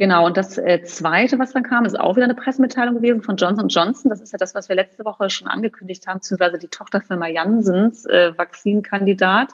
Genau, 0.00 0.24
und 0.24 0.38
das 0.38 0.56
äh, 0.56 0.82
Zweite, 0.82 1.38
was 1.38 1.52
dann 1.52 1.62
kam, 1.62 1.84
ist 1.84 2.00
auch 2.00 2.16
wieder 2.16 2.24
eine 2.24 2.34
Pressemitteilung 2.34 2.94
gewesen 2.94 3.20
von 3.20 3.36
Johnson 3.36 3.68
Johnson. 3.68 4.08
Das 4.08 4.22
ist 4.22 4.32
ja 4.32 4.38
das, 4.38 4.54
was 4.54 4.70
wir 4.70 4.74
letzte 4.74 5.04
Woche 5.04 5.28
schon 5.28 5.46
angekündigt 5.46 6.06
haben, 6.06 6.20
beziehungsweise 6.20 6.56
die 6.56 6.68
Tochterfirma 6.68 7.28
Janssens 7.28 8.06
äh, 8.06 8.32
Vakzinkandidat. 8.34 9.50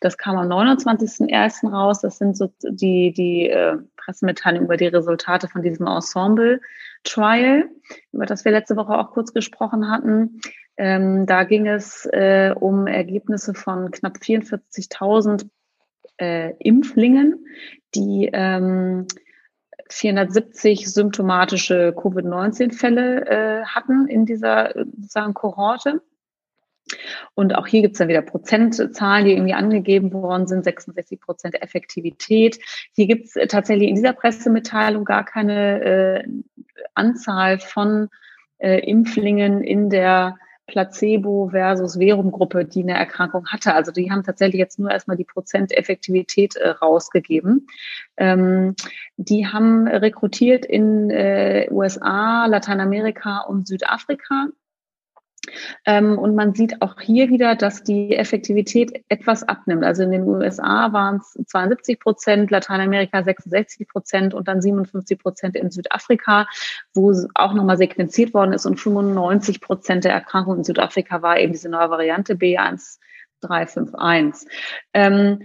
Das 0.00 0.16
kam 0.16 0.38
am 0.38 0.50
29.01. 0.50 1.70
raus. 1.70 2.00
Das 2.00 2.16
sind 2.16 2.38
so 2.38 2.50
die, 2.62 3.12
die 3.12 3.50
äh, 3.50 3.76
Pressemitteilungen 3.98 4.64
über 4.64 4.78
die 4.78 4.86
Resultate 4.86 5.46
von 5.46 5.60
diesem 5.60 5.86
Ensemble-Trial, 5.86 7.68
über 8.12 8.24
das 8.24 8.46
wir 8.46 8.52
letzte 8.52 8.76
Woche 8.76 8.96
auch 8.96 9.10
kurz 9.10 9.34
gesprochen 9.34 9.90
hatten. 9.90 10.40
Ähm, 10.78 11.26
da 11.26 11.44
ging 11.44 11.66
es 11.66 12.06
äh, 12.06 12.54
um 12.58 12.86
Ergebnisse 12.86 13.52
von 13.52 13.90
knapp 13.90 14.16
44.000 14.22 15.50
äh, 16.18 16.54
Impflingen, 16.60 17.46
die 17.94 18.30
ähm, 18.32 19.06
470 19.92 20.92
symptomatische 20.92 21.92
Covid-19-Fälle 21.94 23.26
äh, 23.26 23.64
hatten 23.64 24.08
in 24.08 24.26
dieser 24.26 24.72
sozusagen 24.74 25.34
Kohorte. 25.34 26.02
Und 27.34 27.54
auch 27.54 27.66
hier 27.66 27.82
gibt 27.82 27.94
es 27.94 27.98
dann 27.98 28.08
wieder 28.08 28.22
Prozentzahlen, 28.22 29.24
die 29.24 29.32
irgendwie 29.32 29.54
angegeben 29.54 30.12
worden 30.12 30.46
sind, 30.46 30.64
66 30.64 31.20
Prozent 31.20 31.62
Effektivität. 31.62 32.58
Hier 32.92 33.06
gibt 33.06 33.28
es 33.28 33.48
tatsächlich 33.48 33.88
in 33.88 33.94
dieser 33.94 34.12
Pressemitteilung 34.12 35.04
gar 35.04 35.24
keine 35.24 35.82
äh, 35.82 36.28
Anzahl 36.94 37.58
von 37.58 38.08
äh, 38.58 38.80
Impflingen 38.80 39.62
in 39.62 39.90
der 39.90 40.36
Placebo 40.72 41.50
versus 41.50 41.98
Verum-Gruppe, 41.98 42.64
die 42.64 42.82
eine 42.82 42.94
Erkrankung 42.94 43.46
hatte. 43.46 43.74
Also 43.74 43.92
die 43.92 44.10
haben 44.10 44.24
tatsächlich 44.24 44.58
jetzt 44.58 44.78
nur 44.78 44.90
erstmal 44.90 45.18
die 45.18 45.24
Prozenteffektivität 45.24 46.56
äh, 46.56 46.70
rausgegeben. 46.70 47.66
Ähm, 48.16 48.74
die 49.18 49.46
haben 49.46 49.86
rekrutiert 49.86 50.64
in 50.64 51.10
äh, 51.10 51.68
USA, 51.70 52.46
Lateinamerika 52.46 53.40
und 53.40 53.68
Südafrika 53.68 54.46
und 55.86 56.36
man 56.36 56.54
sieht 56.54 56.80
auch 56.82 57.00
hier 57.00 57.28
wieder, 57.28 57.56
dass 57.56 57.82
die 57.82 58.16
Effektivität 58.16 59.04
etwas 59.08 59.42
abnimmt. 59.42 59.84
Also 59.84 60.04
in 60.04 60.12
den 60.12 60.22
USA 60.22 60.92
waren 60.92 61.16
es 61.16 61.36
72 61.46 61.98
Prozent, 61.98 62.50
Lateinamerika 62.50 63.22
66 63.22 63.88
Prozent 63.88 64.34
und 64.34 64.48
dann 64.48 64.62
57 64.62 65.18
Prozent 65.18 65.56
in 65.56 65.70
Südafrika, 65.70 66.46
wo 66.94 67.12
auch 67.34 67.54
nochmal 67.54 67.76
sequenziert 67.76 68.34
worden 68.34 68.52
ist 68.52 68.66
und 68.66 68.78
95 68.78 69.60
Prozent 69.60 70.04
der 70.04 70.12
Erkrankungen 70.12 70.58
in 70.58 70.64
Südafrika 70.64 71.22
war 71.22 71.38
eben 71.38 71.52
diese 71.52 71.68
neue 71.68 71.90
Variante 71.90 72.34
B1351. 72.34 74.46
Ähm, 74.94 75.42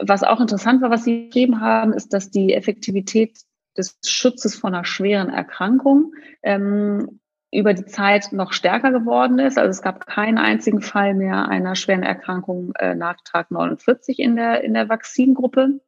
was 0.00 0.22
auch 0.22 0.40
interessant 0.40 0.80
war, 0.82 0.90
was 0.90 1.04
Sie 1.04 1.26
geschrieben 1.26 1.60
haben, 1.60 1.92
ist, 1.92 2.14
dass 2.14 2.30
die 2.30 2.54
Effektivität 2.54 3.38
des 3.76 3.98
Schutzes 4.04 4.54
vor 4.54 4.68
einer 4.68 4.84
schweren 4.84 5.30
Erkrankung 5.30 6.12
ähm, 6.42 7.20
über 7.52 7.74
die 7.74 7.84
Zeit 7.84 8.32
noch 8.32 8.52
stärker 8.52 8.90
geworden 8.90 9.38
ist. 9.38 9.58
Also 9.58 9.70
es 9.70 9.82
gab 9.82 10.06
keinen 10.06 10.38
einzigen 10.38 10.80
Fall 10.80 11.14
mehr 11.14 11.48
einer 11.48 11.76
schweren 11.76 12.02
Erkrankung 12.02 12.72
äh, 12.78 12.94
nach 12.94 13.16
Tag 13.24 13.50
49 13.50 14.18
in 14.18 14.36
der, 14.36 14.64
in 14.64 14.72
der 14.72 14.88
Vakzingruppe. 14.88 15.80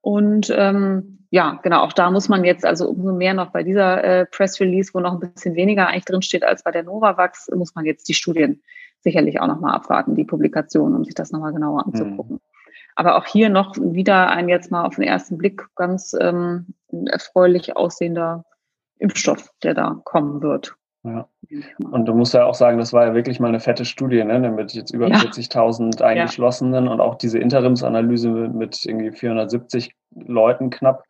Und 0.00 0.50
ähm, 0.56 1.26
ja, 1.30 1.60
genau, 1.62 1.82
auch 1.82 1.92
da 1.92 2.10
muss 2.10 2.30
man 2.30 2.42
jetzt 2.44 2.64
also 2.64 2.88
umso 2.88 3.12
mehr 3.12 3.34
noch 3.34 3.50
bei 3.50 3.62
dieser 3.62 4.02
äh, 4.02 4.26
Press 4.26 4.58
Release, 4.60 4.92
wo 4.94 5.00
noch 5.00 5.12
ein 5.12 5.20
bisschen 5.20 5.54
weniger 5.54 5.88
eigentlich 5.88 6.06
drinsteht 6.06 6.42
als 6.42 6.62
bei 6.62 6.70
der 6.70 6.84
Novavax, 6.84 7.50
muss 7.54 7.74
man 7.74 7.84
jetzt 7.84 8.08
die 8.08 8.14
Studien 8.14 8.62
sicherlich 9.00 9.40
auch 9.40 9.46
nochmal 9.46 9.74
abwarten, 9.74 10.14
die 10.14 10.24
Publikationen, 10.24 10.96
um 10.96 11.04
sich 11.04 11.14
das 11.14 11.32
nochmal 11.32 11.52
genauer 11.52 11.86
anzugucken. 11.86 12.36
Mhm. 12.36 12.40
Aber 12.96 13.16
auch 13.16 13.26
hier 13.26 13.50
noch 13.50 13.76
wieder 13.76 14.30
ein 14.30 14.48
jetzt 14.48 14.70
mal 14.70 14.84
auf 14.84 14.96
den 14.96 15.04
ersten 15.04 15.36
Blick 15.36 15.66
ganz 15.76 16.16
ähm, 16.18 16.74
erfreulich 17.06 17.76
aussehender 17.76 18.44
Impfstoff, 18.98 19.50
der 19.62 19.74
da 19.74 20.00
kommen 20.04 20.42
wird. 20.42 20.74
Ja. 21.04 21.28
Und 21.90 22.06
du 22.06 22.14
musst 22.14 22.34
ja 22.34 22.44
auch 22.44 22.54
sagen, 22.54 22.78
das 22.78 22.92
war 22.92 23.06
ja 23.06 23.14
wirklich 23.14 23.38
mal 23.40 23.48
eine 23.48 23.60
fette 23.60 23.84
Studie, 23.84 24.22
ne? 24.24 24.38
mit 24.50 24.72
jetzt 24.72 24.92
über 24.92 25.08
ja. 25.08 25.16
40.000 25.16 26.02
Eingeschlossenen 26.02 26.86
ja. 26.86 26.90
und 26.90 27.00
auch 27.00 27.14
diese 27.14 27.38
Interimsanalyse 27.38 28.28
mit, 28.28 28.84
irgendwie 28.84 29.12
470 29.12 29.94
Leuten 30.14 30.70
knapp. 30.70 31.04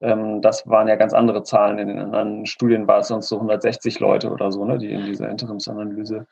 Ähm, 0.00 0.40
das 0.40 0.66
waren 0.66 0.88
ja 0.88 0.96
ganz 0.96 1.12
andere 1.12 1.42
Zahlen. 1.42 1.78
In 1.78 1.88
den 1.88 1.98
anderen 1.98 2.46
Studien 2.46 2.88
war 2.88 3.00
es 3.00 3.08
sonst 3.08 3.28
so 3.28 3.36
160 3.36 4.00
Leute 4.00 4.30
oder 4.30 4.50
so, 4.50 4.64
ne? 4.64 4.78
die 4.78 4.90
in 4.90 5.04
dieser 5.04 5.28
Interimsanalyse 5.28 6.26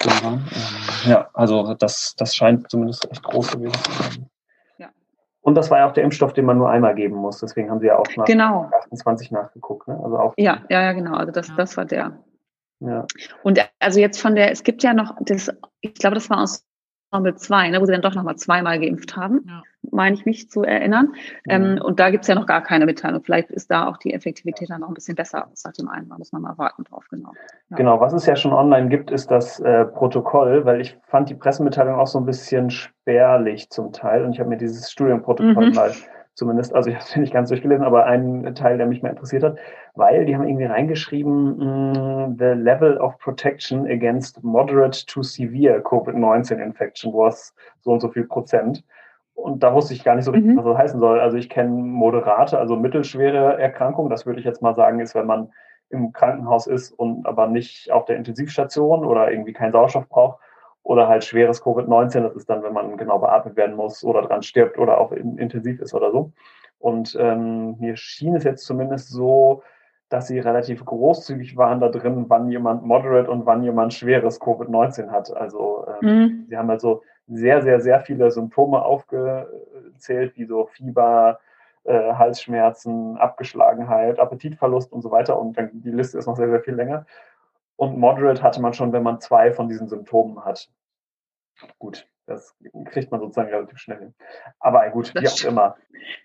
drin 0.00 0.12
waren. 0.22 0.48
Ähm, 0.52 1.10
ja, 1.10 1.28
also 1.34 1.74
das, 1.74 2.14
das 2.16 2.34
scheint 2.34 2.70
zumindest 2.70 3.08
echt 3.10 3.22
groß 3.22 3.52
gewesen 3.52 3.74
zu 3.74 3.92
sein. 4.02 4.30
Und 5.46 5.54
das 5.54 5.70
war 5.70 5.78
ja 5.78 5.88
auch 5.88 5.92
der 5.92 6.02
Impfstoff, 6.02 6.32
den 6.32 6.44
man 6.44 6.58
nur 6.58 6.68
einmal 6.68 6.96
geben 6.96 7.14
muss. 7.14 7.38
Deswegen 7.38 7.70
haben 7.70 7.78
sie 7.78 7.86
ja 7.86 7.96
auch 7.96 8.06
nach 8.16 8.24
genau. 8.24 8.68
28 8.80 9.30
nachgeguckt. 9.30 9.86
Ne? 9.86 9.96
Also 10.02 10.18
auch 10.18 10.34
ja, 10.36 10.64
ja, 10.68 10.82
ja, 10.82 10.92
genau. 10.92 11.14
Also 11.14 11.30
das, 11.30 11.54
das 11.56 11.76
war 11.76 11.84
der. 11.84 12.18
Ja. 12.80 13.06
Und 13.44 13.60
also 13.78 14.00
jetzt 14.00 14.20
von 14.20 14.34
der, 14.34 14.50
es 14.50 14.64
gibt 14.64 14.82
ja 14.82 14.92
noch 14.92 15.14
das, 15.20 15.48
ich 15.82 15.94
glaube, 15.94 16.14
das 16.14 16.28
war 16.30 16.42
aus 16.42 16.66
Ensemble 17.10 17.34
2, 17.36 17.70
ne, 17.70 17.80
wo 17.80 17.86
sie 17.86 17.92
dann 17.92 18.02
doch 18.02 18.14
nochmal 18.14 18.36
zweimal 18.36 18.78
geimpft 18.78 19.16
haben, 19.16 19.44
ja. 19.46 19.62
meine 19.90 20.14
ich 20.16 20.26
mich 20.26 20.50
zu 20.50 20.62
erinnern. 20.62 21.14
Ja. 21.46 21.54
Ähm, 21.54 21.80
und 21.82 22.00
da 22.00 22.10
gibt 22.10 22.24
es 22.24 22.28
ja 22.28 22.34
noch 22.34 22.46
gar 22.46 22.62
keine 22.62 22.86
Mitteilung. 22.86 23.22
Vielleicht 23.22 23.50
ist 23.50 23.70
da 23.70 23.86
auch 23.86 23.96
die 23.96 24.12
Effektivität 24.12 24.70
dann 24.70 24.80
noch 24.80 24.88
ein 24.88 24.94
bisschen 24.94 25.14
besser 25.14 25.46
als 25.48 25.64
nach 25.64 25.72
dem 25.72 25.88
einen. 25.88 26.08
Da 26.08 26.18
muss 26.18 26.32
man 26.32 26.42
mal 26.42 26.58
warten 26.58 26.84
drauf, 26.84 27.06
genau. 27.10 27.32
Ja. 27.70 27.76
Genau, 27.76 28.00
was 28.00 28.12
es 28.12 28.26
ja 28.26 28.36
schon 28.36 28.52
online 28.52 28.88
gibt, 28.88 29.10
ist 29.10 29.30
das 29.30 29.60
äh, 29.60 29.84
Protokoll, 29.84 30.64
weil 30.64 30.80
ich 30.80 30.98
fand 31.04 31.30
die 31.30 31.34
Pressemitteilung 31.34 31.94
auch 31.94 32.06
so 32.06 32.18
ein 32.18 32.26
bisschen 32.26 32.70
spärlich 32.70 33.70
zum 33.70 33.92
Teil. 33.92 34.24
Und 34.24 34.32
ich 34.32 34.40
habe 34.40 34.48
mir 34.48 34.58
dieses 34.58 34.90
Studienprotokoll 34.90 35.68
mhm. 35.68 35.74
mal 35.74 35.92
zumindest, 36.36 36.74
also 36.74 36.90
ich 36.90 36.96
habe 36.96 37.04
es 37.04 37.16
nicht 37.16 37.32
ganz 37.32 37.48
durchgelesen, 37.48 37.84
aber 37.84 38.04
ein 38.04 38.54
Teil, 38.54 38.76
der 38.76 38.86
mich 38.86 39.02
mehr 39.02 39.10
interessiert 39.10 39.42
hat, 39.42 39.56
weil 39.94 40.26
die 40.26 40.36
haben 40.36 40.46
irgendwie 40.46 40.66
reingeschrieben, 40.66 41.56
mm, 41.56 42.36
the 42.38 42.52
level 42.54 42.98
of 42.98 43.18
protection 43.18 43.86
against 43.86 44.44
moderate 44.44 45.04
to 45.06 45.22
severe 45.22 45.80
COVID-19 45.80 46.58
infection 46.58 47.12
was 47.12 47.54
so 47.80 47.90
und 47.90 48.00
so 48.00 48.08
viel 48.08 48.24
Prozent. 48.24 48.84
Und 49.34 49.62
da 49.62 49.74
wusste 49.74 49.94
ich 49.94 50.04
gar 50.04 50.14
nicht 50.14 50.24
so 50.24 50.30
richtig, 50.30 50.52
mhm. 50.52 50.58
was 50.58 50.64
das 50.64 50.78
heißen 50.78 51.00
soll. 51.00 51.20
Also 51.20 51.36
ich 51.36 51.48
kenne 51.48 51.70
moderate, 51.70 52.58
also 52.58 52.76
mittelschwere 52.76 53.58
Erkrankungen. 53.58 54.10
Das 54.10 54.24
würde 54.24 54.38
ich 54.38 54.46
jetzt 54.46 54.62
mal 54.62 54.74
sagen, 54.74 55.00
ist, 55.00 55.14
wenn 55.14 55.26
man 55.26 55.50
im 55.90 56.12
Krankenhaus 56.12 56.66
ist 56.66 56.92
und 56.92 57.26
aber 57.26 57.46
nicht 57.46 57.90
auf 57.92 58.06
der 58.06 58.16
Intensivstation 58.16 59.04
oder 59.04 59.30
irgendwie 59.30 59.52
keinen 59.52 59.72
Sauerstoff 59.72 60.08
braucht 60.08 60.40
oder 60.86 61.08
halt 61.08 61.24
schweres 61.24 61.62
Covid-19. 61.62 62.20
Das 62.20 62.36
ist 62.36 62.48
dann, 62.48 62.62
wenn 62.62 62.72
man 62.72 62.96
genau 62.96 63.18
beatmet 63.18 63.56
werden 63.56 63.74
muss 63.74 64.04
oder 64.04 64.22
dran 64.22 64.42
stirbt 64.42 64.78
oder 64.78 64.98
auch 64.98 65.10
intensiv 65.10 65.80
ist 65.80 65.94
oder 65.94 66.12
so. 66.12 66.32
Und 66.78 67.16
ähm, 67.18 67.76
mir 67.80 67.96
schien 67.96 68.36
es 68.36 68.44
jetzt 68.44 68.64
zumindest 68.64 69.10
so, 69.10 69.62
dass 70.08 70.28
sie 70.28 70.38
relativ 70.38 70.84
großzügig 70.84 71.56
waren 71.56 71.80
da 71.80 71.88
drin, 71.88 72.26
wann 72.28 72.48
jemand 72.48 72.84
moderate 72.84 73.28
und 73.28 73.46
wann 73.46 73.64
jemand 73.64 73.94
schweres 73.94 74.40
Covid-19 74.40 75.10
hat. 75.10 75.36
Also 75.36 75.86
ähm, 76.00 76.08
mhm. 76.08 76.46
sie 76.48 76.56
haben 76.56 76.70
also 76.70 77.02
sehr, 77.26 77.62
sehr, 77.62 77.80
sehr 77.80 78.00
viele 78.02 78.30
Symptome 78.30 78.80
aufgezählt, 78.80 80.36
wie 80.36 80.44
so 80.44 80.66
Fieber, 80.66 81.40
äh, 81.82 82.12
Halsschmerzen, 82.12 83.16
Abgeschlagenheit, 83.16 84.20
Appetitverlust 84.20 84.92
und 84.92 85.02
so 85.02 85.10
weiter. 85.10 85.36
Und 85.36 85.58
dann, 85.58 85.70
die 85.72 85.90
Liste 85.90 86.18
ist 86.18 86.26
noch 86.26 86.36
sehr, 86.36 86.50
sehr 86.50 86.60
viel 86.60 86.74
länger. 86.74 87.06
Und 87.76 87.98
Moderate 87.98 88.42
hatte 88.42 88.60
man 88.60 88.72
schon, 88.72 88.92
wenn 88.92 89.02
man 89.02 89.20
zwei 89.20 89.52
von 89.52 89.68
diesen 89.68 89.88
Symptomen 89.88 90.44
hat. 90.44 90.70
Gut, 91.78 92.08
das 92.26 92.54
kriegt 92.86 93.10
man 93.10 93.20
sozusagen 93.20 93.50
relativ 93.50 93.78
schnell 93.78 93.98
hin. 93.98 94.14
Aber 94.58 94.88
gut, 94.90 95.12
das 95.14 95.22
wie 95.22 95.28
auch 95.28 95.50
immer. 95.50 95.76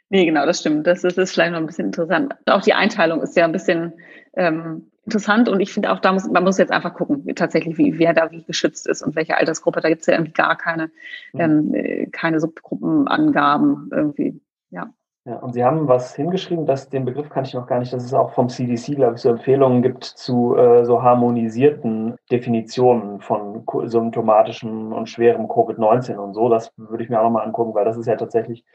Nee, 0.10 0.26
genau, 0.26 0.46
das 0.46 0.60
stimmt. 0.60 0.88
Das, 0.88 1.02
das 1.02 1.18
ist 1.18 1.34
vielleicht 1.34 1.52
noch 1.52 1.60
ein 1.60 1.66
bisschen 1.66 1.88
interessant. 1.88 2.36
Auch 2.48 2.62
die 2.62 2.74
Einteilung 2.74 3.22
ist 3.22 3.36
ja 3.36 3.46
ein 3.46 3.52
bisschen 3.52 3.94
ähm, 4.34 4.92
interessant 5.06 5.50
und 5.50 5.60
ich 5.60 5.74
finde 5.74 5.92
auch, 5.92 6.00
da 6.00 6.14
muss 6.14 6.30
man 6.30 6.44
muss 6.44 6.58
jetzt 6.58 6.72
einfach 6.72 6.94
gucken, 6.94 7.26
wie, 7.26 7.34
tatsächlich, 7.34 7.78
wie 7.78 8.00
wer 8.00 8.14
da 8.14 8.32
wie 8.32 8.44
geschützt 8.44 8.88
ist 8.88 9.02
und 9.02 9.16
welche 9.16 9.38
Altersgruppe. 9.38 9.82
Da 9.82 9.90
gibt 9.90 10.02
es 10.02 10.08
ja 10.08 10.14
irgendwie 10.14 10.34
gar 10.34 10.58
keine, 10.58 10.92
mhm. 11.34 11.40
ähm, 11.40 11.74
äh, 11.74 12.06
keine 12.08 12.40
Subgruppenangaben 12.40 13.90
irgendwie. 13.94 14.42
Ja. 14.70 14.94
Ja, 15.24 15.36
und 15.36 15.54
Sie 15.54 15.64
haben 15.64 15.88
was 15.88 16.16
hingeschrieben, 16.16 16.66
dass 16.66 16.90
den 16.90 17.06
Begriff 17.06 17.30
kannte 17.30 17.50
ich 17.50 17.54
noch 17.54 17.68
gar 17.68 17.78
nicht, 17.78 17.94
dass 17.94 18.04
es 18.04 18.14
auch 18.14 18.34
vom 18.34 18.50
CDC, 18.50 18.96
glaube 18.96 19.16
ich, 19.16 19.22
so 19.22 19.30
Empfehlungen 19.30 19.84
gibt 19.84 20.04
zu 20.04 20.56
äh, 20.56 20.84
so 20.84 21.04
harmonisierten 21.04 22.18
Definitionen 22.32 23.20
von 23.20 23.64
symptomatischem 23.84 24.92
und 24.92 25.10
schwerem 25.10 25.46
Covid-19 25.46 26.16
und 26.16 26.34
so. 26.34 26.50
Das 26.50 26.74
würde 26.76 27.04
ich 27.04 27.10
mir 27.12 27.20
auch 27.20 27.26
nochmal 27.26 27.46
angucken, 27.46 27.76
weil 27.76 27.86
das 27.86 27.98
ist 27.98 28.08
ja 28.08 28.16
tatsächlich 28.16 28.66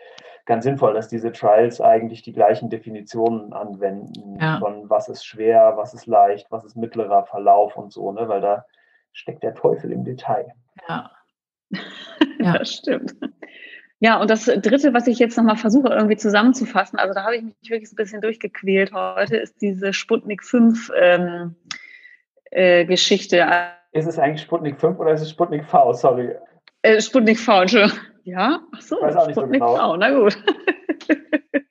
ganz 0.44 0.62
sinnvoll, 0.62 0.94
dass 0.94 1.08
diese 1.08 1.32
Trials 1.32 1.80
eigentlich 1.80 2.22
die 2.22 2.32
gleichen 2.32 2.70
Definitionen 2.70 3.52
anwenden 3.52 4.38
ja. 4.40 4.60
von 4.60 4.88
was 4.88 5.08
ist 5.08 5.24
schwer, 5.26 5.72
was 5.76 5.94
ist 5.94 6.06
leicht, 6.06 6.46
was 6.50 6.64
ist 6.64 6.76
mittlerer 6.76 7.24
Verlauf 7.24 7.76
und 7.76 7.92
so, 7.92 8.12
ne? 8.12 8.28
weil 8.28 8.40
da 8.40 8.64
steckt 9.12 9.42
der 9.42 9.54
Teufel 9.54 9.90
im 9.90 10.04
Detail. 10.04 10.54
Ja. 10.88 11.10
ja. 12.38 12.58
das 12.58 12.72
stimmt. 12.72 13.16
Ja, 13.98 14.20
und 14.20 14.28
das 14.28 14.44
Dritte, 14.44 14.92
was 14.92 15.06
ich 15.06 15.18
jetzt 15.18 15.36
nochmal 15.38 15.56
versuche 15.56 15.88
irgendwie 15.88 16.16
zusammenzufassen, 16.16 16.98
also 16.98 17.14
da 17.14 17.24
habe 17.24 17.36
ich 17.36 17.42
mich 17.42 17.54
wirklich 17.70 17.90
ein 17.92 17.96
bisschen 17.96 18.20
durchgequält 18.20 18.92
heute, 18.92 19.38
ist 19.38 19.60
diese 19.62 19.94
Sputnik 19.94 20.44
5 20.44 20.92
ähm, 20.94 21.56
äh, 22.50 22.84
Geschichte. 22.84 23.46
Ist 23.92 24.06
es 24.06 24.18
eigentlich 24.18 24.42
Sputnik 24.42 24.78
5 24.78 24.98
oder 24.98 25.12
ist 25.12 25.22
es 25.22 25.30
Sputnik 25.30 25.64
V? 25.64 25.94
Sorry. 25.94 26.34
Äh, 26.82 27.00
Sputnik 27.00 27.38
V, 27.38 27.62
Entschuldigung. 27.62 27.98
Ja, 28.24 28.60
ach 28.74 28.82
so, 28.82 28.96
Sputnik 28.96 29.34
so 29.34 29.46
genau. 29.46 29.76
V, 29.76 29.96
na 29.96 30.10
gut. 30.10 30.36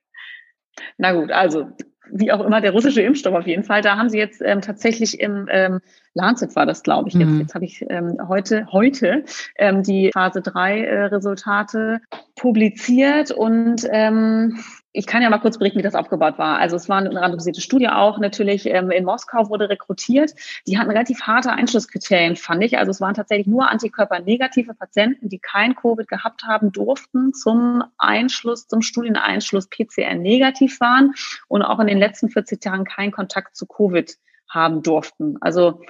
na 0.97 1.11
gut, 1.11 1.31
also 1.31 1.67
wie 2.11 2.31
auch 2.31 2.43
immer, 2.45 2.61
der 2.61 2.71
russische 2.71 3.01
Impfstoff 3.01 3.33
auf 3.33 3.47
jeden 3.47 3.63
Fall. 3.63 3.81
Da 3.81 3.97
haben 3.97 4.09
sie 4.09 4.17
jetzt 4.17 4.41
ähm, 4.43 4.61
tatsächlich 4.61 5.19
im 5.19 5.47
ähm, 5.51 5.79
Lancet 6.13 6.55
war 6.55 6.65
das, 6.65 6.83
glaube 6.83 7.09
ich, 7.09 7.15
jetzt. 7.15 7.29
Mhm. 7.29 7.41
Jetzt 7.41 7.55
habe 7.55 7.65
ich 7.65 7.85
ähm, 7.89 8.17
heute, 8.27 8.67
heute 8.71 9.25
ähm, 9.57 9.83
die 9.83 10.11
Phase 10.13 10.41
3 10.41 10.79
äh, 10.81 11.03
Resultate 11.05 12.01
publiziert 12.35 13.31
und 13.31 13.87
ähm, 13.91 14.59
ich 14.95 15.05
kann 15.05 15.21
ja 15.21 15.29
mal 15.29 15.39
kurz 15.39 15.57
berichten, 15.57 15.77
wie 15.77 15.83
das 15.83 15.93
aufgebaut 15.93 16.37
war. 16.37 16.57
Also 16.57 16.77
es 16.77 16.87
war 16.87 16.97
eine 16.97 17.13
randomisierte 17.13 17.59
Studie 17.59 17.89
auch 17.89 18.17
natürlich. 18.17 18.65
Ähm, 18.65 18.91
in 18.91 19.03
Moskau 19.03 19.49
wurde 19.49 19.69
rekrutiert. 19.69 20.33
Die 20.67 20.77
hatten 20.77 20.89
relativ 20.89 21.21
harte 21.23 21.51
Einschlusskriterien, 21.51 22.37
fand 22.37 22.63
ich. 22.63 22.77
Also 22.77 22.91
es 22.91 23.01
waren 23.01 23.13
tatsächlich 23.13 23.45
nur 23.45 23.69
antikörpernegative 23.69 24.73
Patienten, 24.73 25.27
die 25.27 25.39
kein 25.39 25.75
Covid 25.75 26.07
gehabt 26.07 26.43
haben, 26.43 26.71
durften 26.71 27.33
zum 27.33 27.83
Einschluss, 27.97 28.67
zum 28.67 28.81
Studieneinschluss 28.81 29.67
PCR 29.67 30.15
negativ 30.15 30.79
waren 30.79 31.13
und 31.49 31.61
auch 31.61 31.79
in 31.79 31.87
den 31.87 31.99
letzten 31.99 32.29
40 32.29 32.63
Jahren 32.63 32.85
keinen 32.85 33.11
Kontakt 33.11 33.57
zu 33.57 33.65
Covid 33.65 34.15
haben 34.49 34.81
durften. 34.81 35.37
Also 35.41 35.81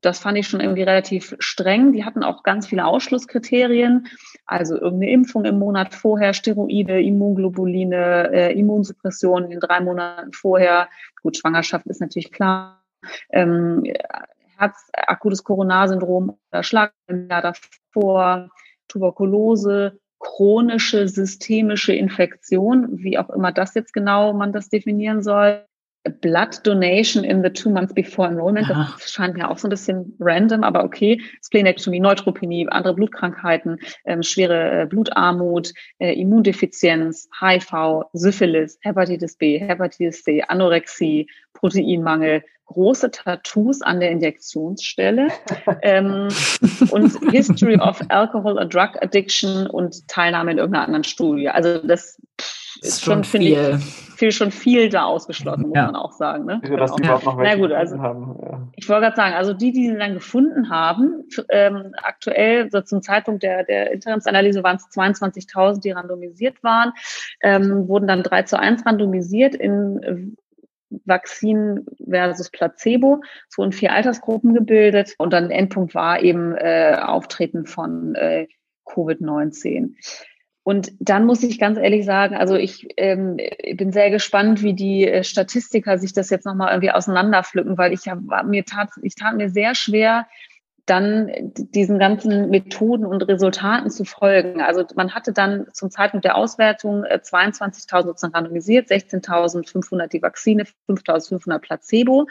das 0.00 0.18
fand 0.18 0.36
ich 0.38 0.48
schon 0.48 0.60
irgendwie 0.60 0.82
relativ 0.82 1.34
streng. 1.38 1.92
Die 1.92 2.04
hatten 2.04 2.22
auch 2.22 2.42
ganz 2.42 2.66
viele 2.66 2.84
Ausschlusskriterien, 2.84 4.06
also 4.46 4.74
irgendeine 4.74 5.12
Impfung 5.12 5.44
im 5.44 5.58
Monat 5.58 5.94
vorher, 5.94 6.34
Steroide, 6.34 7.00
Immunglobuline, 7.00 8.30
äh, 8.32 8.58
Immunsuppression 8.58 9.50
in 9.50 9.60
drei 9.60 9.80
Monaten 9.80 10.32
vorher. 10.32 10.88
Gut, 11.22 11.36
Schwangerschaft 11.36 11.86
ist 11.86 12.00
natürlich 12.00 12.32
klar. 12.32 12.84
Ähm, 13.30 13.84
Herz, 14.56 14.90
akutes 14.92 15.42
Coronarsyndrom, 15.42 16.38
Schlag 16.60 16.92
im 17.06 17.28
Jahr 17.28 17.42
davor, 17.42 18.50
Tuberkulose, 18.88 19.98
chronische 20.20 21.08
systemische 21.08 21.92
Infektion, 21.92 22.88
wie 22.92 23.18
auch 23.18 23.30
immer 23.30 23.52
das 23.52 23.74
jetzt 23.74 23.92
genau 23.92 24.32
man 24.32 24.52
das 24.52 24.68
definieren 24.68 25.22
soll, 25.22 25.66
Blood 26.20 26.62
Donation 26.64 27.24
in 27.24 27.42
the 27.42 27.50
two 27.50 27.70
months 27.70 27.94
before 27.94 28.28
enrollment. 28.28 28.68
Das 28.68 28.76
Ach. 28.78 29.00
scheint 29.00 29.36
mir 29.36 29.50
auch 29.50 29.56
so 29.56 29.68
ein 29.68 29.70
bisschen 29.70 30.14
random, 30.20 30.62
aber 30.62 30.84
okay. 30.84 31.20
Splenektomie, 31.42 32.00
Neutropenie, 32.00 32.68
andere 32.68 32.94
Blutkrankheiten, 32.94 33.78
ähm, 34.04 34.22
schwere 34.22 34.82
äh, 34.82 34.86
Blutarmut, 34.86 35.72
äh, 35.98 36.12
Immundefizienz, 36.12 37.28
HIV, 37.40 38.04
Syphilis, 38.12 38.78
Hepatitis 38.82 39.36
B, 39.36 39.58
Hepatitis 39.58 40.22
C, 40.22 40.42
Anorexie, 40.46 41.26
Proteinmangel, 41.54 42.42
große 42.66 43.10
Tattoos 43.10 43.82
an 43.82 44.00
der 44.00 44.10
Injektionsstelle 44.10 45.28
ähm, 45.82 46.28
und 46.90 47.12
History 47.30 47.76
of 47.76 48.00
Alcohol 48.08 48.58
or 48.58 48.64
Drug 48.64 48.90
Addiction 49.00 49.66
und 49.66 50.06
Teilnahme 50.08 50.52
in 50.52 50.58
irgendeiner 50.58 50.86
anderen 50.86 51.04
Studie. 51.04 51.48
Also 51.48 51.78
das 51.78 52.20
ist 52.80 53.04
schon, 53.04 53.24
viel. 53.24 53.78
Ich, 53.78 54.04
viel 54.14 54.32
schon 54.32 54.50
viel 54.50 54.88
da 54.88 55.04
ausgeschlossen, 55.04 55.68
muss 55.68 55.76
ja. 55.76 55.86
man 55.86 55.96
auch 55.96 56.12
sagen. 56.12 56.44
Ne? 56.44 56.60
Ja, 56.64 56.76
dass 56.76 56.94
die 56.94 57.02
überhaupt 57.02 57.24
noch 57.24 57.36
welche 57.36 57.56
Na 57.56 57.62
gut, 57.62 57.72
also, 57.72 57.98
haben. 57.98 58.36
Ja. 58.42 58.68
Ich 58.76 58.88
wollte 58.88 59.02
gerade 59.02 59.16
sagen, 59.16 59.34
also 59.34 59.52
die, 59.52 59.72
die 59.72 59.90
sie 59.90 59.96
dann 59.96 60.14
gefunden 60.14 60.70
haben, 60.70 61.24
ähm, 61.50 61.94
aktuell, 62.02 62.70
so 62.70 62.80
zum 62.80 63.02
Zeitpunkt 63.02 63.42
der, 63.42 63.64
der 63.64 63.92
Interimsanalyse 63.92 64.62
waren 64.62 64.76
es 64.76 64.84
22.000, 64.84 65.80
die 65.80 65.90
randomisiert 65.90 66.62
waren, 66.62 66.92
ähm, 67.40 67.88
wurden 67.88 68.06
dann 68.06 68.22
3 68.22 68.42
zu 68.42 68.58
1 68.58 68.86
randomisiert 68.86 69.54
in 69.54 70.02
äh, 70.02 70.98
Vakzin 71.04 71.84
versus 72.08 72.50
Placebo, 72.50 73.20
so 73.48 73.64
in 73.64 73.72
vier 73.72 73.92
Altersgruppen 73.92 74.54
gebildet. 74.54 75.14
Und 75.18 75.32
dann 75.32 75.50
Endpunkt 75.50 75.94
war 75.94 76.22
eben 76.22 76.54
äh, 76.54 76.96
Auftreten 77.00 77.66
von 77.66 78.14
äh, 78.14 78.46
Covid-19. 78.86 79.94
Und 80.64 80.92
dann 80.98 81.26
muss 81.26 81.42
ich 81.42 81.60
ganz 81.60 81.78
ehrlich 81.78 82.06
sagen, 82.06 82.34
also 82.36 82.56
ich 82.56 82.88
ähm, 82.96 83.36
bin 83.74 83.92
sehr 83.92 84.10
gespannt, 84.10 84.62
wie 84.62 84.72
die 84.72 85.06
äh, 85.06 85.22
Statistiker 85.22 85.98
sich 85.98 86.14
das 86.14 86.30
jetzt 86.30 86.46
nochmal 86.46 86.70
irgendwie 86.72 86.90
auseinanderpflücken, 86.90 87.76
weil 87.76 87.92
ich 87.92 88.08
hab, 88.08 88.18
mir 88.46 88.64
tat, 88.64 88.88
ich 89.02 89.14
tat 89.14 89.36
mir 89.36 89.50
sehr 89.50 89.74
schwer, 89.74 90.26
dann 90.86 91.30
diesen 91.54 91.98
ganzen 91.98 92.48
Methoden 92.48 93.04
und 93.04 93.22
Resultaten 93.28 93.90
zu 93.90 94.04
folgen. 94.04 94.62
Also 94.62 94.84
man 94.96 95.14
hatte 95.14 95.32
dann 95.32 95.66
zum 95.72 95.90
Zeitpunkt 95.90 96.24
der 96.24 96.36
Auswertung 96.36 97.04
22.000 97.04 98.00
äh, 98.00 98.02
sozusagen 98.02 98.34
randomisiert, 98.34 98.90
16.500 98.90 100.08
die 100.08 100.22
Vakzine, 100.22 100.64
5.500 100.88 101.58
Placebo. 101.58 102.26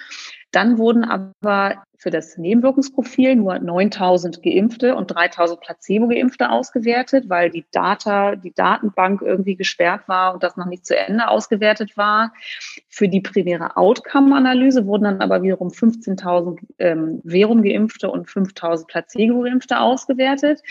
Dann 0.53 0.77
wurden 0.77 1.03
aber 1.03 1.83
für 1.97 2.11
das 2.11 2.37
Nebenwirkungsprofil 2.37 3.35
nur 3.35 3.57
9000 3.57 4.43
Geimpfte 4.43 4.95
und 4.95 5.07
3000 5.07 5.59
Placebo-Geimpfte 5.59 6.51
ausgewertet, 6.51 7.27
weil 7.27 7.49
die 7.49 7.65
Data, 7.71 8.35
die 8.35 8.53
Datenbank 8.53 9.23
irgendwie 9.23 9.55
gesperrt 9.55 10.07
war 10.07 10.35
und 10.35 10.43
das 10.43 10.55
noch 10.55 10.67
nicht 10.67 10.85
zu 10.85 10.95
Ende 10.95 11.27
ausgewertet 11.27 11.97
war. 11.97 12.33
Für 12.87 13.07
die 13.09 13.21
primäre 13.21 13.77
Outcome-Analyse 13.77 14.85
wurden 14.85 15.05
dann 15.05 15.21
aber 15.21 15.41
wiederum 15.41 15.69
15.000 15.69 16.59
ähm, 16.77 17.21
Verum-Geimpfte 17.25 18.11
und 18.11 18.29
5000 18.29 18.87
Placebo-Geimpfte 18.87 19.79
ausgewertet. 19.79 20.61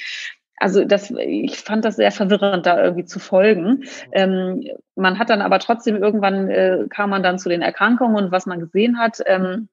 Also 0.63 0.85
das, 0.85 1.11
ich 1.11 1.59
fand 1.59 1.85
das 1.85 1.97
sehr 1.97 2.13
verwirrend, 2.13 2.67
da 2.67 2.81
irgendwie 2.81 3.05
zu 3.05 3.19
folgen. 3.19 3.83
Ähm, 4.13 4.65
man 4.95 5.19
hat 5.19 5.29
dann 5.29 5.43
aber 5.43 5.59
trotzdem 5.59 5.97
irgendwann 5.97 6.49
äh, 6.51 6.87
kam 6.89 7.11
man 7.11 7.25
dann 7.25 7.41
zu 7.41 7.49
den 7.49 7.63
Erkrankungen 7.63 8.15
und 8.17 8.31
was 8.31 8.47
man 8.47 8.61
gesehen 8.61 8.97
hat. 8.97 9.19
Ähm, 9.27 9.69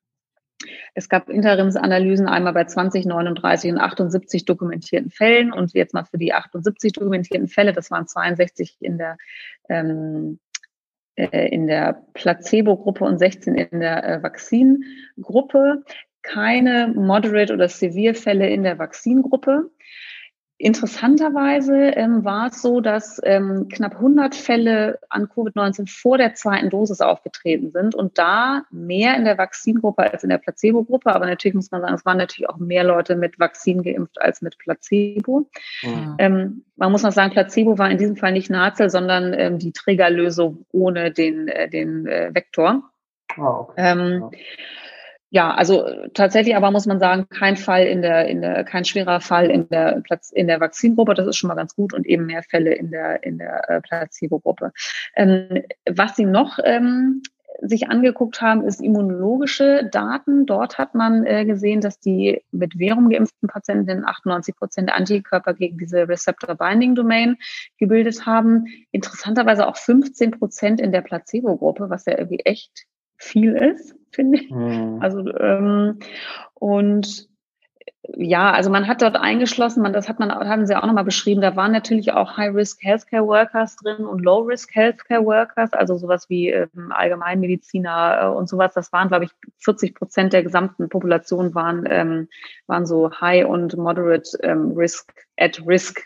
es 0.93 1.07
gab 1.09 1.29
Interimsanalysen 1.29 2.27
einmal 2.27 2.53
bei 2.53 2.65
20, 2.65 3.05
39 3.05 3.71
und 3.71 3.77
78 3.77 4.45
dokumentierten 4.45 5.09
Fällen 5.09 5.53
und 5.53 5.73
jetzt 5.73 5.93
mal 5.93 6.03
für 6.03 6.17
die 6.17 6.33
78 6.33 6.93
dokumentierten 6.93 7.47
Fälle, 7.47 7.73
das 7.73 7.91
waren 7.91 8.07
62 8.07 8.77
in 8.81 8.97
der 8.97 9.17
ähm, 9.69 10.39
äh, 11.19 11.49
in 11.49 11.67
der 11.67 12.01
Placebo-Gruppe 12.13 13.03
und 13.03 13.17
16 13.17 13.55
in 13.55 13.81
der 13.81 14.03
äh, 14.03 14.23
Vakzingruppe. 14.23 15.83
Keine 16.21 16.93
Moderate 16.95 17.53
oder 17.53 17.67
Severe 17.67 18.13
Fälle 18.13 18.49
in 18.49 18.63
der 18.63 18.79
Vakzingruppe. 18.79 19.69
Interessanterweise 20.61 21.73
ähm, 21.73 22.25
war 22.25 22.47
es 22.47 22.61
so, 22.61 22.81
dass 22.81 23.21
ähm, 23.23 23.69
knapp 23.69 23.95
100 23.95 24.35
Fälle 24.35 24.99
an 25.07 25.27
Covid-19 25.27 25.89
vor 25.89 26.17
der 26.17 26.33
zweiten 26.33 26.69
Dosis 26.69 26.99
aufgetreten 26.99 27.71
sind 27.71 27.95
und 27.95 28.17
da 28.17 28.63
mehr 28.69 29.15
in 29.15 29.23
der 29.23 29.37
Vakzingruppe 29.37 30.11
als 30.11 30.23
in 30.23 30.29
der 30.29 30.37
Placebo-Gruppe. 30.37 31.15
Aber 31.15 31.27
natürlich 31.27 31.55
muss 31.55 31.71
man 31.71 31.79
sagen, 31.79 31.93
es 31.93 32.05
waren 32.05 32.17
natürlich 32.17 32.49
auch 32.49 32.57
mehr 32.57 32.83
Leute 32.83 33.15
mit 33.15 33.39
Vakzin 33.39 33.83
geimpft 33.83 34.19
als 34.19 34.41
mit 34.41 34.57
Placebo. 34.57 35.49
Mhm. 35.81 36.15
Ähm, 36.17 36.65
man 36.75 36.91
muss 36.91 37.03
noch 37.03 37.13
sagen, 37.13 37.31
Placebo 37.31 37.77
war 37.77 37.89
in 37.89 37.97
diesem 37.97 38.17
Fall 38.17 38.33
nicht 38.33 38.49
Nazel, 38.49 38.89
sondern 38.89 39.33
ähm, 39.33 39.59
die 39.59 39.71
Trägerlösung 39.71 40.65
ohne 40.73 41.11
den, 41.11 41.47
äh, 41.47 41.69
den 41.69 42.05
äh, 42.05 42.31
Vektor. 42.33 42.83
Oh, 43.37 43.43
okay. 43.43 43.73
Ähm, 43.77 44.29
ja. 44.29 44.39
Ja, 45.31 45.53
also 45.53 45.85
tatsächlich 46.15 46.55
aber 46.55 46.71
muss 46.71 46.87
man 46.87 46.99
sagen, 46.99 47.27
kein 47.29 47.55
Fall 47.55 47.85
in 47.85 48.01
der, 48.01 48.27
in 48.27 48.41
der, 48.41 48.63
kein 48.63 48.83
schwerer 48.83 49.21
Fall 49.21 49.51
in 49.51 49.69
der 49.69 50.01
Platz, 50.03 50.31
in 50.31 50.47
der 50.47 50.59
Vakzingruppe, 50.59 51.13
das 51.13 51.27
ist 51.27 51.37
schon 51.37 51.49
mal 51.49 51.55
ganz 51.55 51.75
gut 51.75 51.93
und 51.93 52.07
eben 52.07 52.25
mehr 52.25 52.41
Fälle 52.41 52.73
in 52.73 52.89
der, 52.89 53.23
in 53.23 53.37
der 53.37 53.69
äh, 53.69 53.81
Placebo-Gruppe. 53.81 54.71
Ähm, 55.15 55.63
was 55.87 56.15
sie 56.15 56.25
noch 56.25 56.57
ähm, 56.63 57.21
sich 57.61 57.89
angeguckt 57.89 58.41
haben, 58.41 58.63
ist 58.63 58.81
immunologische 58.81 59.87
Daten. 59.91 60.47
Dort 60.47 60.77
hat 60.77 60.95
man 60.95 61.25
äh, 61.25 61.45
gesehen, 61.45 61.81
dass 61.81 61.99
die 61.99 62.41
mit 62.51 62.75
Verum 62.75 63.09
geimpften 63.09 63.49
Patienten 63.49 64.05
98 64.05 64.55
Prozent 64.55 64.91
Antikörper 64.91 65.53
gegen 65.53 65.77
diese 65.77 66.07
Receptor 66.07 66.55
Binding 66.55 66.95
Domain 66.95 67.37
gebildet 67.77 68.25
haben. 68.25 68.65
Interessanterweise 68.91 69.67
auch 69.67 69.77
15 69.77 70.31
Prozent 70.31 70.81
in 70.81 70.91
der 70.91 71.01
Placebo-Gruppe, 71.01 71.89
was 71.89 72.05
ja 72.05 72.17
irgendwie 72.17 72.39
echt 72.45 72.85
viel 73.17 73.55
ist, 73.55 73.98
finde 74.11 74.39
ich. 74.39 74.51
Mhm. 74.51 74.97
Also 75.01 75.19
ähm, 75.19 75.99
und 76.55 77.28
ja, 78.07 78.51
also 78.51 78.69
man 78.69 78.87
hat 78.87 79.01
dort 79.01 79.17
eingeschlossen, 79.17 79.83
man, 79.83 79.91
das 79.91 80.07
hat 80.07 80.19
man, 80.19 80.31
haben 80.31 80.65
sie 80.65 80.75
auch 80.75 80.85
nochmal 80.85 81.03
beschrieben, 81.03 81.41
da 81.41 81.57
waren 81.57 81.73
natürlich 81.73 82.13
auch 82.13 82.37
High-Risk 82.37 82.81
Healthcare 82.81 83.27
Workers 83.27 83.75
drin 83.75 84.05
und 84.05 84.19
Low-Risk 84.19 84.73
Healthcare 84.73 85.25
Workers, 85.25 85.73
also 85.73 85.97
sowas 85.97 86.29
wie 86.29 86.49
ähm, 86.49 86.91
Allgemeinmediziner 86.91 88.19
äh, 88.21 88.27
und 88.27 88.47
sowas. 88.47 88.73
Das 88.73 88.93
waren, 88.93 89.09
glaube 89.09 89.25
ich, 89.25 89.31
40 89.57 89.95
Prozent 89.95 90.31
der 90.31 90.43
gesamten 90.43 90.87
Population 90.87 91.53
waren, 91.55 91.85
ähm, 91.89 92.29
waren 92.67 92.85
so 92.85 93.11
High- 93.11 93.45
und 93.45 93.75
Moderate 93.75 94.29
ähm, 94.43 94.77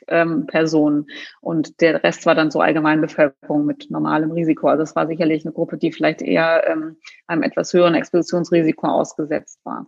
ähm, 0.07 1.05
und 1.41 1.81
der 1.81 2.03
Rest 2.03 2.25
war 2.25 2.33
dann 2.33 2.49
so 2.49 2.59
Allgemeinbevölkerung 2.59 3.65
mit 3.65 3.91
normalem 3.91 4.31
Risiko. 4.31 4.67
Also 4.67 4.81
es 4.81 4.95
war 4.95 5.05
sicherlich 5.05 5.45
eine 5.45 5.53
Gruppe, 5.53 5.77
die 5.77 5.91
vielleicht 5.91 6.23
eher 6.23 6.67
ähm, 6.67 6.97
einem 7.27 7.43
etwas 7.43 7.71
höheren 7.71 7.93
Expositionsrisiko 7.93 8.87
ausgesetzt 8.87 9.59
war. 9.63 9.85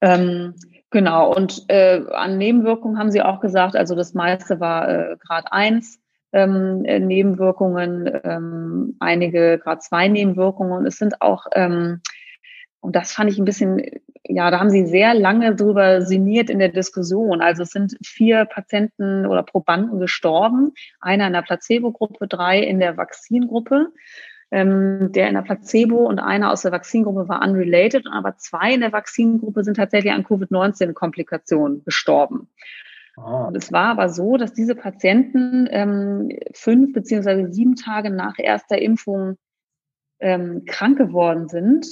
Ähm, 0.00 0.54
genau, 0.90 1.34
und 1.34 1.64
äh, 1.68 2.02
an 2.10 2.38
Nebenwirkungen 2.38 2.98
haben 2.98 3.10
Sie 3.10 3.22
auch 3.22 3.40
gesagt, 3.40 3.76
also 3.76 3.94
das 3.94 4.14
meiste 4.14 4.60
war 4.60 4.88
äh, 4.88 5.16
Grad 5.18 5.52
1 5.52 6.00
ähm, 6.32 6.84
äh, 6.84 7.00
Nebenwirkungen, 7.00 8.10
ähm, 8.24 8.96
einige 9.00 9.58
Grad 9.58 9.82
2 9.82 10.08
Nebenwirkungen. 10.08 10.72
Und 10.72 10.86
es 10.86 10.98
sind 10.98 11.20
auch, 11.20 11.46
ähm, 11.52 12.00
und 12.80 12.94
das 12.94 13.12
fand 13.12 13.30
ich 13.30 13.38
ein 13.38 13.44
bisschen, 13.44 13.82
ja, 14.24 14.50
da 14.50 14.60
haben 14.60 14.70
Sie 14.70 14.86
sehr 14.86 15.14
lange 15.14 15.54
drüber 15.56 16.02
sinniert 16.02 16.50
in 16.50 16.58
der 16.58 16.68
Diskussion. 16.68 17.40
Also 17.40 17.62
es 17.62 17.70
sind 17.70 17.96
vier 18.04 18.44
Patienten 18.44 19.26
oder 19.26 19.42
Probanden 19.42 19.98
gestorben, 19.98 20.72
einer 21.00 21.26
in 21.26 21.32
der 21.32 21.42
Placebo-Gruppe, 21.42 22.28
drei 22.28 22.60
in 22.60 22.78
der 22.78 22.96
Vakzingruppe 22.96 23.88
ähm, 24.50 25.12
der 25.12 25.28
in 25.28 25.34
der 25.34 25.42
Placebo 25.42 26.06
und 26.06 26.18
einer 26.18 26.50
aus 26.50 26.62
der 26.62 26.72
Vakzingruppe 26.72 27.28
war 27.28 27.42
unrelated, 27.42 28.06
aber 28.10 28.36
zwei 28.36 28.74
in 28.74 28.80
der 28.80 28.92
Vakzingruppe 28.92 29.62
sind 29.62 29.76
tatsächlich 29.76 30.12
an 30.12 30.24
Covid-19-Komplikationen 30.24 31.84
gestorben. 31.84 32.48
Ah. 33.16 33.46
Und 33.46 33.56
es 33.56 33.72
war 33.72 33.90
aber 33.90 34.08
so, 34.08 34.36
dass 34.36 34.52
diese 34.52 34.74
Patienten 34.74 35.68
ähm, 35.70 36.30
fünf 36.54 36.92
beziehungsweise 36.92 37.52
sieben 37.52 37.76
Tage 37.76 38.10
nach 38.10 38.34
erster 38.38 38.80
Impfung 38.80 39.36
ähm, 40.20 40.64
krank 40.66 40.98
geworden 40.98 41.48
sind, 41.48 41.86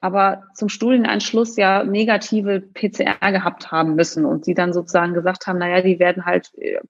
aber 0.00 0.44
zum 0.54 0.68
Studieneinschluss 0.68 1.56
ja 1.56 1.84
negative 1.84 2.60
PCR 2.60 3.32
gehabt 3.32 3.72
haben 3.72 3.94
müssen 3.94 4.24
und 4.24 4.44
sie 4.44 4.54
dann 4.54 4.72
sozusagen 4.72 5.14
gesagt 5.14 5.46
haben, 5.46 5.58
naja, 5.58 5.82
die 5.82 5.98
werden 5.98 6.24
halt 6.24 6.52
äh, 6.56 6.80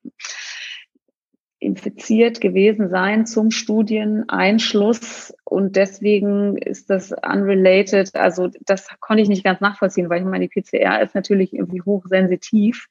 infiziert 1.61 2.41
gewesen 2.41 2.89
sein 2.89 3.27
zum 3.27 3.51
Studieneinschluss 3.51 5.35
und 5.45 5.77
deswegen 5.77 6.57
ist 6.57 6.89
das 6.91 7.13
unrelated. 7.13 8.15
Also 8.15 8.49
das 8.65 8.89
konnte 9.01 9.23
ich 9.23 9.29
nicht 9.29 9.45
ganz 9.45 9.61
nachvollziehen, 9.61 10.09
weil 10.09 10.21
ich 10.21 10.27
meine, 10.27 10.49
die 10.49 10.61
PCR 10.61 11.03
ist 11.03 11.15
natürlich 11.15 11.53
irgendwie 11.53 11.83
hochsensitiv 11.83 12.89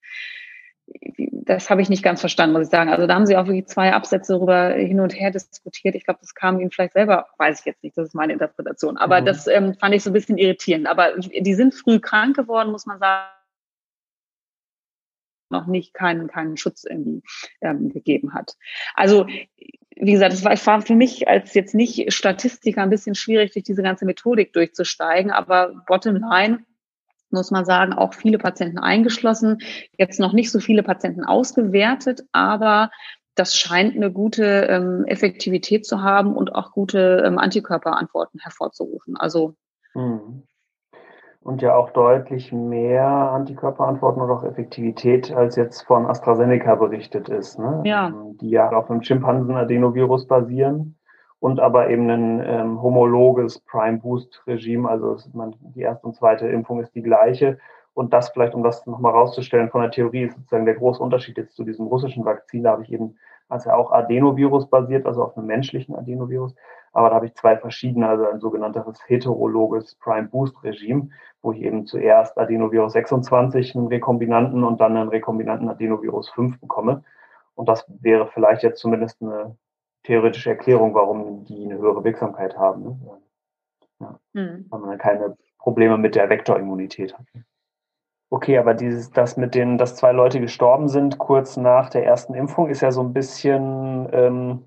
das 1.22 1.70
habe 1.70 1.82
ich 1.82 1.89
nicht 1.89 2.03
ganz 2.03 2.20
verstanden, 2.20 2.53
muss 2.53 2.68
ich 2.68 2.72
sagen. 2.72 2.89
Also 2.89 3.07
da 3.07 3.15
haben 3.15 3.26
sie 3.26 3.38
auch 3.38 3.45
wirklich 3.45 3.68
zwei 3.68 3.93
Absätze 3.93 4.34
darüber 4.34 4.70
hin 4.70 4.99
und 4.99 5.13
her 5.13 5.32
diskutiert. 5.32 5.95
Ich 5.95 6.05
glaube, 6.05 6.20
das 6.22 6.34
kam 6.34 6.59
ihnen 6.59 6.72
vielleicht 6.72 6.93
selber, 6.93 7.28
weiß 7.38 7.59
ich 7.59 7.65
jetzt 7.65 7.84
nicht, 7.84 7.97
das 7.97 8.07
ist 8.07 8.15
meine 8.15 8.34
Interpretation. 8.34 8.97
Aber 8.97 9.22
mhm. 9.22 9.26
das 9.26 9.47
ähm, 9.47 9.74
fand 9.76 9.95
ich 9.95 10.03
so 10.03 10.09
ein 10.09 10.13
bisschen 10.13 10.38
irritierend. 10.38 10.88
Aber 10.88 11.13
die 11.18 11.53
sind 11.55 11.74
früh 11.74 11.99
krank 11.99 12.36
geworden, 12.36 12.72
muss 12.72 12.86
man 12.86 12.99
sagen 12.99 13.37
noch 15.50 15.68
nicht 15.68 15.93
keinen, 15.93 16.28
keinen 16.28 16.58
Schutz 16.58 16.84
irgendwie 16.84 17.24
ähm, 17.62 17.89
gegeben 17.89 18.34
hat. 18.34 18.56
Also 18.95 19.28
wie 20.00 20.12
gesagt, 20.12 20.34
es 20.34 20.66
war, 20.66 20.82
für 20.82 20.95
mich 20.95 21.28
als 21.28 21.54
jetzt 21.54 21.74
nicht 21.74 22.14
Statistiker 22.14 22.84
ein 22.84 22.89
bisschen 22.89 23.16
schwierig, 23.16 23.54
durch 23.54 23.66
diese 23.66 23.82
ganze 23.82 24.06
Methodik 24.06 24.54
durchzusteigen, 24.54 25.32
aber 25.32 25.74
bottom 25.88 26.18
line, 26.18 26.66
muss 27.30 27.52
man 27.52 27.66
sagen, 27.66 27.93
auch 27.93 28.14
viele 28.14 28.38
Patienten 28.38 28.78
eingeschlossen. 28.78 29.58
Jetzt 29.98 30.20
noch 30.20 30.34
nicht 30.34 30.52
so 30.52 30.60
viele 30.60 30.84
Patienten 30.84 31.24
ausgewertet, 31.26 32.22
aber 32.32 32.91
das 33.36 33.56
scheint 33.56 33.95
eine 33.95 34.12
gute 34.12 34.68
ähm, 34.70 35.04
Effektivität 35.06 35.86
zu 35.86 36.02
haben 36.02 36.36
und 36.36 36.56
auch 36.56 36.72
gute 36.72 37.24
ähm, 37.26 37.38
Antikörperantworten 37.38 38.39
hervorzurufen. 38.39 39.18
Also 39.18 39.56
hm. 39.93 40.43
Und 41.48 41.62
ja 41.62 41.78
auch 41.78 41.91
deutlich 41.91 42.52
mehr 42.52 43.08
Antikörperantworten 43.08 44.22
und 44.22 44.30
auch 44.30 44.43
Effektivität, 44.43 45.34
als 45.34 45.56
jetzt 45.56 45.84
von 45.84 46.06
AstraZeneca 46.06 46.76
berichtet 46.76 47.30
ist, 47.30 47.58
ne? 47.58 47.84
ja. 47.86 48.10
Ähm, 48.10 48.38
die 48.41 48.50
ja 48.50 48.70
auf 48.70 48.91
einem 48.91 49.02
Schimpansen-Adenovirus 49.02 50.28
basieren 50.28 50.98
und 51.39 51.62
aber 51.62 51.89
eben 51.89 52.10
ein 52.10 52.43
ähm, 52.45 52.82
homologes 52.82 53.60
Prime-Boost-Regime, 53.60 54.89
also 54.89 55.16
man, 55.32 55.56
die 55.74 55.84
erste 55.84 56.08
und 56.08 56.16
zweite 56.18 56.50
Impfung 56.50 56.82
ist 56.82 56.93
die 56.93 57.02
gleiche. 57.02 57.58
Und 57.93 58.12
das 58.12 58.28
vielleicht, 58.30 58.54
um 58.54 58.62
das 58.62 58.86
nochmal 58.86 59.14
rauszustellen 59.14 59.70
von 59.70 59.82
der 59.82 59.91
Theorie, 59.91 60.24
ist 60.24 60.36
sozusagen 60.36 60.66
der 60.66 60.76
große 60.76 61.02
Unterschied 61.02 61.38
jetzt 61.38 61.56
zu 61.56 61.64
diesem 61.64 61.88
russischen 61.88 62.26
Vakzin. 62.26 62.64
Da 62.64 62.72
habe 62.72 62.84
ich 62.84 62.91
eben, 62.91 63.16
also 63.48 63.70
auch 63.70 63.91
Adenovirus 63.91 64.70
basiert, 64.70 65.06
also 65.06 65.24
auf 65.24 65.38
einem 65.38 65.48
menschlichen 65.48 65.95
Adenovirus. 65.95 66.54
Aber 66.94 67.10
da 67.10 67.16
habe 67.16 67.28
ich 67.28 67.36
zwei 67.36 67.58
verschiedene, 67.58 68.08
also 68.08 68.28
ein 68.28 68.40
sogenanntes 68.40 68.84
heterologes 69.08 69.96
Prime-Boost-Regime, 69.96 71.10
wo 71.42 71.52
ich 71.52 71.62
eben 71.62 71.86
zuerst 71.86 72.38
Adenovirus 72.38 72.94
26, 72.94 73.76
einen 73.76 73.88
Rekombinanten 73.88 74.64
und 74.64 74.80
dann 74.82 74.98
einen 74.98 75.10
rekombinanten 75.10 75.70
Adenovirus 75.70 76.30
5 76.30 76.60
bekomme. 76.60 77.04
Und 77.56 77.70
das 77.70 77.86
wäre 78.02 78.28
vielleicht 78.28 78.64
jetzt 78.64 78.80
zumindest 78.80 79.22
eine 79.22 79.58
theoretische 80.04 80.52
Erklärung, 80.52 80.94
warum 80.94 81.44
die 81.46 81.66
eine 81.66 81.78
höhere 81.78 82.04
Wirksamkeit 82.04 82.58
haben. 82.58 82.84
Ne? 82.84 82.98
Ja. 84.00 84.20
Mhm. 84.34 84.66
Weil 84.70 84.80
man 84.80 84.98
keine 84.98 85.38
Probleme 85.60 85.98
mit 85.98 86.16
der 86.16 86.30
Vektorimmunität 86.30 87.18
hat. 87.18 87.26
Okay, 88.30 88.58
aber 88.58 88.74
dieses, 88.74 89.12
das 89.12 89.38
mit 89.38 89.56
denen, 89.56 89.78
dass 89.78 89.96
zwei 89.96 90.12
Leute 90.12 90.42
gestorben 90.42 90.90
sind 90.90 91.18
kurz 91.18 91.56
nach 91.56 91.90
der 91.90 92.06
ersten 92.06 92.34
Impfung, 92.34 92.70
ist 92.70 92.82
ja 92.82 92.92
so 92.92 93.02
ein 93.02 93.14
bisschen 93.14 94.10
ähm, 94.12 94.64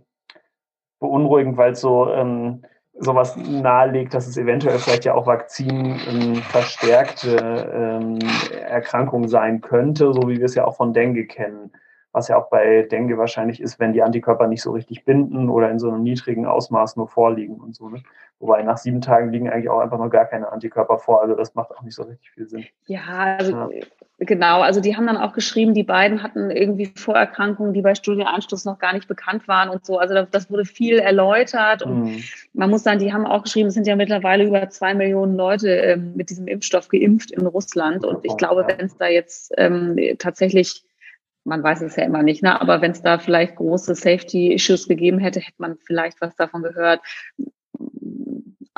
beunruhigend, 1.00 1.56
weil 1.56 1.72
es 1.72 1.80
so 1.80 2.08
ähm, 2.12 2.62
sowas 2.94 3.36
nahelegt, 3.36 4.14
dass 4.14 4.28
es 4.28 4.36
eventuell 4.36 4.78
vielleicht 4.78 5.06
ja 5.06 5.14
auch 5.14 5.26
vakzinverstärkte 5.26 7.70
ähm, 7.74 8.20
Erkrankung 8.68 9.26
sein 9.26 9.60
könnte, 9.60 10.12
so 10.12 10.28
wie 10.28 10.38
wir 10.38 10.44
es 10.44 10.54
ja 10.54 10.64
auch 10.66 10.76
von 10.76 10.92
Dengue 10.92 11.24
kennen 11.24 11.72
was 12.12 12.28
ja 12.28 12.36
auch 12.36 12.50
bei 12.50 12.82
Dengue 12.82 13.18
wahrscheinlich 13.18 13.60
ist, 13.60 13.78
wenn 13.78 13.92
die 13.92 14.02
Antikörper 14.02 14.48
nicht 14.48 14.62
so 14.62 14.72
richtig 14.72 15.04
binden 15.04 15.48
oder 15.48 15.70
in 15.70 15.78
so 15.78 15.88
einem 15.88 16.02
niedrigen 16.02 16.44
Ausmaß 16.44 16.96
nur 16.96 17.08
vorliegen 17.08 17.56
und 17.56 17.76
so. 17.76 17.88
Ne? 17.88 18.02
Wobei 18.40 18.62
nach 18.62 18.78
sieben 18.78 19.00
Tagen 19.00 19.30
liegen 19.30 19.48
eigentlich 19.48 19.68
auch 19.68 19.80
einfach 19.80 19.98
noch 19.98 20.08
gar 20.08 20.24
keine 20.24 20.50
Antikörper 20.50 20.98
vor. 20.98 21.22
Also 21.22 21.36
das 21.36 21.54
macht 21.54 21.70
auch 21.70 21.82
nicht 21.82 21.94
so 21.94 22.02
richtig 22.02 22.30
viel 22.30 22.48
Sinn. 22.48 22.64
Ja, 22.86 23.36
also 23.38 23.52
ja. 23.52 23.86
genau. 24.18 24.62
Also 24.62 24.80
die 24.80 24.96
haben 24.96 25.06
dann 25.06 25.18
auch 25.18 25.34
geschrieben, 25.34 25.74
die 25.74 25.84
beiden 25.84 26.22
hatten 26.22 26.50
irgendwie 26.50 26.86
Vorerkrankungen, 26.86 27.74
die 27.74 27.82
bei 27.82 27.94
Studienanschluss 27.94 28.64
noch 28.64 28.78
gar 28.78 28.94
nicht 28.94 29.06
bekannt 29.06 29.46
waren 29.46 29.68
und 29.68 29.86
so. 29.86 29.98
Also 29.98 30.26
das 30.28 30.50
wurde 30.50 30.64
viel 30.64 30.98
erläutert 30.98 31.82
und 31.82 32.04
mhm. 32.04 32.22
man 32.54 32.70
muss 32.70 32.82
sagen, 32.82 32.98
die 32.98 33.12
haben 33.12 33.26
auch 33.26 33.44
geschrieben, 33.44 33.68
es 33.68 33.74
sind 33.74 33.86
ja 33.86 33.94
mittlerweile 33.94 34.44
über 34.44 34.68
zwei 34.70 34.94
Millionen 34.94 35.36
Leute 35.36 35.68
ähm, 35.68 36.14
mit 36.16 36.30
diesem 36.30 36.48
Impfstoff 36.48 36.88
geimpft 36.88 37.30
in 37.30 37.46
Russland. 37.46 38.04
Und 38.04 38.24
ich 38.24 38.36
glaube, 38.36 38.66
wenn 38.66 38.86
es 38.86 38.96
da 38.96 39.06
jetzt 39.06 39.52
ähm, 39.58 39.96
tatsächlich 40.18 40.82
man 41.44 41.62
weiß 41.62 41.82
es 41.82 41.96
ja 41.96 42.04
immer 42.04 42.22
nicht, 42.22 42.42
ne? 42.42 42.60
aber 42.60 42.82
wenn 42.82 42.92
es 42.92 43.02
da 43.02 43.18
vielleicht 43.18 43.56
große 43.56 43.94
Safety-Issues 43.94 44.88
gegeben 44.88 45.18
hätte, 45.18 45.40
hätte 45.40 45.56
man 45.58 45.78
vielleicht 45.78 46.20
was 46.20 46.36
davon 46.36 46.62
gehört. 46.62 47.00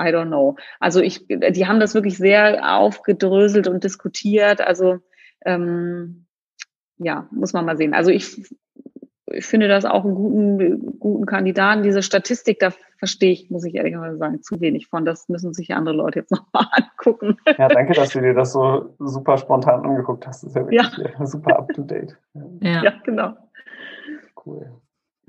I 0.00 0.06
don't 0.06 0.28
know. 0.28 0.56
Also 0.80 1.00
ich, 1.00 1.26
die 1.28 1.66
haben 1.66 1.80
das 1.80 1.94
wirklich 1.94 2.16
sehr 2.16 2.76
aufgedröselt 2.76 3.68
und 3.68 3.84
diskutiert. 3.84 4.60
Also 4.60 4.98
ähm, 5.44 6.26
ja, 6.98 7.28
muss 7.30 7.52
man 7.52 7.64
mal 7.64 7.76
sehen. 7.76 7.94
Also 7.94 8.10
ich 8.10 8.42
ich 9.32 9.46
finde 9.46 9.68
das 9.68 9.84
auch 9.84 10.04
einen 10.04 10.14
guten, 10.14 10.98
guten 10.98 11.26
Kandidaten. 11.26 11.82
Diese 11.82 12.02
Statistik, 12.02 12.58
da 12.58 12.72
verstehe 12.98 13.32
ich, 13.32 13.50
muss 13.50 13.64
ich 13.64 13.74
ehrlich 13.74 13.96
sagen, 14.18 14.42
zu 14.42 14.60
wenig 14.60 14.86
von. 14.86 15.04
Das 15.04 15.28
müssen 15.28 15.52
sich 15.52 15.74
andere 15.74 15.94
Leute 15.94 16.20
jetzt 16.20 16.30
nochmal 16.32 16.66
angucken. 16.72 17.36
Ja, 17.58 17.68
danke, 17.68 17.94
dass 17.94 18.10
du 18.10 18.20
dir 18.20 18.34
das 18.34 18.52
so 18.52 18.94
super 18.98 19.38
spontan 19.38 19.84
angeguckt 19.84 20.26
hast. 20.26 20.42
Das 20.42 20.50
ist 20.50 20.56
ja 20.56 20.62
wirklich 20.62 21.14
ja. 21.18 21.26
super 21.26 21.58
up 21.58 21.68
to 21.74 21.82
date. 21.82 22.16
Ja, 22.60 22.82
ja 22.82 22.94
genau. 23.04 23.34
Cool. 24.44 24.70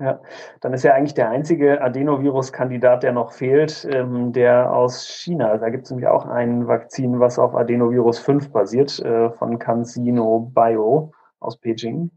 Ja, 0.00 0.20
dann 0.60 0.72
ist 0.72 0.82
ja 0.82 0.92
eigentlich 0.92 1.14
der 1.14 1.30
einzige 1.30 1.80
Adenovirus-Kandidat, 1.80 3.04
der 3.04 3.12
noch 3.12 3.32
fehlt, 3.32 3.88
ähm, 3.92 4.32
der 4.32 4.72
aus 4.72 5.06
China. 5.06 5.56
Da 5.56 5.68
gibt 5.70 5.84
es 5.84 5.90
nämlich 5.90 6.08
auch 6.08 6.26
ein 6.26 6.66
Vakzin, 6.66 7.20
was 7.20 7.38
auf 7.38 7.54
Adenovirus 7.54 8.18
5 8.18 8.50
basiert, 8.50 8.98
äh, 8.98 9.30
von 9.30 9.58
CanSino 9.60 10.50
Bio 10.52 11.12
aus 11.38 11.56
Beijing. 11.58 12.10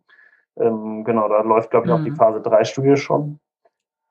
Ähm, 0.59 1.03
genau, 1.03 1.27
da 1.29 1.41
läuft, 1.41 1.71
glaube 1.71 1.87
ich, 1.87 1.93
mhm. 1.93 1.99
auch 1.99 2.03
die 2.03 2.11
mhm. 2.11 2.15
Phase 2.15 2.41
3 2.41 2.63
Studie 2.63 2.97
schon. 2.97 3.39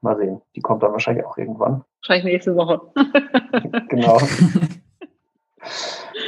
Mal 0.02 0.16
sehen. 0.16 0.42
Die 0.54 0.60
kommt 0.60 0.82
dann 0.82 0.92
wahrscheinlich 0.92 1.24
auch 1.24 1.36
irgendwann. 1.38 1.82
Wahrscheinlich 2.02 2.32
nächste 2.32 2.54
Woche. 2.54 2.80
genau. 3.88 4.18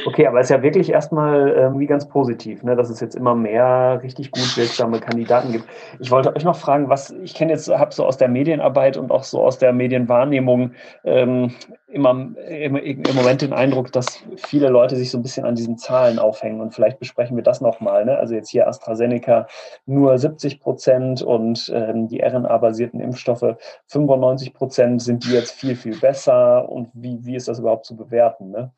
Okay, 0.05 0.27
aber 0.27 0.39
es 0.39 0.47
ist 0.47 0.55
ja 0.55 0.63
wirklich 0.63 0.91
erstmal 0.91 1.49
irgendwie 1.49 1.85
ganz 1.85 2.07
positiv, 2.07 2.63
ne, 2.63 2.75
dass 2.75 2.89
es 2.89 2.99
jetzt 2.99 3.15
immer 3.15 3.35
mehr 3.35 3.99
richtig 4.01 4.31
gut 4.31 4.57
wirksame 4.57 4.99
Kandidaten 4.99 5.51
gibt. 5.51 5.65
Ich 5.99 6.11
wollte 6.11 6.35
euch 6.35 6.43
noch 6.43 6.55
fragen, 6.55 6.89
was 6.89 7.11
ich 7.11 7.33
kenne 7.33 7.51
jetzt, 7.51 7.69
habe 7.69 7.93
so 7.93 8.05
aus 8.05 8.17
der 8.17 8.27
Medienarbeit 8.27 8.97
und 8.97 9.11
auch 9.11 9.23
so 9.23 9.41
aus 9.41 9.57
der 9.57 9.73
Medienwahrnehmung 9.73 10.71
ähm, 11.03 11.53
immer 11.87 12.11
im, 12.11 12.75
im 12.75 13.15
Moment 13.15 13.41
den 13.41 13.53
Eindruck, 13.53 13.91
dass 13.91 14.23
viele 14.37 14.69
Leute 14.69 14.95
sich 14.95 15.11
so 15.11 15.17
ein 15.17 15.23
bisschen 15.23 15.45
an 15.45 15.55
diesen 15.55 15.77
Zahlen 15.77 16.19
aufhängen 16.19 16.61
und 16.61 16.73
vielleicht 16.73 16.99
besprechen 16.99 17.35
wir 17.35 17.43
das 17.43 17.61
nochmal. 17.61 18.05
Ne? 18.05 18.17
Also 18.17 18.35
jetzt 18.35 18.49
hier 18.49 18.67
AstraZeneca 18.67 19.47
nur 19.85 20.17
70 20.17 20.59
Prozent 20.59 21.21
und 21.21 21.71
ähm, 21.73 22.07
die 22.07 22.21
RNA-basierten 22.21 22.99
Impfstoffe 22.99 23.55
95 23.87 24.53
Prozent. 24.53 25.01
Sind 25.01 25.25
die 25.25 25.33
jetzt 25.33 25.51
viel, 25.51 25.75
viel 25.75 25.97
besser 25.99 26.69
und 26.69 26.89
wie, 26.93 27.17
wie 27.25 27.35
ist 27.35 27.47
das 27.47 27.59
überhaupt 27.59 27.85
zu 27.85 27.95
bewerten? 27.95 28.51
Ne? 28.51 28.71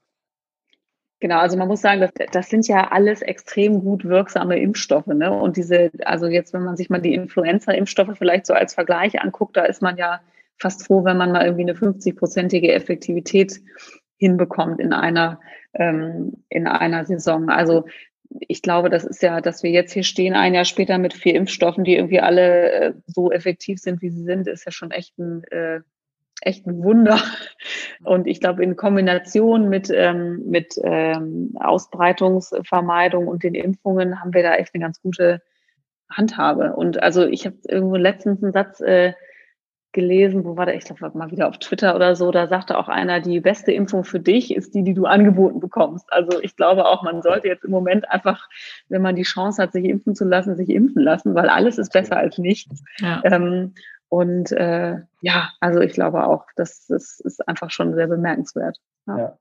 Genau, 1.21 1.37
also 1.37 1.55
man 1.55 1.67
muss 1.67 1.81
sagen, 1.81 2.01
das, 2.01 2.11
das 2.31 2.49
sind 2.49 2.67
ja 2.67 2.91
alles 2.91 3.21
extrem 3.21 3.81
gut 3.81 4.03
wirksame 4.05 4.59
Impfstoffe. 4.59 5.05
Ne? 5.05 5.31
Und 5.31 5.55
diese, 5.55 5.91
also 6.03 6.25
jetzt, 6.25 6.51
wenn 6.51 6.63
man 6.63 6.75
sich 6.75 6.89
mal 6.89 6.99
die 6.99 7.13
Influenza-Impfstoffe 7.13 8.17
vielleicht 8.17 8.47
so 8.47 8.53
als 8.53 8.73
Vergleich 8.73 9.21
anguckt, 9.21 9.55
da 9.55 9.63
ist 9.65 9.83
man 9.83 9.97
ja 9.97 10.19
fast 10.57 10.87
froh, 10.87 11.05
wenn 11.05 11.17
man 11.17 11.31
mal 11.31 11.45
irgendwie 11.45 11.69
eine 11.69 11.73
50-prozentige 11.73 12.71
Effektivität 12.71 13.61
hinbekommt 14.17 14.79
in 14.79 14.93
einer, 14.93 15.39
ähm, 15.75 16.43
in 16.49 16.65
einer 16.65 17.05
Saison. 17.05 17.49
Also 17.49 17.85
ich 18.39 18.63
glaube, 18.63 18.89
das 18.89 19.03
ist 19.03 19.21
ja, 19.21 19.41
dass 19.41 19.61
wir 19.61 19.69
jetzt 19.69 19.93
hier 19.93 20.03
stehen, 20.03 20.33
ein 20.33 20.55
Jahr 20.55 20.65
später 20.65 20.97
mit 20.97 21.13
vier 21.13 21.35
Impfstoffen, 21.35 21.83
die 21.83 21.97
irgendwie 21.97 22.19
alle 22.19 22.71
äh, 22.71 22.93
so 23.05 23.31
effektiv 23.31 23.79
sind, 23.79 24.01
wie 24.01 24.09
sie 24.09 24.23
sind, 24.23 24.47
ist 24.47 24.65
ja 24.65 24.71
schon 24.71 24.89
echt 24.89 25.19
ein 25.19 25.43
äh, 25.51 25.81
echt 26.41 26.67
ein 26.67 26.83
Wunder. 26.83 27.19
Und 28.03 28.27
ich 28.27 28.39
glaube, 28.39 28.63
in 28.63 28.75
Kombination 28.75 29.69
mit, 29.69 29.89
ähm, 29.93 30.43
mit 30.45 30.75
ähm, 30.83 31.55
Ausbreitungsvermeidung 31.59 33.27
und 33.27 33.43
den 33.43 33.55
Impfungen 33.55 34.19
haben 34.19 34.33
wir 34.33 34.43
da 34.43 34.55
echt 34.55 34.73
eine 34.73 34.83
ganz 34.83 35.01
gute 35.01 35.41
Handhabe. 36.09 36.75
Und 36.75 37.01
also 37.01 37.25
ich 37.25 37.45
habe 37.45 37.57
irgendwo 37.67 37.95
letztens 37.95 38.43
einen 38.43 38.53
Satz 38.53 38.81
äh, 38.81 39.13
gelesen, 39.93 40.45
wo 40.45 40.55
war 40.55 40.65
der, 40.65 40.75
ich 40.75 40.85
glaube 40.85 41.17
mal 41.17 41.31
wieder 41.31 41.49
auf 41.49 41.57
Twitter 41.57 41.95
oder 41.95 42.15
so, 42.15 42.31
da 42.31 42.47
sagte 42.47 42.77
auch 42.77 42.87
einer, 42.87 43.19
die 43.19 43.41
beste 43.41 43.71
Impfung 43.73 44.03
für 44.03 44.19
dich 44.19 44.55
ist 44.55 44.73
die, 44.73 44.83
die 44.83 44.93
du 44.93 45.05
angeboten 45.05 45.59
bekommst. 45.59 46.05
Also 46.11 46.39
ich 46.41 46.55
glaube 46.55 46.85
auch, 46.85 47.03
man 47.03 47.21
sollte 47.21 47.47
jetzt 47.47 47.65
im 47.65 47.71
Moment 47.71 48.09
einfach, 48.09 48.47
wenn 48.87 49.01
man 49.01 49.15
die 49.15 49.23
Chance 49.23 49.61
hat, 49.61 49.73
sich 49.73 49.85
impfen 49.85 50.15
zu 50.15 50.23
lassen, 50.23 50.55
sich 50.55 50.69
impfen 50.69 51.01
lassen, 51.01 51.35
weil 51.35 51.49
alles 51.49 51.77
ist 51.77 51.91
besser 51.91 52.17
als 52.17 52.37
nichts. 52.37 52.83
Ja. 52.99 53.21
Ähm, 53.25 53.73
und 54.11 54.51
äh, 54.51 54.97
ja, 55.21 55.53
also 55.61 55.79
ich 55.79 55.93
glaube 55.93 56.27
auch, 56.27 56.45
das, 56.57 56.85
das 56.87 57.21
ist 57.21 57.47
einfach 57.47 57.71
schon 57.71 57.95
sehr 57.95 58.07
bemerkenswert. 58.07 58.77
Ja. 59.07 59.17
ja. 59.17 59.37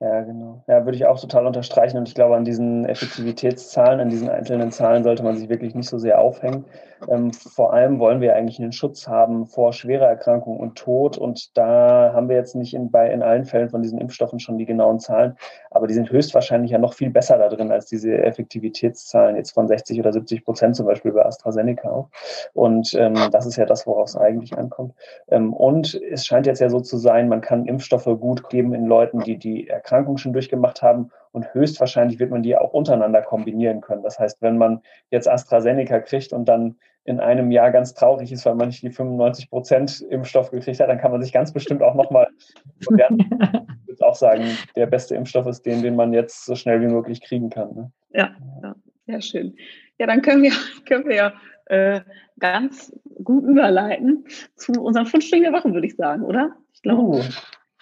Ja, 0.00 0.20
genau. 0.20 0.62
Ja, 0.68 0.84
würde 0.84 0.96
ich 0.96 1.06
auch 1.06 1.20
total 1.20 1.44
unterstreichen. 1.44 1.96
Und 1.98 2.06
ich 2.06 2.14
glaube, 2.14 2.36
an 2.36 2.44
diesen 2.44 2.84
Effektivitätszahlen, 2.84 3.98
an 3.98 4.08
diesen 4.08 4.28
einzelnen 4.28 4.70
Zahlen 4.70 5.02
sollte 5.02 5.24
man 5.24 5.36
sich 5.36 5.48
wirklich 5.48 5.74
nicht 5.74 5.88
so 5.88 5.98
sehr 5.98 6.20
aufhängen. 6.20 6.66
Ähm, 7.08 7.32
vor 7.32 7.72
allem 7.72 7.98
wollen 7.98 8.20
wir 8.20 8.36
eigentlich 8.36 8.60
einen 8.60 8.70
Schutz 8.70 9.08
haben 9.08 9.46
vor 9.46 9.72
schwerer 9.72 10.06
Erkrankung 10.06 10.60
und 10.60 10.76
Tod. 10.76 11.18
Und 11.18 11.56
da 11.56 12.12
haben 12.14 12.28
wir 12.28 12.36
jetzt 12.36 12.54
nicht 12.54 12.74
in, 12.74 12.92
bei, 12.92 13.10
in 13.10 13.24
allen 13.24 13.44
Fällen 13.44 13.70
von 13.70 13.82
diesen 13.82 13.98
Impfstoffen 13.98 14.38
schon 14.38 14.56
die 14.56 14.66
genauen 14.66 15.00
Zahlen. 15.00 15.36
Aber 15.72 15.88
die 15.88 15.94
sind 15.94 16.12
höchstwahrscheinlich 16.12 16.70
ja 16.70 16.78
noch 16.78 16.94
viel 16.94 17.10
besser 17.10 17.36
da 17.36 17.48
drin 17.48 17.72
als 17.72 17.86
diese 17.86 18.16
Effektivitätszahlen 18.18 19.34
jetzt 19.34 19.50
von 19.50 19.66
60 19.66 19.98
oder 19.98 20.12
70 20.12 20.44
Prozent 20.44 20.76
zum 20.76 20.86
Beispiel 20.86 21.10
bei 21.10 21.24
AstraZeneca 21.24 21.90
auch. 21.90 22.08
Und 22.54 22.94
ähm, 22.94 23.16
das 23.32 23.46
ist 23.46 23.56
ja 23.56 23.66
das, 23.66 23.84
worauf 23.84 24.10
es 24.10 24.16
eigentlich 24.16 24.56
ankommt. 24.56 24.94
Ähm, 25.28 25.52
und 25.52 26.00
es 26.12 26.24
scheint 26.24 26.46
jetzt 26.46 26.60
ja 26.60 26.70
so 26.70 26.78
zu 26.78 26.98
sein, 26.98 27.28
man 27.28 27.40
kann 27.40 27.66
Impfstoffe 27.66 28.08
gut 28.20 28.48
geben 28.48 28.74
in 28.74 28.86
Leuten, 28.86 29.20
die 29.20 29.36
die 29.36 29.68
Erkrankung 29.68 29.87
Erkrankung 29.88 30.18
schon 30.18 30.34
durchgemacht 30.34 30.82
haben 30.82 31.10
und 31.32 31.54
höchstwahrscheinlich 31.54 32.18
wird 32.18 32.30
man 32.30 32.42
die 32.42 32.56
auch 32.56 32.74
untereinander 32.74 33.22
kombinieren 33.22 33.80
können. 33.80 34.02
Das 34.02 34.18
heißt, 34.18 34.42
wenn 34.42 34.58
man 34.58 34.82
jetzt 35.10 35.28
AstraZeneca 35.28 36.00
kriegt 36.00 36.32
und 36.32 36.46
dann 36.46 36.76
in 37.04 37.20
einem 37.20 37.50
Jahr 37.50 37.70
ganz 37.70 37.94
traurig 37.94 38.30
ist, 38.30 38.44
weil 38.44 38.54
man 38.54 38.68
nicht 38.68 38.82
die 38.82 38.90
95 38.90 39.48
Prozent 39.48 40.02
Impfstoff 40.10 40.50
gekriegt 40.50 40.78
hat, 40.78 40.90
dann 40.90 40.98
kann 40.98 41.10
man 41.10 41.22
sich 41.22 41.32
ganz 41.32 41.52
bestimmt 41.52 41.82
auch 41.82 41.94
nochmal 41.94 42.28
Ich 42.80 42.90
würde 42.90 44.06
auch 44.06 44.14
sagen, 44.14 44.44
der 44.76 44.86
beste 44.86 45.16
Impfstoff 45.16 45.46
ist 45.46 45.64
den, 45.64 45.82
den 45.82 45.96
man 45.96 46.12
jetzt 46.12 46.44
so 46.44 46.54
schnell 46.54 46.82
wie 46.82 46.92
möglich 46.92 47.22
kriegen 47.22 47.48
kann. 47.48 47.74
Ne? 47.74 47.92
Ja, 48.10 48.36
ja, 48.62 48.74
sehr 49.06 49.22
schön. 49.22 49.56
Ja, 49.98 50.06
dann 50.06 50.20
können 50.20 50.42
wir, 50.42 50.52
können 50.86 51.08
wir 51.08 51.16
ja 51.16 51.32
äh, 51.66 52.02
ganz 52.38 52.92
gut 53.24 53.44
überleiten 53.44 54.26
zu 54.54 54.72
unseren 54.72 55.06
fünf 55.06 55.24
Stunden 55.24 55.44
der 55.44 55.52
Woche, 55.54 55.72
würde 55.72 55.86
ich 55.86 55.96
sagen, 55.96 56.22
oder? 56.22 56.52
Ich 56.74 56.82
glaube. 56.82 57.20
Uh 57.20 57.24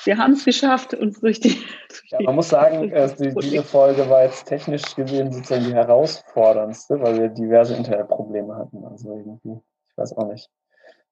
wir 0.06 0.18
haben 0.18 0.32
es 0.32 0.44
geschafft, 0.44 0.94
uns 0.94 1.20
durch 1.20 1.40
die. 1.40 1.58
Durch 1.88 2.10
ja, 2.10 2.20
man 2.22 2.36
muss 2.36 2.48
sagen, 2.48 2.90
äh, 2.90 3.08
die, 3.18 3.34
diese 3.34 3.62
Folge 3.62 4.08
war 4.08 4.24
jetzt 4.24 4.46
technisch 4.46 4.94
gesehen 4.94 5.32
sozusagen 5.32 5.64
die 5.64 5.74
herausforderndste, 5.74 7.00
weil 7.00 7.18
wir 7.18 7.28
diverse 7.28 7.74
Internetprobleme 7.74 8.54
hatten. 8.54 8.84
Also 8.84 9.10
irgendwie, 9.10 9.60
ich 9.90 9.96
weiß 9.96 10.16
auch 10.16 10.28
nicht. 10.28 10.50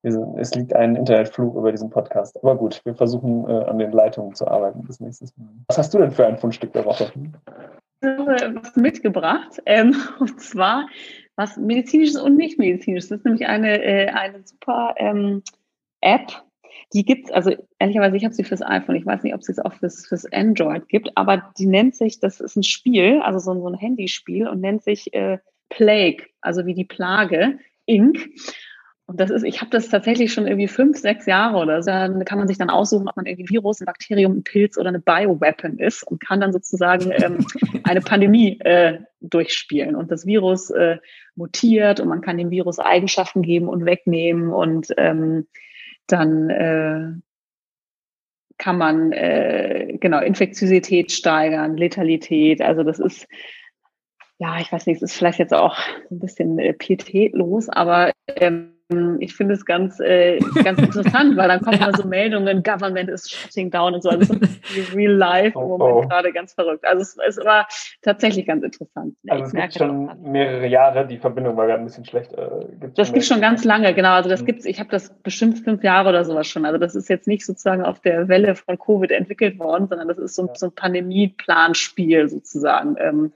Es 0.03 0.55
liegt 0.55 0.77
ein 0.77 0.97
Internetflug 0.97 1.57
über 1.57 1.73
diesen 1.73 1.89
Podcast. 1.89 2.39
Aber 2.43 2.57
gut, 2.57 2.83
wir 2.85 2.95
versuchen 2.95 3.49
äh, 3.49 3.65
an 3.65 3.79
den 3.79 3.91
Leitungen 3.91 4.35
zu 4.35 4.47
arbeiten 4.47 4.83
bis 4.83 5.01
nächstes 5.01 5.35
Mal. 5.39 5.49
Was 5.69 5.79
hast 5.79 5.95
du 5.95 5.99
denn 5.99 6.11
für 6.11 6.27
ein 6.27 6.37
Fundstück 6.37 6.75
der 6.75 6.85
Woche? 6.85 7.11
Ich 8.03 8.09
habe 8.09 8.61
was 8.61 8.77
mitgebracht. 8.77 9.63
Ähm, 9.65 9.97
und 10.21 10.39
zwar 10.41 10.87
was 11.37 11.57
medizinisches 11.57 12.21
und 12.21 12.37
nicht 12.37 12.59
medizinisches. 12.59 13.09
Das 13.09 13.19
ist 13.19 13.25
nämlich 13.25 13.47
eine, 13.47 13.83
äh, 13.83 14.09
eine 14.09 14.43
super 14.45 14.95
ähm, 14.99 15.43
App, 16.03 16.44
die 16.93 17.05
gibt's, 17.05 17.31
also 17.31 17.53
ehrlicherweise, 17.79 18.17
ich 18.17 18.25
habe 18.25 18.35
sie 18.35 18.45
fürs 18.45 18.63
iPhone, 18.63 18.97
ich 18.97 19.07
weiß 19.07 19.23
nicht, 19.23 19.35
ob 19.35 19.43
sie 19.43 19.53
es 19.53 19.59
auch 19.59 19.73
fürs, 19.75 20.07
fürs 20.07 20.31
Android 20.33 20.89
gibt, 20.89 21.11
aber 21.17 21.51
die 21.59 21.67
nennt 21.67 21.95
sich, 21.95 22.21
das 22.21 22.41
ist 22.41 22.57
ein 22.57 22.63
Spiel, 22.63 23.21
also 23.21 23.39
so, 23.39 23.61
so 23.61 23.69
ein 23.69 23.75
Handyspiel 23.75 24.49
und 24.49 24.61
nennt 24.61 24.83
sich 24.83 25.13
äh, 25.15 25.39
Plague, 25.69 26.27
also 26.41 26.67
wie 26.67 26.75
die 26.75 26.85
Plage, 26.85 27.59
Inc. 27.87 28.19
Und 29.07 29.21
das 29.21 29.31
ist, 29.31 29.43
ich 29.43 29.61
habe 29.61 29.71
das 29.71 29.91
tatsächlich 29.91 30.33
schon 30.33 30.47
irgendwie 30.47 30.69
fünf, 30.69 30.97
sechs 30.97 31.27
Jahre 31.27 31.59
oder 31.59 31.83
so. 31.83 31.91
Dann 31.91 32.25
kann 32.25 32.39
man 32.39 32.49
sich 32.49 32.57
dann 32.57 32.71
aussuchen, 32.71 33.07
ob 33.07 33.17
man 33.17 33.27
irgendwie 33.27 33.51
Virus, 33.51 33.81
ein 33.81 33.85
Bakterium, 33.85 34.39
ein 34.39 34.45
Pilz 34.45 34.79
oder 34.79 34.89
eine 34.89 34.99
Bioweapon 34.99 35.79
ist 35.79 36.05
und 36.05 36.21
kann 36.25 36.41
dann 36.41 36.55
sozusagen 36.55 37.13
ähm, 37.13 37.47
eine 37.85 38.01
Pandemie 38.01 38.59
äh, 38.61 39.01
durchspielen. 39.21 39.95
Und 39.95 40.11
das 40.11 40.25
Virus 40.25 40.71
äh, 40.71 40.97
mutiert 41.35 42.01
und 42.01 42.09
man 42.09 42.23
kann 42.23 42.39
dem 42.39 42.51
Virus 42.51 42.79
Eigenschaften 42.79 43.43
geben 43.43 43.69
und 43.69 43.85
wegnehmen 43.85 44.51
und 44.51 44.89
ähm, 44.97 45.49
dann 46.07 46.51
äh, 46.51 47.13
kann 48.59 48.79
man 48.79 49.13
äh, 49.13 49.97
genau 50.01 50.21
Infektiosität 50.21 51.11
steigern, 51.13 51.77
Letalität. 51.77 52.61
Also 52.61 52.83
das 52.83 52.99
ist 52.99 53.27
ja, 54.39 54.59
ich 54.61 54.71
weiß 54.73 54.87
nicht, 54.87 54.97
es 54.97 55.11
ist 55.11 55.17
vielleicht 55.17 55.39
jetzt 55.39 55.55
auch 55.55 55.79
ein 56.11 56.19
bisschen 56.19 56.59
äh, 56.59 56.73
pietätlos, 56.73 57.69
aber 57.69 58.13
ähm, 58.27 58.74
ich 59.19 59.35
finde 59.35 59.55
es 59.55 59.65
ganz, 59.65 59.99
äh, 60.01 60.39
ganz 60.63 60.79
interessant, 60.79 61.37
weil 61.39 61.49
dann 61.49 61.61
kommen 61.61 61.79
ja. 61.81 61.91
so 61.97 62.07
Meldungen, 62.07 62.63
Government 62.63 63.09
is 63.09 63.31
shutting 63.31 63.71
down 63.71 63.95
und 63.95 64.03
so. 64.03 64.11
Also 64.11 64.35
real 64.95 65.13
life 65.13 65.59
im 65.59 65.65
oh, 65.65 65.79
Moment 65.79 66.05
oh. 66.05 66.09
gerade 66.09 66.33
ganz 66.33 66.53
verrückt. 66.53 66.85
Also 66.87 67.01
es, 67.01 67.17
es 67.39 67.45
war 67.45 67.67
tatsächlich 68.03 68.47
ganz 68.47 68.63
interessant. 68.63 69.17
Also 69.29 69.45
es 69.45 69.53
gibt 69.53 69.75
schon 69.75 70.11
mehrere 70.23 70.67
Jahre, 70.67 71.07
die 71.07 71.17
Verbindung 71.17 71.57
war 71.57 71.67
gerade 71.67 71.81
ein 71.81 71.87
bisschen 71.87 72.05
schlecht. 72.05 72.35
Äh, 72.35 72.49
gibt's 72.79 72.97
das 72.97 73.13
gibt 73.13 73.25
schon 73.25 73.41
ganz 73.41 73.65
lange, 73.65 73.95
genau. 73.95 74.13
Also 74.13 74.29
das 74.29 74.43
mhm. 74.43 74.47
gibt's, 74.47 74.67
ich 74.67 74.79
habe 74.81 74.91
das 74.91 75.15
bestimmt 75.23 75.61
fünf 75.61 75.83
Jahre 75.83 76.11
oder 76.11 76.27
sowas 76.27 76.47
schon. 76.47 76.67
Also 76.67 76.77
das 76.77 76.95
ist 76.95 77.09
jetzt 77.09 77.27
nicht 77.27 77.47
sozusagen 77.47 77.83
auf 77.83 78.01
der 78.01 78.29
Welle 78.29 78.55
von 78.55 78.79
Covid 78.79 79.13
entwickelt 79.13 79.59
worden, 79.59 79.89
sondern 79.89 80.09
das 80.09 80.19
ist 80.19 80.35
so, 80.35 80.47
ja. 80.47 80.55
so 80.55 80.67
ein 80.67 80.73
Pandemie-Planspiel 80.75 82.29
sozusagen. 82.29 82.97
Ähm, 82.99 83.33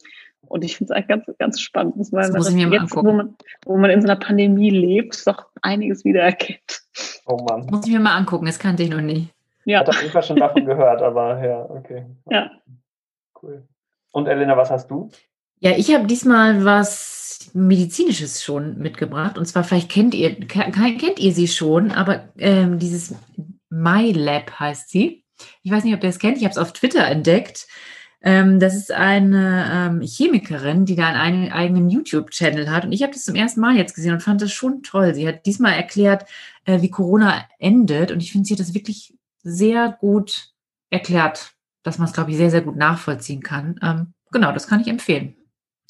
und 0.46 0.64
ich 0.64 0.76
finde 0.76 0.92
es 0.92 0.96
eigentlich 0.96 1.08
ganz, 1.08 1.38
ganz 1.38 1.60
spannend, 1.60 1.96
muss 1.96 2.12
man, 2.12 2.32
das 2.32 2.50
mir 2.50 2.68
jetzt, 2.68 2.94
wo 2.94 3.02
man, 3.02 3.36
wo 3.64 3.76
man 3.76 3.90
in 3.90 4.00
so 4.00 4.08
einer 4.08 4.18
Pandemie 4.18 4.70
lebt, 4.70 5.26
doch 5.26 5.46
einiges 5.62 6.04
wiedererkennt. 6.04 6.82
Oh 7.26 7.36
Mann. 7.48 7.62
Das 7.62 7.70
muss 7.70 7.86
ich 7.86 7.92
mir 7.92 8.00
mal 8.00 8.16
angucken, 8.16 8.46
das 8.46 8.58
kannte 8.58 8.82
ich 8.82 8.90
noch 8.90 9.00
nie. 9.00 9.28
Ja. 9.64 9.80
Ich 9.82 9.86
habe 9.86 9.90
auf 9.90 10.00
jeden 10.00 10.12
Fall 10.12 10.22
schon 10.22 10.36
davon 10.36 10.64
gehört, 10.66 11.02
aber 11.02 11.44
ja, 11.44 11.68
okay. 11.68 12.06
Ja. 12.30 12.50
Cool. 13.42 13.66
Und 14.12 14.26
Elena, 14.26 14.56
was 14.56 14.70
hast 14.70 14.90
du? 14.90 15.10
Ja, 15.60 15.72
ich 15.72 15.92
habe 15.94 16.06
diesmal 16.06 16.64
was 16.64 17.50
Medizinisches 17.52 18.42
schon 18.42 18.78
mitgebracht. 18.78 19.38
Und 19.38 19.46
zwar, 19.46 19.64
vielleicht 19.64 19.90
kennt 19.90 20.14
ihr, 20.14 20.34
kennt 20.46 21.18
ihr 21.18 21.32
sie 21.32 21.48
schon, 21.48 21.90
aber 21.92 22.28
ähm, 22.38 22.78
dieses 22.78 23.14
MyLab 23.70 24.58
heißt 24.58 24.88
sie. 24.90 25.24
Ich 25.62 25.70
weiß 25.70 25.84
nicht, 25.84 25.94
ob 25.94 26.02
ihr 26.02 26.10
es 26.10 26.18
kennt. 26.18 26.38
Ich 26.38 26.44
habe 26.44 26.52
es 26.52 26.58
auf 26.58 26.72
Twitter 26.72 27.06
entdeckt. 27.06 27.66
Ähm, 28.20 28.58
das 28.58 28.74
ist 28.74 28.90
eine 28.90 29.70
ähm, 29.72 30.00
Chemikerin, 30.00 30.84
die 30.84 30.96
da 30.96 31.08
einen 31.08 31.52
eigenen 31.52 31.88
YouTube-Channel 31.88 32.70
hat. 32.70 32.84
Und 32.84 32.92
ich 32.92 33.02
habe 33.02 33.12
das 33.12 33.24
zum 33.24 33.36
ersten 33.36 33.60
Mal 33.60 33.76
jetzt 33.76 33.94
gesehen 33.94 34.12
und 34.12 34.22
fand 34.22 34.42
das 34.42 34.52
schon 34.52 34.82
toll. 34.82 35.14
Sie 35.14 35.26
hat 35.26 35.46
diesmal 35.46 35.74
erklärt, 35.74 36.24
äh, 36.64 36.82
wie 36.82 36.90
Corona 36.90 37.44
endet. 37.58 38.10
Und 38.10 38.22
ich 38.22 38.32
finde, 38.32 38.46
sie 38.46 38.54
hat 38.54 38.60
das 38.60 38.74
wirklich 38.74 39.14
sehr 39.42 39.96
gut 40.00 40.52
erklärt, 40.90 41.52
dass 41.84 41.98
man 41.98 42.08
es, 42.08 42.12
glaube 42.12 42.30
ich, 42.32 42.36
sehr, 42.36 42.50
sehr 42.50 42.62
gut 42.62 42.76
nachvollziehen 42.76 43.42
kann. 43.42 43.78
Ähm, 43.82 44.14
genau, 44.32 44.52
das 44.52 44.66
kann 44.66 44.80
ich 44.80 44.88
empfehlen. 44.88 45.37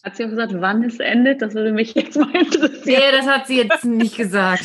Hat 0.04 0.16
sie 0.16 0.24
auch 0.24 0.28
gesagt, 0.28 0.52
wann 0.60 0.84
es 0.84 1.00
endet? 1.00 1.42
Das 1.42 1.54
würde 1.54 1.72
mich 1.72 1.94
jetzt 1.94 2.16
mal 2.16 2.30
interessieren. 2.34 2.80
Nee, 2.84 3.12
das 3.12 3.26
hat 3.26 3.46
sie 3.48 3.56
jetzt 3.56 3.84
nicht 3.84 4.16
gesagt. 4.16 4.64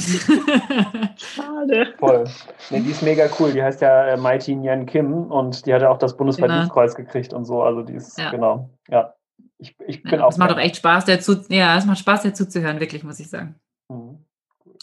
Schade. 1.17 1.93
Voll. 1.97 2.25
Nee, 2.69 2.81
die 2.81 2.91
ist 2.91 3.01
mega 3.01 3.27
cool. 3.39 3.51
Die 3.51 3.63
heißt 3.63 3.81
ja 3.81 4.09
äh, 4.09 4.17
Mighty 4.17 4.55
Nyan 4.55 4.85
Kim 4.85 5.31
und 5.31 5.65
die 5.65 5.73
hat 5.73 5.81
ja 5.81 5.89
auch 5.89 5.97
das 5.97 6.15
Bundesverdienstkreuz 6.17 6.93
genau. 6.95 7.07
gekriegt 7.07 7.33
und 7.33 7.45
so. 7.45 7.63
Also 7.63 7.81
die 7.81 7.93
ist, 7.93 8.17
ja. 8.19 8.29
genau, 8.29 8.69
ja. 8.89 9.15
Ich, 9.57 9.75
ich 9.87 10.03
bin 10.03 10.19
ja, 10.19 10.25
auch. 10.25 10.31
Es 10.31 10.37
macht 10.37 10.51
doch 10.51 10.59
echt 10.59 10.75
Spaß, 10.75 11.05
dazu, 11.05 11.37
ja, 11.49 11.77
es 11.77 11.85
macht 11.85 11.99
Spaß, 11.99 12.23
dazu 12.23 12.45
zu 12.45 12.61
hören, 12.61 12.79
wirklich, 12.79 13.03
muss 13.03 13.19
ich 13.19 13.29
sagen. 13.29 13.55
Mhm. 13.89 14.19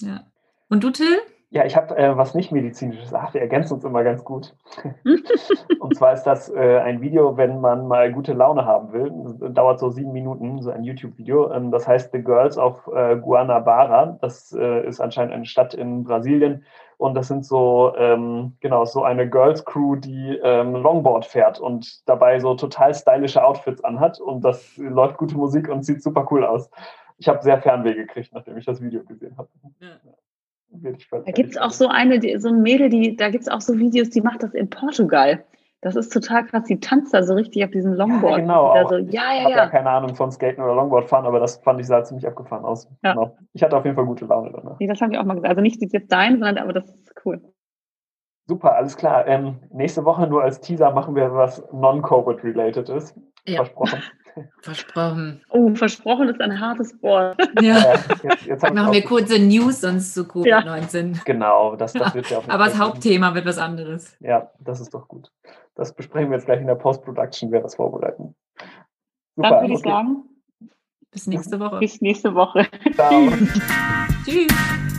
Ja. 0.01 0.27
Und 0.69 0.83
du, 0.83 0.91
Till? 0.91 1.21
Ja, 1.53 1.65
ich 1.65 1.75
habe 1.77 1.97
äh, 1.97 2.17
was 2.17 2.37
nicht 2.37 2.53
medizinisches. 2.53 3.13
Ach, 3.13 3.35
wir 3.35 3.41
ergänzen 3.41 3.75
uns 3.75 3.85
immer 3.85 4.05
ganz 4.05 4.25
gut. 4.25 4.55
und 5.81 5.97
zwar 5.97 6.13
ist 6.13 6.23
das 6.23 6.49
äh, 6.49 6.79
ein 6.79 7.01
Video, 7.01 7.37
wenn 7.37 7.61
man 7.61 7.89
mal 7.89 8.13
gute 8.13 8.35
Laune 8.35 8.65
haben 8.65 8.93
will. 8.93 9.13
Das 9.41 9.53
dauert 9.53 9.81
so 9.81 9.91
sieben 9.91 10.13
Minuten, 10.13 10.63
so 10.63 10.71
ein 10.71 10.85
YouTube-Video. 10.85 11.53
Ähm, 11.53 11.73
das 11.73 11.89
heißt 11.89 12.13
The 12.13 12.23
Girls 12.23 12.57
of 12.57 12.87
äh, 12.95 13.17
Guanabara. 13.17 14.17
Das 14.21 14.53
äh, 14.53 14.87
ist 14.87 15.01
anscheinend 15.01 15.35
eine 15.35 15.45
Stadt 15.45 15.75
in 15.75 16.05
Brasilien. 16.05 16.65
Und 16.99 17.15
das 17.15 17.27
sind 17.27 17.45
so, 17.45 17.95
ähm, 17.97 18.57
genau, 18.61 18.85
so 18.85 19.03
eine 19.03 19.29
Girls 19.29 19.65
Crew, 19.65 19.97
die 19.97 20.39
ähm, 20.45 20.77
Longboard 20.77 21.27
fährt 21.27 21.59
und 21.59 22.09
dabei 22.09 22.39
so 22.39 22.55
total 22.55 22.95
stylische 22.95 23.45
Outfits 23.45 23.83
anhat. 23.83 24.21
Und 24.21 24.45
das 24.45 24.77
läuft 24.77 25.17
gute 25.17 25.37
Musik 25.37 25.69
und 25.69 25.85
sieht 25.85 26.01
super 26.01 26.29
cool 26.31 26.45
aus. 26.45 26.71
Ich 27.19 27.29
habe 27.29 27.43
sehr 27.43 27.61
Fernweh 27.61 27.95
gekriegt, 27.95 28.33
nachdem 28.33 28.57
ich 28.57 28.67
das 28.67 28.81
Video 28.81 29.03
gesehen 29.03 29.37
habe. 29.37 29.49
Ja. 29.81 29.89
Da 30.71 31.33
gibt 31.33 31.51
es 31.51 31.57
auch 31.57 31.73
so 31.73 31.89
eine, 31.89 32.19
die, 32.19 32.39
so 32.39 32.49
ein 32.49 32.63
Mädel, 32.63 32.89
die, 32.89 33.17
da 33.17 33.31
gibt 33.31 33.43
es 33.43 33.49
auch 33.49 33.61
so 33.61 33.79
Videos, 33.79 34.11
die 34.11 34.21
macht 34.21 34.43
das 34.43 34.55
in 34.55 34.71
Portugal. 34.71 35.45
Das 35.83 35.97
ist 35.97 36.13
total 36.13 36.45
krass. 36.45 36.65
Die 36.65 36.79
tanzt 36.79 37.15
da 37.15 37.23
so 37.23 37.35
richtig 37.35 37.65
auf 37.65 37.71
diesem 37.71 37.95
Longboard. 37.95 38.33
Ja, 38.33 38.39
genau. 38.41 38.89
So, 38.89 38.97
ja, 38.97 39.33
ja, 39.33 39.39
ich 39.39 39.45
habe 39.45 39.55
ja 39.55 39.67
keine 39.69 39.91
Ahnung 39.91 40.15
von 40.15 40.31
Skaten 40.31 40.63
oder 40.63 40.75
Longboard 40.75 41.09
fahren, 41.09 41.25
aber 41.25 41.41
das 41.41 41.57
fand 41.57 41.81
ich 41.81 41.87
sah 41.87 42.05
ziemlich 42.05 42.27
abgefahren 42.27 42.65
aus. 42.65 42.87
Ja. 43.03 43.15
Genau. 43.15 43.37
Ich 43.55 43.63
hatte 43.63 43.77
auf 43.77 43.85
jeden 43.85 43.97
Fall 43.97 44.05
gute 44.05 44.27
Laune 44.27 44.53
danach. 44.53 44.79
Nee, 44.79 44.87
das 44.87 45.01
habe 45.01 45.13
ich 45.13 45.19
auch 45.19 45.25
mal 45.25 45.35
gesagt. 45.35 45.49
Also 45.49 45.63
nicht 45.63 45.81
jetzt 45.81 46.13
dein, 46.13 46.33
sondern 46.33 46.59
aber 46.59 46.75
das 46.75 46.85
ist 46.85 47.13
cool. 47.25 47.41
Super, 48.47 48.75
alles 48.75 48.97
klar. 48.97 49.27
Ähm, 49.27 49.57
nächste 49.73 50.05
Woche 50.05 50.27
nur 50.27 50.43
als 50.43 50.61
Teaser 50.61 50.91
machen 50.91 51.15
wir 51.15 51.33
was 51.33 51.63
non-Covid-related 51.73 52.89
ist. 52.91 53.17
Ja. 53.47 53.57
Versprochen. 53.57 54.03
Versprochen. 54.63 55.43
Oh, 55.51 55.75
versprochen 55.75 56.29
ist 56.29 56.41
ein 56.41 56.61
hartes 56.61 57.01
Wort. 57.03 57.39
Ja. 57.61 57.79
Äh, 57.79 57.99
jetzt, 58.23 58.47
jetzt 58.47 58.63
Machen 58.63 58.93
wir 58.93 59.05
kurze 59.05 59.39
News 59.39 59.81
sonst 59.81 60.15
zu 60.15 60.23
Covid-19. 60.23 61.25
Genau, 61.25 61.77
das, 61.77 61.93
das 61.93 62.15
wird 62.15 62.31
ja 62.31 62.39
auch 62.39 62.45
Aber 62.49 62.65
das 62.65 62.79
Hauptthema 62.79 63.35
wird 63.35 63.47
was 63.47 63.59
anderes. 63.59 64.17
Ja, 64.21 64.51
das 64.61 64.81
ist 64.81 64.95
doch 64.95 65.09
gut. 65.09 65.31
Das 65.75 65.95
besprechen 65.95 66.31
wir 66.31 66.37
jetzt 66.37 66.47
gleich 66.47 66.61
in 66.61 66.67
der 66.67 66.75
Post-Production, 66.75 67.51
wer 67.53 67.61
das 67.61 67.75
vorbereiten. 67.75 68.35
Dann 69.37 69.51
würde 69.53 69.73
ich 69.73 69.79
okay. 69.79 69.89
sagen, 69.89 70.25
Bis 71.11 71.27
nächste 71.27 71.59
Woche. 71.59 71.79
bis 71.79 72.01
nächste 72.01 72.35
Woche. 72.35 72.67
Ciao. 72.95 73.29
Tschüss. 74.25 74.90